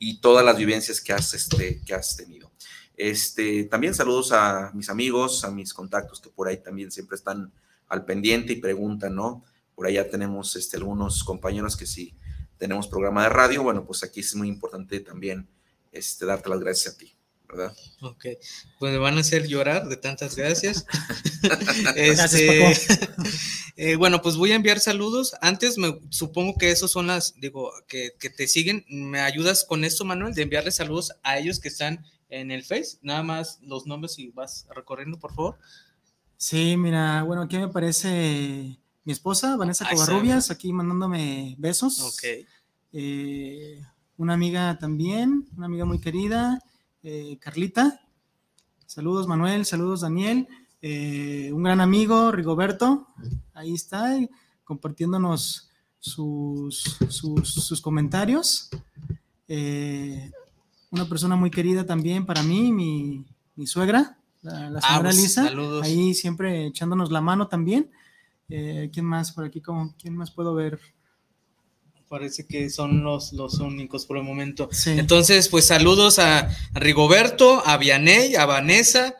y 0.00 0.20
todas 0.20 0.44
las 0.44 0.56
vivencias 0.56 1.00
que 1.00 1.12
has, 1.12 1.32
este, 1.34 1.80
que 1.86 1.94
has 1.94 2.16
tenido. 2.16 2.50
Este, 2.96 3.62
también 3.64 3.94
saludos 3.94 4.32
a 4.32 4.72
mis 4.74 4.88
amigos, 4.88 5.44
a 5.44 5.52
mis 5.52 5.72
contactos 5.72 6.20
que 6.20 6.28
por 6.28 6.48
ahí 6.48 6.56
también 6.56 6.90
siempre 6.90 7.14
están 7.14 7.52
al 7.86 8.04
pendiente 8.04 8.54
y 8.54 8.56
preguntan, 8.56 9.14
¿no? 9.14 9.44
Por 9.76 9.86
ahí 9.86 9.94
ya 9.94 10.10
tenemos 10.10 10.56
este, 10.56 10.76
algunos 10.76 11.22
compañeros 11.22 11.76
que 11.76 11.86
sí 11.86 12.16
tenemos 12.56 12.88
programa 12.88 13.22
de 13.22 13.28
radio. 13.28 13.62
Bueno, 13.62 13.86
pues 13.86 14.02
aquí 14.02 14.18
es 14.18 14.34
muy 14.34 14.48
importante 14.48 14.98
también 14.98 15.48
este, 15.92 16.26
darte 16.26 16.48
las 16.48 16.58
gracias 16.58 16.94
a 16.96 16.98
ti. 16.98 17.17
¿Verdad? 17.48 17.76
Ok, 18.02 18.26
pues 18.78 18.92
me 18.92 18.98
van 18.98 19.16
a 19.16 19.20
hacer 19.20 19.46
llorar 19.48 19.88
de 19.88 19.96
tantas 19.96 20.36
gracias. 20.36 20.86
Este, 21.96 22.72
eh, 23.76 23.96
bueno, 23.96 24.20
pues 24.22 24.36
voy 24.36 24.52
a 24.52 24.56
enviar 24.56 24.80
saludos. 24.80 25.34
Antes 25.40 25.78
me 25.78 26.00
supongo 26.10 26.56
que 26.58 26.70
esos 26.70 26.90
son 26.90 27.06
las, 27.06 27.34
digo, 27.40 27.72
que, 27.86 28.10
que, 28.18 28.30
te 28.30 28.48
siguen. 28.48 28.84
¿Me 28.88 29.20
ayudas 29.20 29.64
con 29.64 29.84
esto, 29.84 30.04
Manuel, 30.04 30.34
de 30.34 30.42
enviarle 30.42 30.70
saludos 30.70 31.12
a 31.22 31.38
ellos 31.38 31.60
que 31.60 31.68
están 31.68 32.04
en 32.28 32.50
el 32.50 32.64
Face? 32.64 32.98
Nada 33.02 33.22
más 33.22 33.58
los 33.62 33.86
nombres 33.86 34.18
y 34.18 34.28
vas 34.30 34.66
recorriendo, 34.74 35.18
por 35.18 35.34
favor. 35.34 35.58
Sí, 36.36 36.76
mira, 36.76 37.22
bueno, 37.22 37.42
aquí 37.42 37.58
me 37.58 37.68
parece 37.68 38.78
mi 39.04 39.12
esposa, 39.12 39.56
Vanessa 39.56 39.88
Covarrubias, 39.88 40.50
aquí 40.50 40.72
mandándome 40.72 41.54
besos. 41.58 42.00
Ok. 42.00 42.46
Eh, 42.92 43.80
una 44.16 44.34
amiga 44.34 44.78
también, 44.78 45.48
una 45.56 45.66
amiga 45.66 45.84
muy 45.84 46.00
querida, 46.00 46.62
eh, 47.02 47.38
Carlita. 47.40 48.00
Saludos 48.86 49.26
Manuel, 49.26 49.64
saludos 49.64 50.00
Daniel. 50.02 50.48
Eh, 50.80 51.50
un 51.52 51.62
gran 51.62 51.80
amigo, 51.80 52.30
Rigoberto, 52.30 53.08
ahí 53.52 53.74
está, 53.74 54.16
compartiéndonos 54.64 55.70
sus, 55.98 56.96
sus, 57.08 57.80
comentarios. 57.80 58.70
una 60.90 61.08
persona 61.08 61.36
muy 61.36 61.50
querida 61.50 61.84
también 61.84 62.24
para 62.24 62.42
mí, 62.42 62.70
mi, 62.72 63.26
mi 63.56 63.66
suegra, 63.66 64.18
la, 64.42 64.70
la 64.70 64.80
señora 64.80 64.98
Ah, 64.98 65.00
pues, 65.02 65.16
Lisa, 65.16 65.44
saludos. 65.44 65.84
ahí 65.84 66.14
siempre 66.14 66.66
echándonos 66.66 67.10
la 67.10 67.20
mano 67.20 67.48
también. 67.48 67.90
Eh, 68.48 68.88
¿Quién 68.92 69.04
más 69.04 69.32
por 69.32 69.44
aquí? 69.44 69.60
¿Cómo- 69.60 69.94
¿Quién 70.00 70.16
más 70.16 70.30
puedo 70.30 70.54
ver? 70.54 70.78
Parece 72.08 72.46
que 72.46 72.70
son 72.70 73.02
los, 73.04 73.32
los 73.34 73.54
únicos 73.60 74.06
por 74.06 74.16
el 74.16 74.22
momento. 74.22 74.68
Sí. 74.72 74.90
Entonces, 74.98 75.48
pues 75.48 75.66
saludos 75.66 76.18
a, 76.18 76.48
Rigoberto, 76.72 77.62
a 77.66 77.76
Vianey, 77.76 78.34
a 78.34 78.46
Vanessa, 78.46 79.14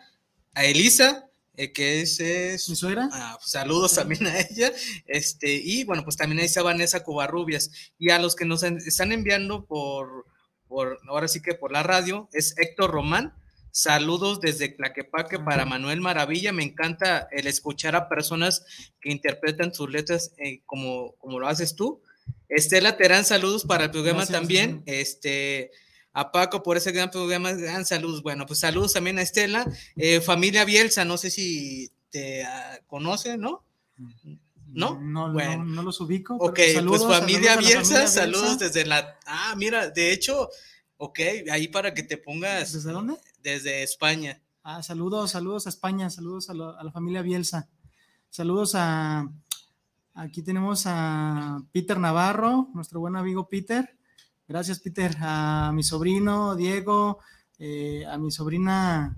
a 0.55 0.64
Elisa, 0.64 1.28
eh, 1.57 1.72
que 1.72 2.01
es, 2.01 2.18
es- 2.20 2.68
¿Mi 2.68 2.76
suegra? 2.76 3.09
Ah, 3.12 3.36
pues, 3.39 3.51
saludos 3.51 3.95
también 3.95 4.26
a 4.26 4.41
ella. 4.41 4.72
Este, 5.07 5.53
y 5.55 5.84
bueno, 5.84 6.03
pues 6.05 6.16
también 6.16 6.39
ahí 6.41 6.47
está 6.47 6.62
Vanessa 6.62 7.05
Covarrubias. 7.05 7.70
Y 7.99 8.11
a 8.11 8.18
los 8.18 8.34
que 8.34 8.47
nos 8.47 8.62
en- 8.62 8.78
están 8.78 9.12
enviando 9.12 9.66
por, 9.66 10.24
por, 10.66 10.99
ahora 11.09 11.28
sí 11.28 11.43
que 11.43 11.55
por 11.55 11.70
la 11.72 11.82
radio, 11.82 12.28
es 12.32 12.55
Héctor 12.57 12.91
Román. 12.91 13.34
Saludos 13.70 14.41
desde 14.41 14.70
Tlaquepaque 14.70 15.39
para 15.39 15.64
Manuel 15.66 16.01
Maravilla. 16.01 16.53
Me 16.53 16.62
encanta 16.64 17.28
el 17.30 17.47
escuchar 17.47 17.95
a 17.97 18.09
personas 18.09 18.64
que 19.01 19.11
interpretan 19.12 19.74
sus 19.74 19.91
letras 19.91 20.32
eh, 20.39 20.62
como, 20.64 21.12
como 21.18 21.39
lo 21.39 21.47
haces 21.49 21.76
tú. 21.76 22.01
Estela 22.49 22.96
Terán, 22.96 23.24
saludos 23.24 23.64
para 23.64 23.84
el 23.84 23.90
programa 23.90 24.20
Gracias, 24.20 24.38
también. 24.38 24.82
Este, 24.86 25.70
a 26.12 26.32
Paco 26.32 26.62
por 26.62 26.76
ese 26.76 26.92
gran 26.92 27.11
programa, 27.11 27.53
gran 27.53 27.84
saludos. 27.84 28.22
Bueno, 28.22 28.46
pues 28.46 28.61
saludos 28.61 28.92
también 28.94 29.18
a 29.18 29.22
Estela. 29.22 29.66
Eh, 29.96 30.20
familia 30.20 30.64
Bielsa, 30.64 31.05
no 31.05 31.18
sé 31.18 31.30
si 31.30 31.90
te 32.11 32.44
ah, 32.44 32.80
conoce, 32.86 33.36
¿no? 33.36 33.64
¿No? 34.66 34.99
No, 35.01 35.32
Bueno. 35.32 35.64
no, 35.64 35.74
no 35.76 35.82
los 35.82 36.01
ubico. 36.01 36.36
Ok, 36.36 36.61
saludos, 36.74 37.05
pues 37.05 37.18
familia 37.18 37.55
saludos 37.55 37.68
Bielsa, 37.68 38.07
saludos 38.07 38.59
desde 38.59 38.84
la... 38.86 39.18
Ah, 39.26 39.55
mira, 39.57 39.90
de 39.90 40.12
hecho, 40.12 40.49
ok, 40.96 41.20
ahí 41.51 41.68
para 41.68 41.94
que 41.94 42.03
te 42.03 42.16
pongas 42.16 42.72
¿Desde 42.72 42.92
dónde? 42.92 43.14
desde 43.42 43.82
España. 43.82 44.40
Ah, 44.62 44.82
saludos, 44.82 45.30
saludos 45.30 45.66
a 45.66 45.70
España, 45.70 46.11
saludos 46.11 46.51
a 46.51 46.55
la 46.55 46.92
familia 46.92 47.22
Bielsa. 47.22 47.68
Saludos 48.30 48.74
a. 48.74 49.30
Aquí 50.19 50.43
tenemos 50.43 50.83
a 50.87 51.62
Peter 51.71 51.97
Navarro, 51.97 52.71
nuestro 52.75 52.99
buen 52.99 53.14
amigo 53.14 53.49
Peter. 53.49 53.89
Gracias, 54.49 54.81
Peter. 54.81 55.14
A 55.21 55.71
mi 55.73 55.85
sobrino 55.85 56.57
Diego, 56.57 57.21
eh, 57.61 58.05
a 58.05 58.19
mi 58.19 58.33
sobrina 58.33 59.16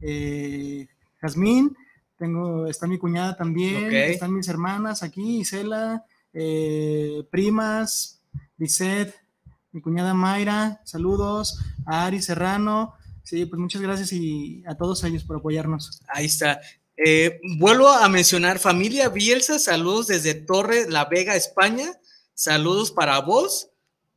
eh, 0.00 0.88
Jazmín. 1.20 1.76
Tengo, 2.16 2.66
está 2.66 2.86
mi 2.86 2.96
cuñada 2.96 3.36
también, 3.36 3.94
están 3.94 4.32
mis 4.32 4.48
hermanas 4.48 5.02
aquí, 5.02 5.40
Isela, 5.40 6.06
eh, 6.32 7.22
primas, 7.30 8.22
Lisette, 8.56 9.14
mi 9.72 9.82
cuñada 9.82 10.14
Mayra, 10.14 10.80
saludos, 10.82 11.60
a 11.84 12.06
Ari 12.06 12.22
Serrano, 12.22 12.94
sí, 13.22 13.44
pues 13.44 13.60
muchas 13.60 13.82
gracias 13.82 14.14
y 14.14 14.64
a 14.66 14.74
todos 14.76 15.04
ellos 15.04 15.24
por 15.24 15.36
apoyarnos. 15.36 16.00
Ahí 16.08 16.24
está. 16.24 16.58
Eh, 17.04 17.40
vuelvo 17.58 17.88
a 17.88 18.08
mencionar, 18.08 18.58
familia 18.58 19.08
Bielsa, 19.08 19.60
saludos 19.60 20.08
desde 20.08 20.34
Torre 20.34 20.90
La 20.90 21.04
Vega, 21.04 21.36
España. 21.36 21.92
Saludos 22.34 22.90
para 22.90 23.20
vos. 23.20 23.70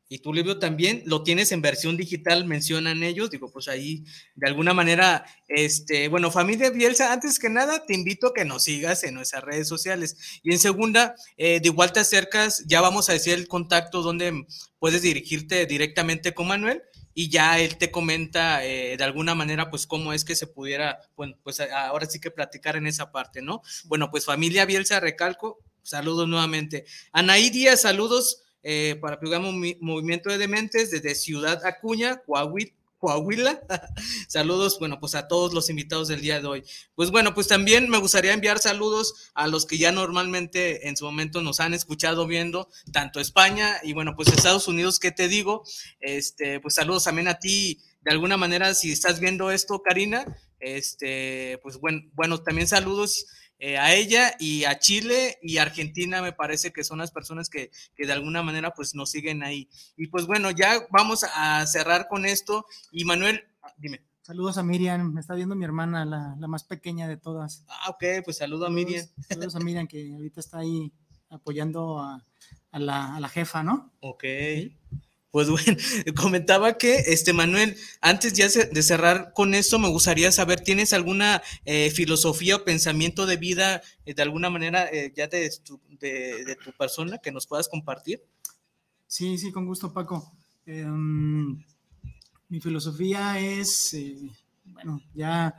Y 0.09 0.19
tu 0.19 0.33
libro 0.33 0.59
también 0.59 1.03
lo 1.05 1.23
tienes 1.23 1.53
en 1.53 1.61
versión 1.61 1.95
digital, 1.95 2.43
mencionan 2.43 3.01
ellos. 3.01 3.29
Digo, 3.29 3.49
pues 3.49 3.69
ahí, 3.69 4.03
de 4.35 4.47
alguna 4.47 4.73
manera, 4.73 5.25
este, 5.47 6.09
bueno, 6.09 6.31
familia 6.31 6.69
Bielsa, 6.69 7.13
antes 7.13 7.39
que 7.39 7.49
nada, 7.49 7.85
te 7.85 7.93
invito 7.93 8.27
a 8.27 8.33
que 8.33 8.43
nos 8.43 8.63
sigas 8.63 9.05
en 9.05 9.13
nuestras 9.13 9.43
redes 9.43 9.69
sociales. 9.69 10.41
Y 10.43 10.51
en 10.51 10.59
segunda, 10.59 11.15
eh, 11.37 11.61
de 11.61 11.67
igual 11.67 11.93
te 11.93 12.01
acercas, 12.01 12.65
ya 12.67 12.81
vamos 12.81 13.09
a 13.09 13.13
decir 13.13 13.35
el 13.35 13.47
contacto 13.47 14.01
donde 14.01 14.45
puedes 14.79 15.01
dirigirte 15.01 15.65
directamente 15.65 16.33
con 16.33 16.47
Manuel 16.47 16.81
y 17.21 17.29
ya 17.29 17.59
él 17.59 17.77
te 17.77 17.91
comenta 17.91 18.65
eh, 18.65 18.97
de 18.97 19.03
alguna 19.03 19.35
manera 19.35 19.69
pues 19.69 19.85
cómo 19.85 20.11
es 20.11 20.25
que 20.25 20.35
se 20.35 20.47
pudiera, 20.47 20.99
bueno, 21.15 21.37
pues 21.43 21.59
ahora 21.59 22.07
sí 22.07 22.19
que 22.19 22.31
platicar 22.31 22.75
en 22.77 22.87
esa 22.87 23.11
parte, 23.11 23.43
¿no? 23.43 23.61
Bueno, 23.85 24.09
pues 24.09 24.25
familia 24.25 24.65
Bielsa, 24.65 24.99
recalco, 24.99 25.59
saludos 25.83 26.27
nuevamente. 26.27 26.85
Anaí 27.11 27.51
Díaz, 27.51 27.81
saludos 27.81 28.41
eh, 28.63 28.97
para 28.99 29.13
el 29.13 29.19
programa 29.19 29.49
Movi- 29.49 29.77
Movimiento 29.81 30.31
de 30.31 30.39
Dementes 30.39 30.89
desde 30.89 31.13
Ciudad 31.13 31.63
Acuña, 31.63 32.21
Coahuila. 32.25 32.71
Coahuila. 33.01 33.59
saludos, 34.29 34.77
bueno, 34.79 34.99
pues 34.99 35.15
a 35.15 35.27
todos 35.27 35.53
los 35.53 35.69
invitados 35.69 36.07
del 36.07 36.21
día 36.21 36.39
de 36.39 36.47
hoy. 36.47 36.63
Pues 36.93 37.09
bueno, 37.09 37.33
pues 37.33 37.47
también 37.47 37.89
me 37.89 37.97
gustaría 37.97 38.31
enviar 38.31 38.59
saludos 38.59 39.31
a 39.33 39.47
los 39.47 39.65
que 39.65 39.79
ya 39.79 39.91
normalmente 39.91 40.87
en 40.87 40.95
su 40.95 41.05
momento 41.05 41.41
nos 41.41 41.59
han 41.59 41.73
escuchado 41.73 42.27
viendo, 42.27 42.69
tanto 42.93 43.19
España 43.19 43.79
y 43.83 43.93
bueno, 43.93 44.15
pues 44.15 44.27
Estados 44.29 44.67
Unidos, 44.67 44.99
¿qué 44.99 45.11
te 45.11 45.27
digo? 45.27 45.63
Este, 45.99 46.59
pues 46.59 46.75
saludos 46.75 47.03
también 47.03 47.27
a 47.27 47.39
ti, 47.39 47.81
de 48.01 48.11
alguna 48.11 48.37
manera, 48.37 48.73
si 48.75 48.91
estás 48.91 49.19
viendo 49.19 49.49
esto, 49.49 49.81
Karina, 49.81 50.23
este, 50.59 51.59
pues 51.63 51.77
bueno, 51.77 52.03
bueno 52.13 52.43
también 52.43 52.67
saludos 52.67 53.25
eh, 53.63 53.77
a 53.77 53.93
ella 53.93 54.33
y 54.39 54.63
a 54.63 54.79
Chile 54.79 55.37
y 55.43 55.57
Argentina, 55.57 56.19
me 56.23 56.33
parece 56.33 56.73
que 56.73 56.83
son 56.83 56.97
las 56.97 57.11
personas 57.11 57.47
que, 57.47 57.69
que 57.95 58.07
de 58.07 58.13
alguna 58.13 58.41
manera 58.41 58.73
pues 58.73 58.95
nos 58.95 59.11
siguen 59.11 59.43
ahí. 59.43 59.69
Y 59.95 60.07
pues 60.07 60.25
bueno, 60.25 60.49
ya 60.49 60.87
vamos 60.89 61.23
a 61.35 61.63
cerrar 61.67 62.07
con 62.07 62.25
esto. 62.25 62.65
Y 62.91 63.05
Manuel, 63.05 63.43
dime. 63.77 64.01
Saludos 64.23 64.57
a 64.57 64.63
Miriam, 64.63 65.13
me 65.13 65.21
está 65.21 65.35
viendo 65.35 65.55
mi 65.55 65.63
hermana, 65.63 66.05
la, 66.05 66.35
la 66.39 66.47
más 66.47 66.63
pequeña 66.63 67.07
de 67.07 67.17
todas. 67.17 67.63
Ah, 67.67 67.91
ok, 67.91 68.23
pues 68.25 68.37
saludo 68.37 68.65
a 68.65 68.71
Miriam. 68.71 69.05
Saludos, 69.29 69.55
a 69.55 69.59
Miriam, 69.59 69.87
que 69.87 70.11
ahorita 70.11 70.39
está 70.39 70.59
ahí 70.59 70.91
apoyando 71.29 71.99
a, 71.99 72.25
a 72.71 72.79
la, 72.79 73.15
a 73.15 73.19
la 73.19 73.29
jefa, 73.29 73.61
¿no? 73.61 73.93
Ok. 73.99 74.23
Pues 75.31 75.49
bueno, 75.49 75.77
comentaba 76.21 76.77
que, 76.77 76.95
este 77.07 77.31
Manuel, 77.33 77.77
antes 78.01 78.33
ya 78.33 78.47
de 78.49 78.83
cerrar 78.83 79.31
con 79.33 79.53
esto, 79.53 79.79
me 79.79 79.87
gustaría 79.87 80.31
saber, 80.31 80.59
¿tienes 80.61 80.91
alguna 80.93 81.41
eh, 81.65 81.89
filosofía 81.91 82.57
o 82.57 82.63
pensamiento 82.65 83.25
de 83.25 83.37
vida, 83.37 83.81
eh, 84.05 84.13
de 84.13 84.21
alguna 84.21 84.49
manera, 84.49 84.87
eh, 84.91 85.13
ya 85.15 85.27
de 85.27 85.49
tu, 85.63 85.79
de, 86.01 86.43
de 86.43 86.55
tu 86.57 86.73
persona 86.73 87.17
que 87.19 87.31
nos 87.31 87.47
puedas 87.47 87.69
compartir? 87.69 88.21
Sí, 89.07 89.37
sí, 89.37 89.51
con 89.51 89.65
gusto, 89.65 89.93
Paco. 89.93 90.31
Em, 90.65 91.57
mi 92.49 92.59
filosofía 92.59 93.39
es, 93.39 93.95
bueno, 94.65 95.01
ya 95.13 95.55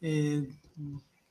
eh, 0.00 0.46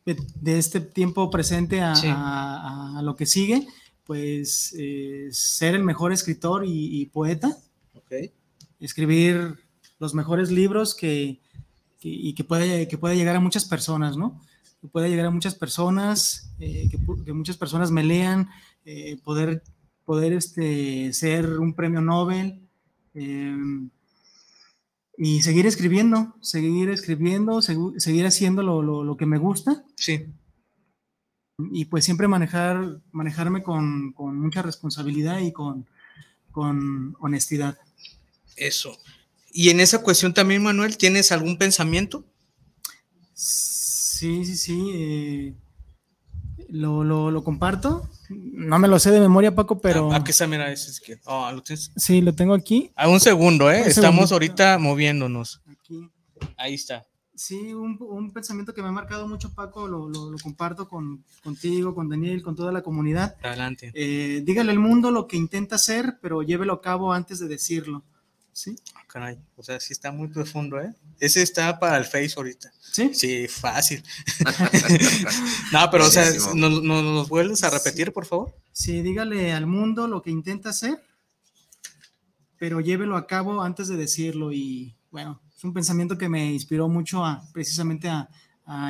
de, 0.06 0.58
este 0.58 0.82
tiempo 0.82 1.30
presente 1.30 1.80
a, 1.82 1.96
Sí. 1.96 2.08
a- 2.10 2.98
a 3.00 3.02
lo 3.02 3.16
que 3.16 3.26
sigue, 3.26 3.66
pues 4.12 4.76
eh, 4.78 5.30
ser 5.32 5.74
el 5.74 5.86
mejor 5.86 6.12
escritor 6.12 6.66
y, 6.66 7.00
y 7.02 7.06
poeta, 7.06 7.58
escribir 8.78 9.56
los 10.00 10.14
mejores 10.14 10.52
libros 10.52 10.94
que, 10.96 11.40
que- 11.98 12.10
y 12.10 12.34
que 12.34 12.44
pueda, 12.44 12.86
que 12.90 12.98
pueda 12.98 13.16
llegar 13.16 13.38
a 13.38 13.40
muchas 13.40 13.64
personas, 13.64 14.18
¿no? 14.18 14.42
Que 14.82 14.90
pueda 14.90 15.08
llegar 15.08 15.28
a 15.28 15.32
muchas 15.32 15.56
personas, 15.56 16.52
eh, 16.60 16.90
que, 16.92 16.98
muchas 17.32 17.56
personas 17.56 17.90
me 17.90 18.04
lean, 18.04 18.50
eh, 18.84 19.18
poder, 19.24 19.64
poder 20.04 20.34
este, 20.34 21.14
ser 21.14 21.58
un 21.58 21.74
premio 21.74 22.02
Nobel. 22.02 22.60
eh, 23.14 23.56
y 25.18 25.42
seguir 25.42 25.68
escribiendo, 25.68 26.36
seguir 26.42 26.90
escribiendo, 26.90 27.62
seguir 27.62 28.26
haciendo 28.26 28.62
lo, 28.62 29.16
que 29.16 29.26
me 29.26 29.38
gusta. 29.38 29.86
Sí. 29.96 30.26
Y 31.72 31.86
pues 31.86 32.06
siempre 32.06 32.28
manejar, 32.28 33.00
manejarme 33.12 33.64
con, 33.64 34.14
mucha 34.16 34.62
responsabilidad 34.62 35.40
y 35.40 35.52
con, 35.52 35.88
con 36.52 37.16
honestidad. 37.20 37.78
Eso. 38.56 38.98
Y 39.54 39.70
en 39.70 39.80
esa 39.80 40.02
cuestión 40.02 40.34
también, 40.34 40.64
Manuel, 40.64 40.98
¿tienes 40.98 41.32
algún 41.32 41.58
pensamiento? 41.58 42.26
Sí, 43.34 44.46
sí, 44.46 44.56
sí. 44.56 44.92
Eh, 44.94 45.54
lo, 46.70 47.44
comparto. 47.44 48.10
No 48.30 48.80
me 48.80 48.88
lo 48.88 49.00
sé 49.00 49.12
de 49.12 49.20
memoria, 49.20 49.54
Paco, 49.54 49.82
pero. 49.82 50.14
¿A 50.14 50.24
qué 50.24 50.32
está? 50.32 50.48
Mira, 50.48 50.72
ese 50.72 51.02
que. 51.02 51.20
Oh, 51.26 51.52
¿lo 51.52 51.62
tienes? 51.62 51.92
Sí, 51.96 52.22
lo 52.22 52.34
tengo 52.34 52.54
aquí. 52.54 52.92
A 52.96 53.10
un 53.10 53.20
segundo, 53.20 53.72
¿eh? 53.72 53.84
Estamos 53.86 54.32
ahorita 54.32 54.78
moviéndonos. 54.78 55.62
Aquí. 55.70 56.10
Ahí 56.58 56.76
está. 56.76 57.06
Sí, 57.42 57.74
un, 57.74 58.32
pensamiento 58.32 58.72
que 58.72 58.84
me 58.84 58.90
ha 58.90 58.92
marcado 58.92 59.28
mucho, 59.28 59.52
Paco, 59.56 59.88
lo, 59.88 60.12
comparto 60.44 60.88
con, 60.88 61.26
contigo, 61.44 61.96
con 61.96 62.08
Daniel, 62.08 62.44
con 62.44 62.56
toda 62.56 62.72
la 62.72 62.84
comunidad. 62.84 63.36
Adelante. 63.42 63.92
Eh, 63.96 64.44
dígale 64.46 64.70
al 64.70 64.78
mundo 64.78 65.10
lo 65.10 65.28
que 65.28 65.38
intenta 65.38 65.78
hacer, 65.78 66.20
pero 66.22 66.44
llévelo 66.44 66.74
a 66.74 66.82
cabo 66.82 67.14
antes 67.14 67.40
de 67.40 67.48
decirlo. 67.48 68.04
¿Sí? 68.54 68.76
Ah, 68.94 69.02
caray, 69.08 69.40
o 69.56 69.64
sea, 69.64 69.80
sí 69.80 69.92
está 69.92 70.12
muy 70.12 70.28
profundo, 70.28 70.80
¿eh? 70.80 70.94
Ese 71.20 71.42
está 71.42 71.80
para 71.80 71.98
el 71.98 72.06
Face 72.06 72.36
ahorita. 72.38 72.72
Sí. 72.80 73.10
Sí, 73.16 73.48
fácil. 73.48 74.04
no, 75.74 75.90
pero, 75.90 76.06
o 76.06 76.12
sea, 76.12 76.30
¿nos, 76.54 76.84
¿nos, 76.84 77.28
vuelves 77.28 77.64
a 77.64 77.72
repetir, 77.72 78.14
por 78.14 78.28
favor? 78.28 78.56
Sí, 78.72 79.02
dígale 79.02 79.52
al 79.52 79.66
mundo 79.66 80.08
lo 80.08 80.22
que 80.22 80.30
intenta 80.30 80.70
hacer, 80.70 81.04
pero 82.60 82.82
llévelo 82.82 83.18
a 83.18 83.26
cabo 83.26 83.64
antes 83.64 83.88
de 83.88 83.98
decirlo. 83.98 84.52
Y 84.52 84.96
bueno, 85.10 85.42
es 85.62 85.66
un 85.66 85.74
pensamiento 85.74 86.18
que 86.18 86.28
me 86.28 86.52
inspiró 86.52 86.90
mucho 86.90 87.24
a 87.24 87.44
precisamente 87.54 88.10
a, 88.10 88.28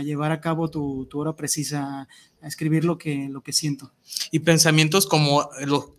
llevar 0.05 0.32
a 0.32 0.39
cabo 0.39 0.69
tu, 0.69 1.05
tu, 1.07 1.19
hora 1.19 1.36
precisa, 1.36 2.07
a 2.41 2.47
escribir 2.47 2.86
lo 2.86 2.97
que 2.97 3.51
siento. 3.51 3.91
Y 4.32 4.39
pensamientos 4.39 5.05
como 5.05 5.49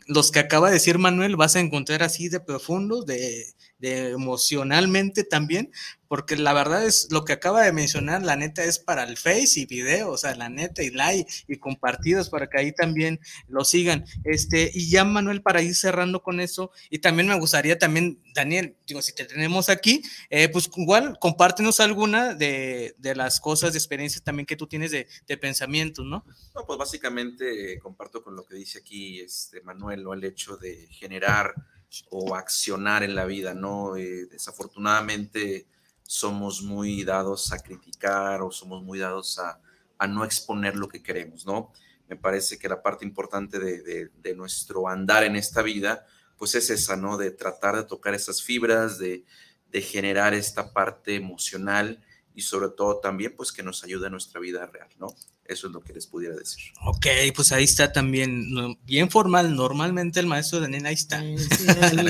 los 0.06 0.30
que 0.30 0.38
acaba 0.38 0.68
de 0.68 0.74
decir 0.74 0.98
Manuel, 0.98 1.36
vas 1.36 1.56
a 1.56 1.60
encontrar 1.60 2.02
así 2.02 2.30
de 2.30 2.40
profundos, 2.40 3.04
de, 3.04 3.44
de 3.82 4.10
emocionalmente 4.10 5.24
también, 5.24 5.72
porque 6.06 6.36
la 6.36 6.52
verdad 6.52 6.86
es 6.86 7.08
lo 7.10 7.24
que 7.24 7.32
acaba 7.32 7.64
de 7.64 7.72
mencionar, 7.72 8.22
la 8.22 8.36
neta 8.36 8.62
es 8.62 8.78
para 8.78 9.02
el 9.02 9.16
Face 9.16 9.58
y 9.58 9.66
video, 9.66 10.10
o 10.10 10.16
sea, 10.16 10.36
la 10.36 10.48
neta 10.48 10.84
y 10.84 10.90
like 10.90 11.30
y 11.48 11.56
compartidos 11.56 12.30
para 12.30 12.48
que 12.48 12.58
ahí 12.58 12.72
también 12.72 13.18
lo 13.48 13.64
sigan. 13.64 14.04
Este, 14.22 14.70
y 14.72 14.88
ya 14.88 15.04
Manuel, 15.04 15.42
para 15.42 15.62
ir 15.62 15.74
cerrando 15.74 16.22
con 16.22 16.38
eso, 16.38 16.70
y 16.90 17.00
también 17.00 17.26
me 17.26 17.38
gustaría 17.40 17.76
también, 17.76 18.22
Daniel, 18.34 18.76
digo, 18.86 19.02
si 19.02 19.14
te 19.14 19.24
tenemos 19.24 19.68
aquí, 19.68 20.02
eh, 20.30 20.48
pues 20.48 20.70
igual 20.76 21.18
compártenos 21.18 21.80
alguna 21.80 22.34
de, 22.34 22.94
de, 22.98 23.16
las 23.16 23.40
cosas, 23.40 23.72
de 23.72 23.80
experiencias 23.80 24.22
también 24.22 24.46
que 24.46 24.56
tú 24.56 24.68
tienes 24.68 24.92
de, 24.92 25.08
de 25.26 25.36
pensamientos, 25.36 26.06
¿no? 26.06 26.24
No, 26.54 26.64
pues 26.66 26.78
básicamente 26.78 27.80
comparto 27.80 28.22
con 28.22 28.36
lo 28.36 28.44
que 28.46 28.54
dice 28.54 28.78
aquí 28.78 29.20
este 29.20 29.60
Manuel, 29.62 30.04
¿no? 30.04 30.14
El 30.14 30.22
hecho 30.22 30.56
de 30.56 30.86
generar 30.92 31.52
o 32.10 32.34
accionar 32.34 33.02
en 33.02 33.14
la 33.14 33.24
vida, 33.24 33.54
¿no? 33.54 33.96
Eh, 33.96 34.26
desafortunadamente 34.26 35.66
somos 36.02 36.62
muy 36.62 37.04
dados 37.04 37.52
a 37.52 37.58
criticar 37.58 38.42
o 38.42 38.50
somos 38.50 38.82
muy 38.82 38.98
dados 38.98 39.38
a, 39.38 39.60
no 40.08 40.24
exponer 40.24 40.74
lo 40.74 40.88
que 40.88 41.00
queremos, 41.00 41.46
¿no? 41.46 41.72
Me 42.08 42.16
parece 42.16 42.58
que 42.58 42.68
la 42.68 42.82
parte 42.82 43.04
importante 43.04 43.60
de, 43.60 44.10
de, 44.12 44.34
nuestro 44.34 44.88
andar 44.88 45.22
en 45.22 45.36
esta 45.36 45.62
vida, 45.62 46.04
pues 46.36 46.56
es 46.56 46.70
esa, 46.70 46.96
¿no? 46.96 47.16
De 47.16 47.30
tratar 47.30 47.76
de 47.76 47.84
tocar 47.84 48.12
esas 48.12 48.42
fibras, 48.42 48.98
de, 48.98 49.24
de 49.70 49.80
generar 49.80 50.34
esta 50.34 50.72
parte 50.72 51.14
emocional 51.14 52.02
y 52.34 52.42
sobre 52.42 52.70
todo 52.70 52.98
también, 52.98 53.36
pues 53.36 53.52
que 53.52 53.62
nos 53.62 53.84
ayude 53.84 54.06
en 54.06 54.12
nuestra 54.12 54.40
vida 54.40 54.66
real, 54.66 54.88
¿no? 54.98 55.14
Eso 55.44 55.66
es 55.66 55.72
lo 55.72 55.80
que 55.80 55.92
les 55.92 56.06
pudiera 56.06 56.36
decir. 56.36 56.62
Ok, 56.84 57.06
pues 57.34 57.50
ahí 57.50 57.64
está 57.64 57.92
también, 57.92 58.76
bien 58.84 59.10
formal. 59.10 59.56
Normalmente 59.56 60.20
el 60.20 60.26
maestro 60.26 60.60
Daniel 60.60 60.86
ahí 60.86 60.94
está. 60.94 61.20
Sí, 61.20 61.34
el, 61.66 62.06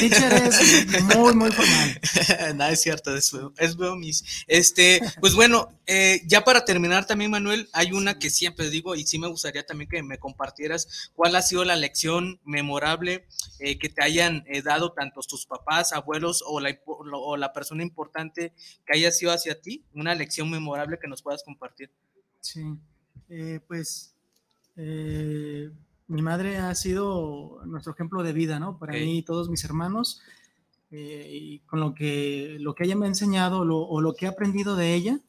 teacher 0.00 0.32
es 0.32 1.16
muy, 1.16 1.34
muy 1.34 1.50
formal. 1.50 2.00
Nada, 2.56 2.70
es 2.70 2.80
cierto, 2.80 3.14
es, 3.16 3.32
es 3.58 3.76
mis. 3.76 4.24
Este, 4.46 5.00
pues 5.20 5.34
bueno, 5.34 5.68
eh, 5.86 6.22
ya 6.26 6.44
para 6.44 6.64
terminar 6.64 7.04
también, 7.06 7.32
Manuel, 7.32 7.68
hay 7.72 7.92
una 7.92 8.18
que 8.18 8.30
siempre 8.30 8.70
digo 8.70 8.94
y 8.94 9.06
sí 9.06 9.18
me 9.18 9.26
gustaría 9.26 9.66
también 9.66 9.90
que 9.90 10.02
me 10.02 10.18
compartieras 10.18 11.10
cuál 11.14 11.34
ha 11.34 11.42
sido 11.42 11.64
la 11.64 11.76
lección 11.76 12.40
memorable 12.44 13.26
eh, 13.58 13.78
que 13.78 13.88
te 13.88 14.04
hayan 14.04 14.44
eh, 14.46 14.62
dado 14.62 14.92
tantos 14.92 15.26
tus 15.26 15.46
papás, 15.46 15.92
abuelos 15.92 16.44
o 16.46 16.60
la, 16.60 16.78
o 16.86 17.36
la 17.36 17.52
persona 17.52 17.82
importante 17.82 18.52
que 18.86 18.96
haya 18.96 19.10
sido 19.10 19.32
hacia 19.32 19.60
ti, 19.60 19.84
una 19.94 20.14
lección 20.14 20.48
memorable 20.48 20.98
que 21.00 21.08
nos 21.08 21.22
puedas 21.22 21.42
compartir. 21.42 21.90
Sí, 22.40 22.62
eh, 23.28 23.60
pues 23.66 24.14
eh, 24.76 25.70
mi 26.06 26.22
madre 26.22 26.58
ha 26.58 26.74
sido 26.74 27.60
nuestro 27.66 27.92
ejemplo 27.92 28.22
de 28.22 28.32
vida, 28.32 28.58
¿no? 28.58 28.78
Para 28.78 28.94
mí 28.94 29.18
y 29.18 29.22
todos 29.22 29.50
mis 29.50 29.64
hermanos. 29.64 30.22
Eh, 30.90 31.28
y 31.30 31.58
con 31.60 31.80
lo 31.80 31.94
que, 31.94 32.56
lo 32.60 32.74
que 32.74 32.84
ella 32.84 32.96
me 32.96 33.04
ha 33.04 33.08
enseñado 33.08 33.60
o 33.60 34.00
lo 34.00 34.14
que 34.14 34.24
he 34.24 34.28
aprendido 34.28 34.74
de 34.74 34.94
ella 34.94 35.20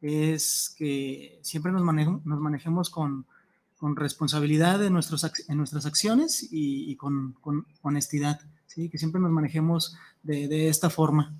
es 0.00 0.74
que 0.76 1.38
siempre 1.42 1.70
nos, 1.70 1.84
nos 1.84 2.40
manejemos 2.40 2.90
con, 2.90 3.24
con, 3.78 3.94
responsabilidad 3.94 4.84
en, 4.84 4.92
nuestros, 4.92 5.24
en 5.48 5.56
nuestras 5.56 5.86
acciones 5.86 6.48
y, 6.50 6.96
con, 6.96 7.34
con, 7.34 7.64
honestidad, 7.82 8.40
¿sí? 8.66 8.88
Que 8.88 8.98
siempre 8.98 9.20
nos 9.20 9.30
manejemos 9.30 9.96
de, 10.24 10.48
de 10.48 10.68
esta 10.68 10.90
forma. 10.90 11.32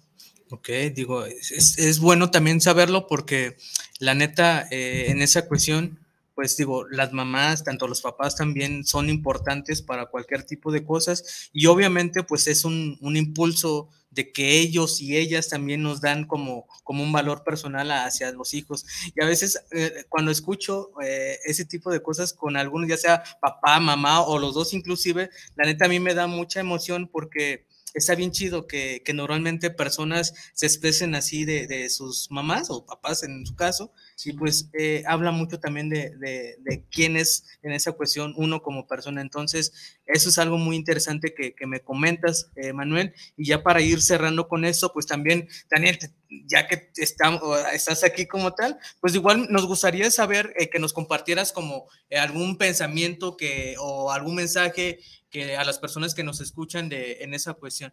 Ok, 0.53 0.69
digo, 0.95 1.25
es, 1.25 1.79
es, 1.79 1.99
bueno 1.99 2.31
también 2.31 2.61
saberlo 2.61 3.07
porque 3.07 3.57
la 3.99 4.13
neta, 4.13 4.69
eh, 4.71 5.07
en 5.09 5.23
esa 5.23 5.49
cuestión, 5.49 5.99
pues 6.35 6.59
digo, 6.59 6.87
las 6.89 7.15
mamás, 7.15 7.65
tanto 7.65 7.89
los 7.89 8.03
papás 8.03 8.37
también 8.37 8.85
son 8.85 9.09
importantes 9.09 9.81
para 9.81 10.11
cualquier 10.11 10.43
tipo 10.43 10.71
de 10.71 10.85
cosas 10.85 11.49
y 11.55 11.65
obviamente 11.69 12.23
pues 12.23 12.49
es 12.49 12.67
un, 12.67 12.99
un 13.01 13.17
impulso 13.17 13.89
de 14.11 14.31
que 14.31 14.59
ellos 14.59 15.01
y 15.01 15.17
ellas 15.17 15.49
también 15.49 15.83
nos 15.83 16.03
dan 16.03 16.27
como, 16.27 16.67
como 16.85 17.03
un 17.03 17.13
valor 17.13 17.45
personal 17.45 17.91
hacia 17.91 18.31
los 18.33 18.53
hijos. 18.53 18.85
Y 19.15 19.23
a 19.23 19.27
veces 19.27 19.65
eh, 19.71 20.05
cuando 20.11 20.31
escucho 20.31 20.91
eh, 21.03 21.39
ese 21.47 21.65
tipo 21.65 21.91
de 21.91 22.03
cosas 22.03 22.35
con 22.35 22.59
algunos, 22.59 22.91
ya 22.91 22.99
sea 22.99 23.25
papá, 23.41 23.81
mamá 23.81 24.21
o 24.21 24.39
los 24.39 24.53
dos 24.53 24.75
inclusive, 24.75 25.31
la 25.57 25.65
neta 25.65 25.87
a 25.87 25.89
mí 25.89 25.99
me 25.99 26.13
da 26.13 26.27
mucha 26.27 26.61
emoción 26.61 27.09
porque 27.11 27.65
está 27.95 28.15
bien 28.15 28.33
chido 28.33 28.67
que, 28.67 29.03
que 29.05 29.15
normalmente 29.15 29.71
personas 29.71 30.35
se 30.53 30.67
expresen 30.67 31.15
así 31.15 31.45
de, 31.45 31.67
de, 31.67 31.89
sus 31.89 32.31
mamás 32.31 32.71
o 32.71 32.87
papás 32.87 33.23
en 33.23 33.47
su 33.47 33.55
caso, 33.55 33.93
y 34.25 34.33
pues 34.33 34.69
eh, 34.73 35.03
habla 35.07 35.31
mucho 35.31 35.59
también 35.59 35.89
de, 35.89 36.11
de, 36.19 36.85
quién 36.91 37.17
es 37.17 37.45
en 37.63 37.73
esa 37.73 37.93
cuestión 37.93 38.35
uno 38.37 38.63
como 38.63 38.87
persona. 38.87 39.21
Entonces, 39.21 39.99
eso 40.07 40.29
es 40.29 40.39
algo 40.39 40.59
muy 40.59 40.77
interesante 40.77 41.35
que, 41.35 41.55
que 41.55 41.67
me 41.67 41.81
comentas, 41.81 42.51
eh, 42.57 42.73
Manuel, 42.73 43.15
y 43.37 43.47
ya 43.47 43.63
para 43.63 43.81
ir 43.81 44.03
cerrando 44.03 44.49
con 44.49 44.65
eso, 44.65 44.93
pues 44.93 45.07
también, 45.07 45.49
Daniel, 45.71 45.99
ya 46.47 46.67
que 46.67 46.91
estamos, 46.97 47.43
estás 47.73 48.05
aquí 48.05 48.27
como 48.27 48.53
tal, 48.53 48.79
pues 49.01 49.15
igual 49.15 49.47
nos 49.51 49.67
gustaría 49.67 50.11
saber 50.11 50.53
eh, 50.59 50.69
que 50.69 50.79
nos 50.79 50.93
compartieras 50.93 51.53
como 51.53 51.89
algún 52.19 52.59
pensamiento 52.59 53.37
que, 53.37 53.75
o 53.79 54.13
algún 54.13 54.37
mensaje 54.37 55.01
que 55.31 55.57
a 55.57 55.65
las 55.65 55.79
personas 55.79 56.15
que 56.15 56.25
nos 56.25 56.41
escuchan 56.41 56.89
de, 56.89 57.19
en 57.21 57.35
esa 57.35 57.55
cuestión? 57.55 57.93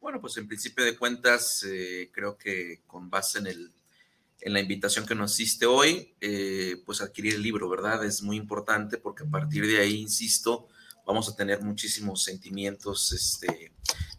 Bueno, 0.00 0.20
pues 0.20 0.36
en 0.36 0.48
principio 0.48 0.84
de 0.84 0.96
cuentas, 0.96 1.64
creo 2.10 2.36
que 2.36 2.80
con 2.88 3.08
base 3.08 3.38
en, 3.38 3.46
el, 3.46 3.72
en 4.42 4.52
la 4.52 4.60
invitación 4.60 5.06
que 5.06 5.14
nos 5.14 5.38
hiciste 5.38 5.66
hoy, 5.66 6.14
eh, 6.20 6.82
pues 6.84 7.00
adquirir 7.00 7.34
el 7.34 7.42
libro, 7.42 7.68
¿verdad? 7.68 8.04
Es 8.04 8.22
muy 8.22 8.36
importante 8.36 8.98
porque 8.98 9.24
a 9.24 9.30
partir 9.30 9.66
de 9.66 9.78
ahí, 9.78 10.00
insisto, 10.00 10.68
vamos 11.06 11.28
a 11.28 11.36
tener 11.36 11.62
muchísimos 11.62 12.24
sentimientos 12.24 13.12
este, 13.12 13.72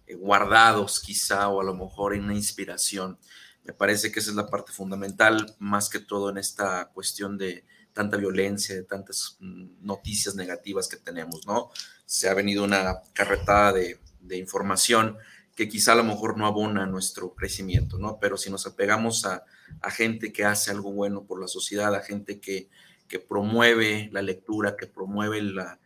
eh, 0.08 0.16
guardados 0.16 1.00
quizá 1.00 1.50
o 1.50 1.62
a 1.62 1.64
lo 1.64 1.76
mejor 1.76 2.16
en 2.16 2.24
una 2.24 2.36
inspiración. 2.36 3.20
Me 3.64 3.74
parece 3.74 4.12
que 4.12 4.20
esa 4.20 4.32
es 4.32 4.36
la 4.36 4.48
parte 4.48 4.72
fundamental, 4.72 5.56
más 5.60 5.90
que 5.90 6.00
todo 6.00 6.30
en 6.30 6.38
esta 6.38 6.90
cuestión 6.94 7.38
de 7.38 7.66
tanta 7.94 8.18
violencia, 8.18 8.76
de 8.76 8.84
tantas 8.84 9.38
mm, 9.40 9.86
noticias 9.86 10.36
negativas 10.36 10.88
que 10.88 10.98
tenemos, 10.98 11.46
¿no? 11.46 11.70
se 12.06 12.30
ha 12.30 12.34
venido 12.34 12.64
una 12.64 13.02
carretada 13.14 13.74
de, 13.74 14.00
información 14.38 15.18
que 15.56 15.68
quizá 15.68 15.92
a 15.92 15.96
lo 15.96 16.04
mejor 16.04 16.38
no 16.38 16.48
abona 16.48 16.86
nuestro 16.88 17.36
crecimiento, 17.36 18.00
¿no? 18.00 18.18
Pero 18.20 18.38
si 18.38 18.50
nos 18.50 18.66
apegamos 18.66 19.26
a, 19.26 19.44
gente 19.92 20.32
que 20.32 20.46
hace 20.46 20.72
algo 20.72 20.92
bueno 20.92 21.26
por 21.26 21.40
la 21.40 21.48
sociedad, 21.48 21.94
a 21.96 22.02
gente 22.02 22.40
que, 22.40 22.70
que 23.08 23.20
promueve 23.20 24.10
la 24.12 24.22
lectura, 24.22 24.76
que 24.76 24.88
promueve 24.88 25.42
la, 25.42 25.80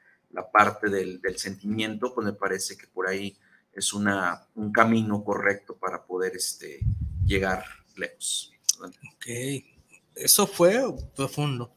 parte 0.53 0.89
del, 0.89 1.19
sentimiento, 1.37 2.13
pues 2.13 2.25
me 2.25 2.33
parece 2.33 2.77
que 2.77 2.87
por 2.87 3.07
ahí 3.07 3.37
es 3.73 3.93
una, 3.93 4.47
un 4.55 4.71
camino 4.71 5.23
correcto 5.23 5.75
para 5.75 6.05
poder 6.05 6.35
este, 6.35 6.79
llegar 7.25 7.65
lejos. 7.95 8.53
Ok, 8.79 9.76
Eso 10.19 10.47
fue 10.47 10.81
profundo. 11.15 11.73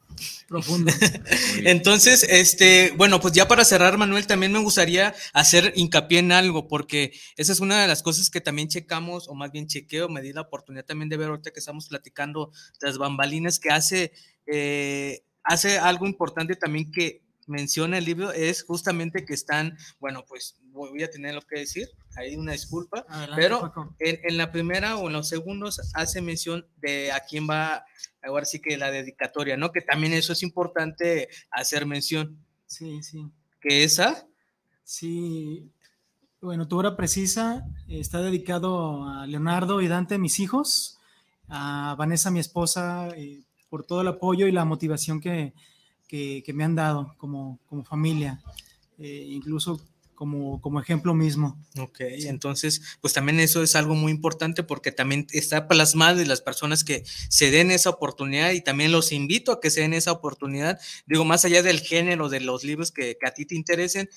Profundo. 0.47 0.91
Entonces, 1.65 2.25
este, 2.29 2.93
bueno, 2.97 3.19
pues 3.19 3.33
ya 3.33 3.47
para 3.47 3.65
cerrar, 3.65 3.97
Manuel, 3.97 4.27
también 4.27 4.51
me 4.51 4.59
gustaría 4.59 5.13
hacer 5.33 5.73
hincapié 5.75 6.19
en 6.19 6.31
algo, 6.31 6.67
porque 6.67 7.13
esa 7.37 7.51
es 7.51 7.59
una 7.59 7.81
de 7.81 7.87
las 7.87 8.03
cosas 8.03 8.29
que 8.29 8.41
también 8.41 8.67
checamos, 8.67 9.27
o 9.27 9.33
más 9.33 9.51
bien 9.51 9.67
chequeo, 9.67 10.09
me 10.09 10.21
di 10.21 10.33
la 10.33 10.41
oportunidad 10.41 10.85
también 10.85 11.09
de 11.09 11.17
ver 11.17 11.29
ahorita 11.29 11.51
que 11.51 11.59
estamos 11.59 11.87
platicando 11.87 12.51
las 12.81 12.97
bambalinas, 12.97 13.59
que 13.59 13.69
hace, 13.69 14.11
eh, 14.45 15.23
hace 15.43 15.77
algo 15.77 16.05
importante 16.05 16.55
también 16.55 16.91
que 16.91 17.23
menciona 17.47 17.97
el 17.97 18.05
libro, 18.05 18.31
es 18.31 18.63
justamente 18.63 19.25
que 19.25 19.33
están, 19.33 19.77
bueno, 19.99 20.25
pues 20.27 20.57
voy 20.71 21.03
a 21.03 21.09
tener 21.09 21.35
lo 21.35 21.41
que 21.41 21.59
decir, 21.59 21.89
hay 22.15 22.35
una 22.35 22.53
disculpa, 22.53 23.05
Adelante, 23.09 23.41
pero 23.41 23.73
en 23.99 24.37
la 24.37 24.51
primera 24.51 24.97
o 24.97 25.07
en 25.07 25.13
los 25.13 25.27
segundos 25.27 25.81
hace 25.93 26.21
mención 26.21 26.65
de 26.77 27.11
a 27.11 27.19
quién 27.21 27.47
va, 27.49 27.85
ahora 28.23 28.45
sí 28.45 28.59
que 28.59 28.77
la 28.77 28.91
dedicatoria, 28.91 29.57
¿no? 29.57 29.71
Que 29.71 29.81
también 29.81 30.13
eso 30.13 30.33
es 30.33 30.43
importante 30.43 31.27
hacer 31.51 31.85
mención, 31.85 32.37
Sí, 32.67 33.01
sí. 33.03 33.25
que 33.59 33.83
esa, 33.83 34.27
Sí, 34.83 35.69
bueno, 36.41 36.67
tu 36.67 36.77
hora 36.77 36.97
precisa 36.97 37.65
está 37.87 38.21
dedicado 38.21 39.07
a 39.07 39.25
Leonardo 39.27 39.79
y 39.79 39.87
Dante, 39.87 40.17
mis 40.17 40.39
hijos, 40.39 40.97
a 41.47 41.95
Vanessa, 41.97 42.29
mi 42.31 42.39
esposa, 42.39 43.07
eh, 43.15 43.41
por 43.69 43.85
todo 43.85 44.01
el 44.01 44.07
apoyo 44.09 44.47
y 44.47 44.51
la 44.51 44.65
motivación 44.65 45.21
que, 45.21 45.53
que- 46.07 46.43
que 46.45 46.53
me 46.53 46.63
han 46.65 46.75
dado 46.75 47.13
como, 47.17 47.59
como 47.67 47.85
familia, 47.85 48.41
eh, 48.97 49.27
incluso 49.29 49.79
como, 50.21 50.61
como 50.61 50.79
ejemplo 50.79 51.15
mismo. 51.15 51.59
Ok, 51.79 52.01
entonces, 52.01 52.99
pues 53.01 53.11
también 53.11 53.39
eso 53.39 53.63
es 53.63 53.75
algo 53.75 53.95
muy 53.95 54.11
importante 54.11 54.61
porque 54.61 54.91
también 54.91 55.25
está 55.31 55.67
plasmado 55.67 56.21
y 56.21 56.25
las 56.25 56.41
personas 56.41 56.83
que 56.83 57.03
se 57.27 57.49
den 57.49 57.71
esa 57.71 57.89
oportunidad 57.89 58.51
y 58.51 58.61
también 58.61 58.91
los 58.91 59.13
invito 59.13 59.51
a 59.51 59.59
que 59.59 59.71
se 59.71 59.81
den 59.81 59.95
esa 59.95 60.11
oportunidad, 60.11 60.79
digo, 61.07 61.25
más 61.25 61.43
allá 61.43 61.63
del 61.63 61.79
género 61.79 62.29
de 62.29 62.39
los 62.39 62.63
libros 62.63 62.91
que, 62.91 63.17
que 63.19 63.27
a 63.27 63.33
ti 63.33 63.47
te 63.47 63.55
interesen, 63.55 64.11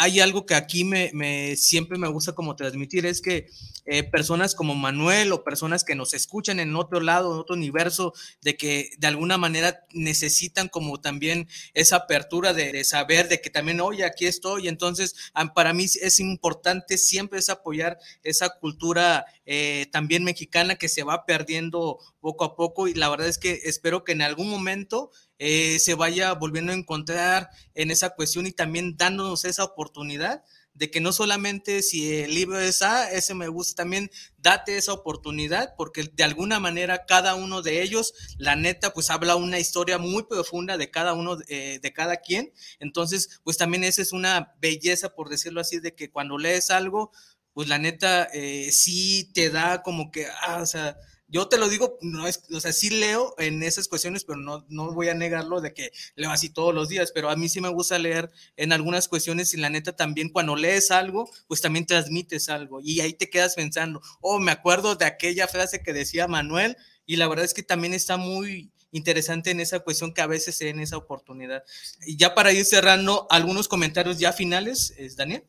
hay 0.00 0.20
algo 0.20 0.46
que 0.46 0.54
aquí 0.54 0.82
me, 0.82 1.56
siempre 1.56 1.98
me 1.98 2.08
gusta 2.08 2.32
como 2.32 2.56
transmitir, 2.56 3.04
es 3.04 3.20
que 3.20 3.48
eh, 3.84 4.02
personas 4.02 4.54
como 4.54 4.74
Manuel 4.74 5.30
o 5.30 5.44
personas 5.44 5.84
que 5.84 5.94
nos 5.94 6.14
escuchan 6.14 6.58
en 6.58 6.74
otro 6.74 7.00
lado, 7.00 7.34
en 7.34 7.40
otro 7.40 7.54
universo, 7.54 8.14
de 8.40 8.56
que 8.56 8.92
de 8.96 9.06
alguna 9.08 9.36
manera 9.36 9.84
necesitan 9.92 10.68
como 10.68 11.02
también 11.02 11.48
esa 11.74 11.96
apertura 11.96 12.54
de, 12.54 12.82
saber 12.82 13.28
de 13.28 13.42
que 13.42 13.50
también, 13.50 13.82
oye, 13.82 14.04
aquí 14.04 14.24
estoy. 14.24 14.68
Entonces, 14.68 15.14
para 15.54 15.74
mí 15.74 15.84
es 15.84 16.18
importante 16.18 16.96
siempre 16.96 17.38
es 17.38 17.50
apoyar 17.50 17.98
esa 18.22 18.48
cultura 18.58 19.26
eh, 19.44 19.86
también 19.92 20.24
mexicana 20.24 20.76
que 20.76 20.88
se 20.88 21.02
va 21.02 21.26
perdiendo 21.26 21.98
poco 22.20 22.44
a 22.44 22.56
poco 22.56 22.88
y 22.88 22.94
la 22.94 23.10
verdad 23.10 23.28
es 23.28 23.36
que 23.36 23.60
espero 23.64 24.02
que 24.04 24.12
en 24.12 24.22
algún 24.22 24.48
momento 24.48 25.10
eh, 25.40 25.78
se 25.78 25.94
vaya 25.94 26.34
volviendo 26.34 26.70
a 26.70 26.76
encontrar 26.76 27.48
en 27.74 27.90
esa 27.90 28.10
cuestión 28.10 28.46
y 28.46 28.52
también 28.52 28.98
dándonos 28.98 29.46
esa 29.46 29.64
oportunidad 29.64 30.44
de 30.74 30.90
que 30.90 31.00
no 31.00 31.12
solamente 31.12 31.82
si 31.82 32.14
el 32.14 32.34
libro 32.34 32.60
es 32.60 32.82
A, 32.82 33.10
ese 33.10 33.34
me 33.34 33.48
gusta, 33.48 33.82
también 33.82 34.10
date 34.36 34.76
esa 34.76 34.92
oportunidad, 34.92 35.74
porque 35.76 36.04
de 36.04 36.24
alguna 36.24 36.60
manera 36.60 37.06
cada 37.06 37.34
uno 37.34 37.62
de 37.62 37.82
ellos, 37.82 38.12
la 38.36 38.54
neta, 38.54 38.92
pues 38.92 39.10
habla 39.10 39.34
una 39.36 39.58
historia 39.58 39.96
muy 39.98 40.24
profunda 40.24 40.76
de 40.76 40.90
cada 40.90 41.14
uno, 41.14 41.38
eh, 41.48 41.80
de 41.82 41.92
cada 41.92 42.18
quien. 42.18 42.52
Entonces, 42.78 43.40
pues 43.42 43.56
también 43.56 43.82
esa 43.82 44.02
es 44.02 44.12
una 44.12 44.54
belleza, 44.60 45.14
por 45.14 45.30
decirlo 45.30 45.60
así, 45.62 45.80
de 45.80 45.94
que 45.94 46.10
cuando 46.10 46.36
lees 46.38 46.70
algo, 46.70 47.12
pues 47.54 47.66
la 47.68 47.78
neta, 47.78 48.28
eh, 48.32 48.70
sí 48.72 49.30
te 49.34 49.50
da 49.50 49.82
como 49.82 50.10
que, 50.10 50.26
ah, 50.42 50.60
o 50.60 50.66
sea, 50.66 50.96
yo 51.30 51.48
te 51.48 51.58
lo 51.58 51.68
digo, 51.68 51.96
no 52.00 52.26
es, 52.26 52.42
o 52.52 52.60
sea, 52.60 52.72
sí 52.72 52.90
leo 52.90 53.34
en 53.38 53.62
esas 53.62 53.88
cuestiones, 53.88 54.24
pero 54.24 54.38
no, 54.38 54.66
no 54.68 54.92
voy 54.92 55.08
a 55.08 55.14
negarlo 55.14 55.60
de 55.60 55.72
que 55.72 55.92
leo 56.16 56.30
así 56.30 56.50
todos 56.50 56.74
los 56.74 56.88
días, 56.88 57.12
pero 57.12 57.30
a 57.30 57.36
mí 57.36 57.48
sí 57.48 57.60
me 57.60 57.68
gusta 57.68 57.98
leer 57.98 58.30
en 58.56 58.72
algunas 58.72 59.08
cuestiones 59.08 59.54
y 59.54 59.56
la 59.58 59.70
neta 59.70 59.94
también 59.94 60.30
cuando 60.30 60.56
lees 60.56 60.90
algo, 60.90 61.30
pues 61.46 61.60
también 61.60 61.86
transmites 61.86 62.48
algo 62.48 62.80
y 62.82 63.00
ahí 63.00 63.12
te 63.12 63.30
quedas 63.30 63.54
pensando, 63.54 64.02
oh, 64.20 64.38
me 64.40 64.52
acuerdo 64.52 64.96
de 64.96 65.04
aquella 65.04 65.46
frase 65.46 65.82
que 65.82 65.92
decía 65.92 66.26
Manuel 66.28 66.76
y 67.06 67.16
la 67.16 67.28
verdad 67.28 67.44
es 67.44 67.54
que 67.54 67.62
también 67.62 67.94
está 67.94 68.16
muy 68.16 68.70
interesante 68.92 69.50
en 69.50 69.60
esa 69.60 69.80
cuestión 69.80 70.12
que 70.12 70.20
a 70.20 70.26
veces 70.26 70.56
se 70.56 70.66
den 70.66 70.80
esa 70.80 70.96
oportunidad. 70.96 71.64
Y 72.06 72.16
ya 72.16 72.34
para 72.34 72.52
ir 72.52 72.64
cerrando, 72.64 73.26
algunos 73.30 73.68
comentarios 73.68 74.18
ya 74.18 74.32
finales, 74.32 74.94
¿es 74.96 75.16
Daniel? 75.16 75.44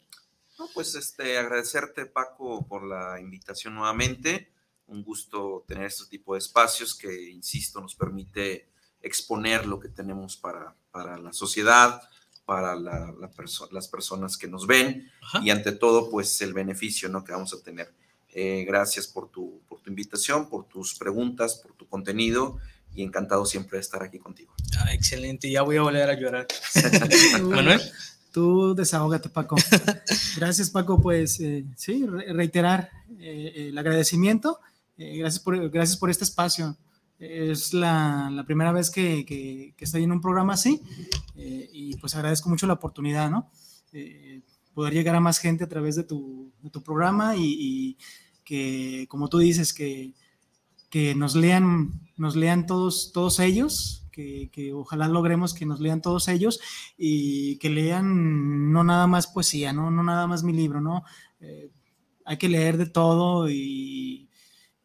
No, 0.59 0.69
pues 0.73 0.95
este, 0.95 1.37
agradecerte, 1.37 2.05
Paco, 2.05 2.67
por 2.67 2.85
la 2.85 3.19
invitación 3.19 3.75
nuevamente. 3.75 4.51
Un 4.87 5.03
gusto 5.03 5.63
tener 5.67 5.85
este 5.85 6.05
tipo 6.05 6.33
de 6.33 6.39
espacios 6.39 6.95
que, 6.95 7.29
insisto, 7.31 7.79
nos 7.81 7.95
permite 7.95 8.67
exponer 9.01 9.65
lo 9.65 9.79
que 9.79 9.89
tenemos 9.89 10.37
para, 10.37 10.75
para 10.91 11.17
la 11.17 11.31
sociedad, 11.33 12.01
para 12.45 12.75
la- 12.75 13.13
la 13.19 13.31
perso- 13.31 13.69
las 13.71 13.87
personas 13.87 14.37
que 14.37 14.47
nos 14.47 14.67
ven 14.67 15.09
Ajá. 15.21 15.39
y 15.43 15.49
ante 15.49 15.71
todo, 15.71 16.09
pues 16.09 16.41
el 16.41 16.53
beneficio 16.53 17.07
¿no? 17.09 17.23
que 17.23 17.31
vamos 17.31 17.53
a 17.53 17.61
tener. 17.61 17.93
Eh, 18.33 18.63
gracias 18.67 19.07
por 19.07 19.29
tu, 19.29 19.61
por 19.67 19.79
tu 19.81 19.89
invitación, 19.89 20.49
por 20.49 20.65
tus 20.67 20.95
preguntas, 20.95 21.55
por 21.55 21.73
tu 21.73 21.87
contenido 21.87 22.57
y 22.93 23.03
encantado 23.03 23.45
siempre 23.45 23.77
de 23.77 23.81
estar 23.81 24.03
aquí 24.03 24.19
contigo. 24.19 24.53
Ah, 24.79 24.93
excelente, 24.93 25.49
ya 25.49 25.61
voy 25.61 25.77
a 25.77 25.81
volver 25.83 26.09
a 26.09 26.13
llorar. 26.19 26.47
Manuel. 27.43 27.81
Tú 28.31 28.73
desahógate, 28.75 29.27
Paco. 29.29 29.55
Gracias, 30.37 30.69
Paco. 30.69 31.01
Pues 31.01 31.39
eh, 31.41 31.65
sí, 31.75 32.05
re- 32.05 32.31
reiterar 32.33 32.89
eh, 33.19 33.67
el 33.69 33.77
agradecimiento. 33.77 34.59
Eh, 35.01 35.17
gracias, 35.17 35.41
por, 35.43 35.69
gracias 35.71 35.97
por 35.97 36.11
este 36.11 36.23
espacio. 36.25 36.77
Es 37.17 37.73
la, 37.73 38.29
la 38.31 38.43
primera 38.45 38.71
vez 38.71 38.91
que, 38.91 39.25
que- 39.25 39.73
estoy 39.79 40.03
en 40.03 40.11
un 40.11 40.21
programa 40.21 40.53
así 40.53 40.79
eh, 41.35 41.67
y 41.73 41.95
pues 41.97 42.13
agradezco 42.15 42.49
mucho 42.49 42.67
la 42.67 42.73
oportunidad, 42.73 43.31
¿no? 43.31 43.49
Eh, 43.93 44.41
poder 44.75 44.93
llegar 44.93 45.15
a 45.15 45.19
más 45.19 45.39
gente 45.39 45.63
a 45.63 45.67
través 45.69 45.95
de 45.95 46.03
tu, 46.03 46.51
de 46.61 46.69
tu 46.69 46.83
programa 46.83 47.35
y, 47.35 47.97
que, 48.43 49.07
como 49.09 49.27
tú 49.27 49.39
dices, 49.39 49.73
que, 49.73 50.13
que 50.91 51.15
nos 51.15 51.35
lean, 51.35 51.91
nos 52.17 52.35
lean 52.35 52.67
todos, 52.67 53.11
todos 53.11 53.39
ellos, 53.39 54.07
que, 54.11 54.49
que 54.51 54.71
ojalá 54.73 55.07
logremos 55.07 55.53
que 55.55 55.65
nos 55.65 55.79
lean 55.79 56.01
todos 56.01 56.27
ellos 56.27 56.59
y 56.97 57.57
que 57.57 57.69
lean 57.71 58.71
no 58.71 58.83
nada 58.83 59.07
más 59.07 59.25
poesía, 59.27 59.73
no, 59.73 59.89
no 59.89 60.03
nada 60.03 60.27
más 60.27 60.43
mi 60.43 60.53
libro, 60.53 60.79
¿no? 60.81 61.03
Hay 62.25 62.37
que 62.37 62.49
leer 62.49 62.77
de 62.77 62.85
todo 62.87 63.49
y, 63.49 64.27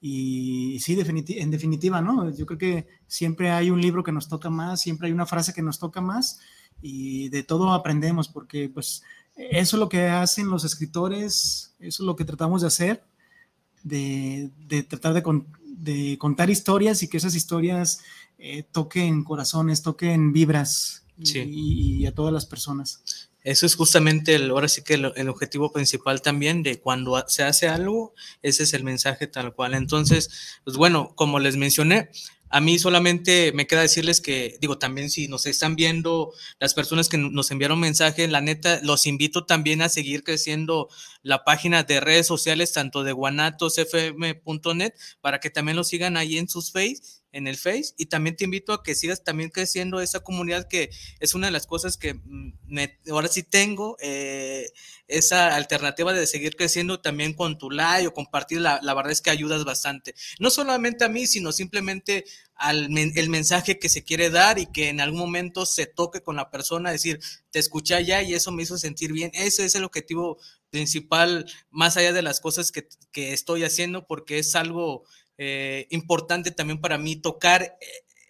y 0.01 0.79
sí, 0.81 0.95
definiti- 0.95 1.39
en 1.41 1.51
definitiva, 1.51 2.01
¿no? 2.01 2.31
Yo 2.35 2.47
creo 2.47 2.59
que 2.59 2.87
siempre 3.07 3.51
hay 3.51 3.71
un 3.71 3.81
libro 3.81 4.03
que 4.05 4.13
nos 4.13 4.29
toca 4.29 4.51
más, 4.51 4.81
siempre 4.81 5.07
hay 5.09 5.13
una 5.13 5.27
frase 5.27 5.53
que 5.55 5.63
nos 5.63 5.79
toca 5.79 6.01
más 6.01 6.39
y 6.83 7.29
de 7.31 7.43
todo 7.43 7.73
aprendemos 7.73 8.29
porque 8.29 8.69
pues 8.69 9.03
eso 9.37 9.77
es 9.77 9.81
lo 9.81 9.89
que 9.89 10.09
hacen 10.09 10.49
los 10.49 10.65
escritores, 10.65 11.75
eso 11.79 12.03
es 12.03 12.07
lo 12.07 12.15
que 12.17 12.25
tratamos 12.25 12.61
de 12.63 12.67
hacer, 12.69 13.05
de, 13.83 14.51
de 14.67 14.83
tratar 14.83 15.15
de, 15.15 15.23
con- 15.23 15.47
de 15.65 16.17
contar 16.19 16.51
historias 16.51 17.03
y 17.03 17.09
que 17.09 17.17
esas 17.19 17.35
historias 17.35 18.01
eh, 18.39 18.63
toquen 18.71 19.25
corazones, 19.25 19.83
toquen 19.83 20.33
vibras 20.33 21.05
y- 21.19 21.27
Sí. 21.27 21.39
y, 21.47 22.07
a 22.07 22.15
todas 22.15 22.33
las 22.33 22.45
personas. 22.47 23.26
Eso 23.47 23.65
es 23.65 23.77
justamente 23.77 24.35
el, 24.35 24.51
ahora 24.51 24.67
sí 24.67 24.83
que 24.83 24.95
el, 24.95 25.29
objetivo 25.29 25.71
principal 25.71 26.21
también 26.21 26.65
de 26.65 26.81
cuando 26.81 27.23
se 27.29 27.45
hace 27.45 27.69
algo, 27.69 28.13
ese 28.43 28.65
es 28.65 28.75
el 28.75 28.83
mensaje 28.83 29.29
tal 29.29 29.55
cual. 29.55 29.75
Entonces, 29.75 30.59
pues 30.65 30.77
bueno, 30.77 31.13
como 31.15 31.39
les 31.39 31.57
mencioné, 31.57 32.11
a 32.49 32.61
mí 32.61 32.81
solamente 32.81 33.53
me 33.53 33.69
queda 33.69 33.83
decirles 33.83 34.21
que, 34.21 34.59
digo, 34.61 34.79
también 34.79 35.11
si 35.11 35.29
nos 35.29 35.47
están 35.47 35.77
viendo 35.77 36.33
las 36.59 36.75
personas 36.75 37.09
que 37.09 37.19
nos 37.19 37.53
enviaron 37.53 37.79
mensaje, 37.79 38.27
la 38.27 38.41
neta, 38.41 38.81
los 38.83 39.07
invito 39.07 39.47
también 39.47 39.81
a 39.81 39.89
seguir 39.89 40.25
creciendo 40.25 40.89
la 41.23 41.45
página 41.45 41.85
de 41.85 42.01
redes 42.01 42.27
sociales, 42.27 42.73
tanto 42.73 43.05
de 43.05 43.13
guanatosfm.net, 43.13 44.93
para 45.21 45.39
que 45.39 45.51
también 45.51 45.77
lo 45.77 45.85
sigan 45.85 46.17
ahí 46.17 46.37
en 46.39 46.49
sus 46.49 46.73
face, 46.73 47.16
en 47.33 47.47
el 47.47 47.57
face, 47.57 47.93
y 47.99 48.07
también 48.07 48.37
te 48.37 48.45
invito 48.45 48.73
a 48.73 48.83
que 48.83 48.95
sigas 48.95 49.23
también 49.23 49.51
creciendo 49.51 50.01
esa 50.01 50.21
comunidad 50.21 50.69
que 50.69 50.91
es 51.21 51.35
una 51.35 51.49
de 51.49 51.53
las 51.53 51.67
cosas 51.67 51.97
que 51.99 52.15
mm, 52.15 52.53
me- 52.67 52.99
ahora 53.11 53.29
sí 53.29 53.43
tengo, 53.43 53.97
eh, 54.01 54.71
esa 55.09 55.55
alternativa 55.55 56.13
de 56.13 56.27
seguir 56.27 56.57
creciendo 56.57 57.01
también 57.01 57.35
con 57.35 57.59
tu 57.59 57.71
like 57.71 58.07
o 58.09 58.13
compartir, 58.13 58.61
la, 58.61 58.81
la 58.83 58.95
verdad 58.95 59.13
es 59.13 59.21
que 59.21 59.31
ayudas 59.31 59.65
bastante. 59.65 60.15
No 60.41 60.51
solamente 60.51 61.05
a 61.05 61.09
mí, 61.09 61.27
sino 61.27 61.53
simplemente 61.53 62.25
al 62.55 62.89
el 62.97 63.29
mensaje 63.29 63.79
que 63.79 63.89
se 63.89 64.03
quiere 64.03 64.31
dar 64.31 64.59
y 64.59 64.67
que 64.67 64.89
en 64.89 65.01
algún 65.01 65.19
momento 65.21 65.67
se 65.67 65.87
toque 65.87 66.23
con 66.23 66.37
la 66.37 66.51
persona, 66.51 66.91
decir, 66.91 67.21
te 67.51 67.59
escuché 67.59 67.95
allá 67.95 68.23
y 68.23 68.35
eso 68.35 68.51
me 68.53 68.63
hizo 68.63 68.79
sentir 68.79 69.13
bien. 69.13 69.31
Ese 69.35 69.65
es 69.65 69.75
el 69.75 69.85
objetivo 69.85 70.39
principal, 70.71 71.47
más 71.71 71.97
allá 71.97 72.13
de 72.13 72.23
las 72.23 72.41
cosas 72.41 72.73
que, 72.73 72.89
que 73.13 73.33
estoy 73.33 73.65
haciendo, 73.65 74.07
porque 74.07 74.39
es 74.39 74.55
algo 74.57 75.05
eh, 75.39 75.87
importante 75.91 76.51
también 76.51 76.81
para 76.81 76.99
mí 76.99 77.17
tocar 77.17 77.63
eh, 77.63 77.77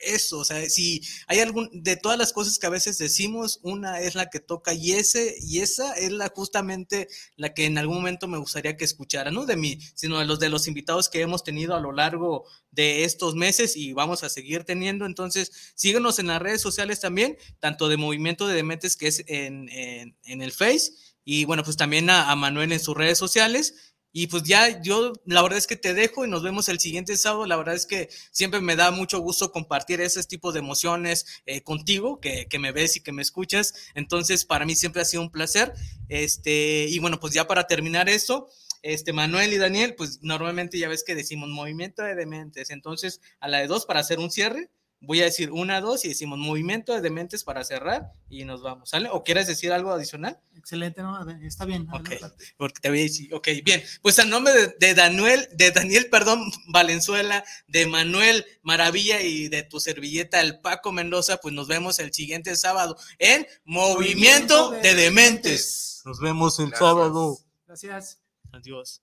eso, 0.01 0.39
o 0.39 0.45
sea, 0.45 0.69
si 0.69 1.03
hay 1.27 1.41
algún, 1.41 1.71
de 1.73 1.97
todas 1.97 2.19
las 2.19 2.33
cosas 2.33 2.59
que 2.59 2.67
a 2.67 2.71
veces 2.71 2.99
decimos, 2.99 3.61
una 3.63 4.01
es 4.01 4.15
la 4.15 4.29
que 4.29 4.41
toca 4.41 4.75
y 4.75 4.93
ese, 4.93 5.37
y 5.41 5.61
esa 5.61 5.95
es 5.95 6.13
la 6.13 6.29
justamente 6.35 7.09
la 7.37 7.55
que 7.55 7.65
en 7.65 7.79
algún 7.79 7.97
momento 7.97 8.29
me 8.29 8.39
gustaría 8.39 8.77
que 8.77 8.85
escuchara, 8.85 9.31
no 9.31 9.47
de 9.47 9.57
mí, 9.57 9.79
sino 9.95 10.19
de 10.19 10.25
los 10.25 10.39
de 10.39 10.49
los 10.49 10.69
invitados 10.69 11.09
que 11.09 11.21
hemos 11.21 11.45
tenido 11.45 11.75
a 11.75 11.81
lo 11.81 11.93
largo 11.93 12.45
de 12.71 13.05
estos 13.05 13.35
meses 13.35 13.77
y 13.77 13.93
vamos 13.93 14.23
a 14.23 14.29
seguir 14.29 14.65
teniendo. 14.65 15.07
Entonces, 15.07 15.73
síguenos 15.75 16.19
en 16.19 16.29
las 16.29 16.43
redes 16.43 16.61
sociales 16.61 17.01
también, 17.01 17.37
tanto 17.59 17.89
de 17.89 17.97
Movimiento 17.97 18.47
de 18.47 18.55
Dementes, 18.55 18.97
que 18.97 19.09
es 19.09 19.25
en, 19.27 19.69
en, 19.71 20.43
el 20.43 20.53
Face, 20.53 20.93
y 21.25 21.45
bueno, 21.45 21.65
pues 21.65 21.77
también 21.77 22.11
a 22.11 22.35
Manuel 22.37 22.73
en 22.73 22.81
sus 22.81 22.97
redes 22.97 23.19
sociales. 23.19 23.95
Y 24.13 24.29
pues 24.29 24.45
ya 24.45 24.81
yo, 24.81 25.13
la 25.27 25.43
verdad 25.43 25.59
es 25.59 25.67
que 25.67 25.77
te 25.77 25.93
dejo 25.93 26.25
y 26.25 26.29
nos 26.29 26.43
vemos 26.43 26.69
el 26.69 26.81
siguiente 26.81 27.17
sábado. 27.17 27.47
La 27.47 27.57
verdad 27.57 27.75
es 27.75 27.87
que 27.87 28.09
siempre 28.31 28.61
me 28.61 28.77
da 28.77 28.91
mucho 28.91 29.19
gusto 29.21 29.53
compartir 29.53 30.01
ese 30.01 30.23
tipo 30.25 30.53
de 30.53 30.61
emociones 30.61 31.27
eh, 31.45 31.63
contigo, 31.63 32.19
que, 32.21 32.47
que, 32.49 32.59
me 32.59 32.73
ves 32.73 32.97
y 32.97 33.03
que 33.03 33.13
me 33.13 33.23
escuchas. 33.23 33.75
Entonces, 33.95 34.45
para 34.45 34.65
mí 34.65 34.75
siempre 34.75 35.03
ha 35.03 35.05
sido 35.05 35.23
un 35.23 35.31
placer. 35.31 35.75
Este, 36.09 36.87
y 36.89 36.99
bueno, 36.99 37.21
pues 37.21 37.35
ya 37.35 37.47
para 37.47 37.67
terminar 37.67 38.09
esto, 38.09 38.49
este, 38.83 39.13
Manuel 39.13 39.53
y 39.53 39.59
Daniel, 39.59 39.95
pues 39.97 40.21
normalmente 40.23 40.79
ya 40.79 40.89
ves 40.89 41.03
que 41.05 41.15
decimos 41.15 41.49
movimiento 41.49 42.03
de 42.03 42.15
dementes. 42.15 42.71
Entonces, 42.71 43.21
a 43.41 43.49
la 43.49 43.59
de 43.59 43.67
dos 43.67 43.85
para 43.85 44.01
hacer 44.01 44.19
un 44.19 44.31
cierre, 44.31 44.71
voy 45.01 45.20
a 45.20 45.24
decir 45.24 45.53
una, 45.53 45.80
dos 45.80 46.05
y 46.05 46.09
decimos 46.09 46.38
movimiento 46.38 46.92
de 46.92 47.01
dementes 47.01 47.44
para 47.44 47.64
cerrar 47.64 48.12
y 48.28 48.44
nos 48.44 48.62
vamos, 48.62 48.90
¿sale? 48.90 49.09
¿O 49.11 49.22
quieres 49.22 49.47
decir 49.47 49.72
algo 49.72 49.92
adicional? 49.92 50.40
Excelente, 50.57 51.03
no, 51.03 51.28
está 51.42 51.64
bien. 51.64 51.86
Ok, 51.92 52.11
porque 52.57 52.80
te 52.80 52.88
voy 52.88 53.01
a 53.01 53.03
decir, 53.03 53.34
ok, 53.34 53.49
bien. 53.64 53.82
Pues 54.03 54.18
al 54.18 54.30
nombre 54.30 54.53
de, 54.53 54.74
de, 54.78 54.94
Daniel, 54.94 55.49
de 55.53 55.70
Daniel, 55.70 56.09
perdón, 56.11 56.51
Valenzuela, 56.68 57.44
de 57.68 57.86
Manuel 57.86 58.44
Maravilla 58.62 59.20
y 59.22 59.49
de 59.49 59.62
tu 59.62 59.80
servilleta, 59.80 60.40
el 60.40 60.61
Paco 60.61 60.92
Mendoza, 60.92 61.38
pues 61.38 61.55
nos 61.55 61.68
vemos 61.68 61.99
el 61.99 62.12
siguiente 62.12 62.57
sábado 62.57 62.97
en 63.18 63.47
Movimiento, 63.64 64.70
de, 64.70 64.80
de, 64.80 64.94
Dementes. 64.94 66.03
Nos 66.05 66.20
vemos 66.20 66.59
el 66.59 66.70
Gracias. 66.70 66.88
sábado. 66.88 67.38
Gracias. 67.66 68.20
Adiós. 68.53 69.03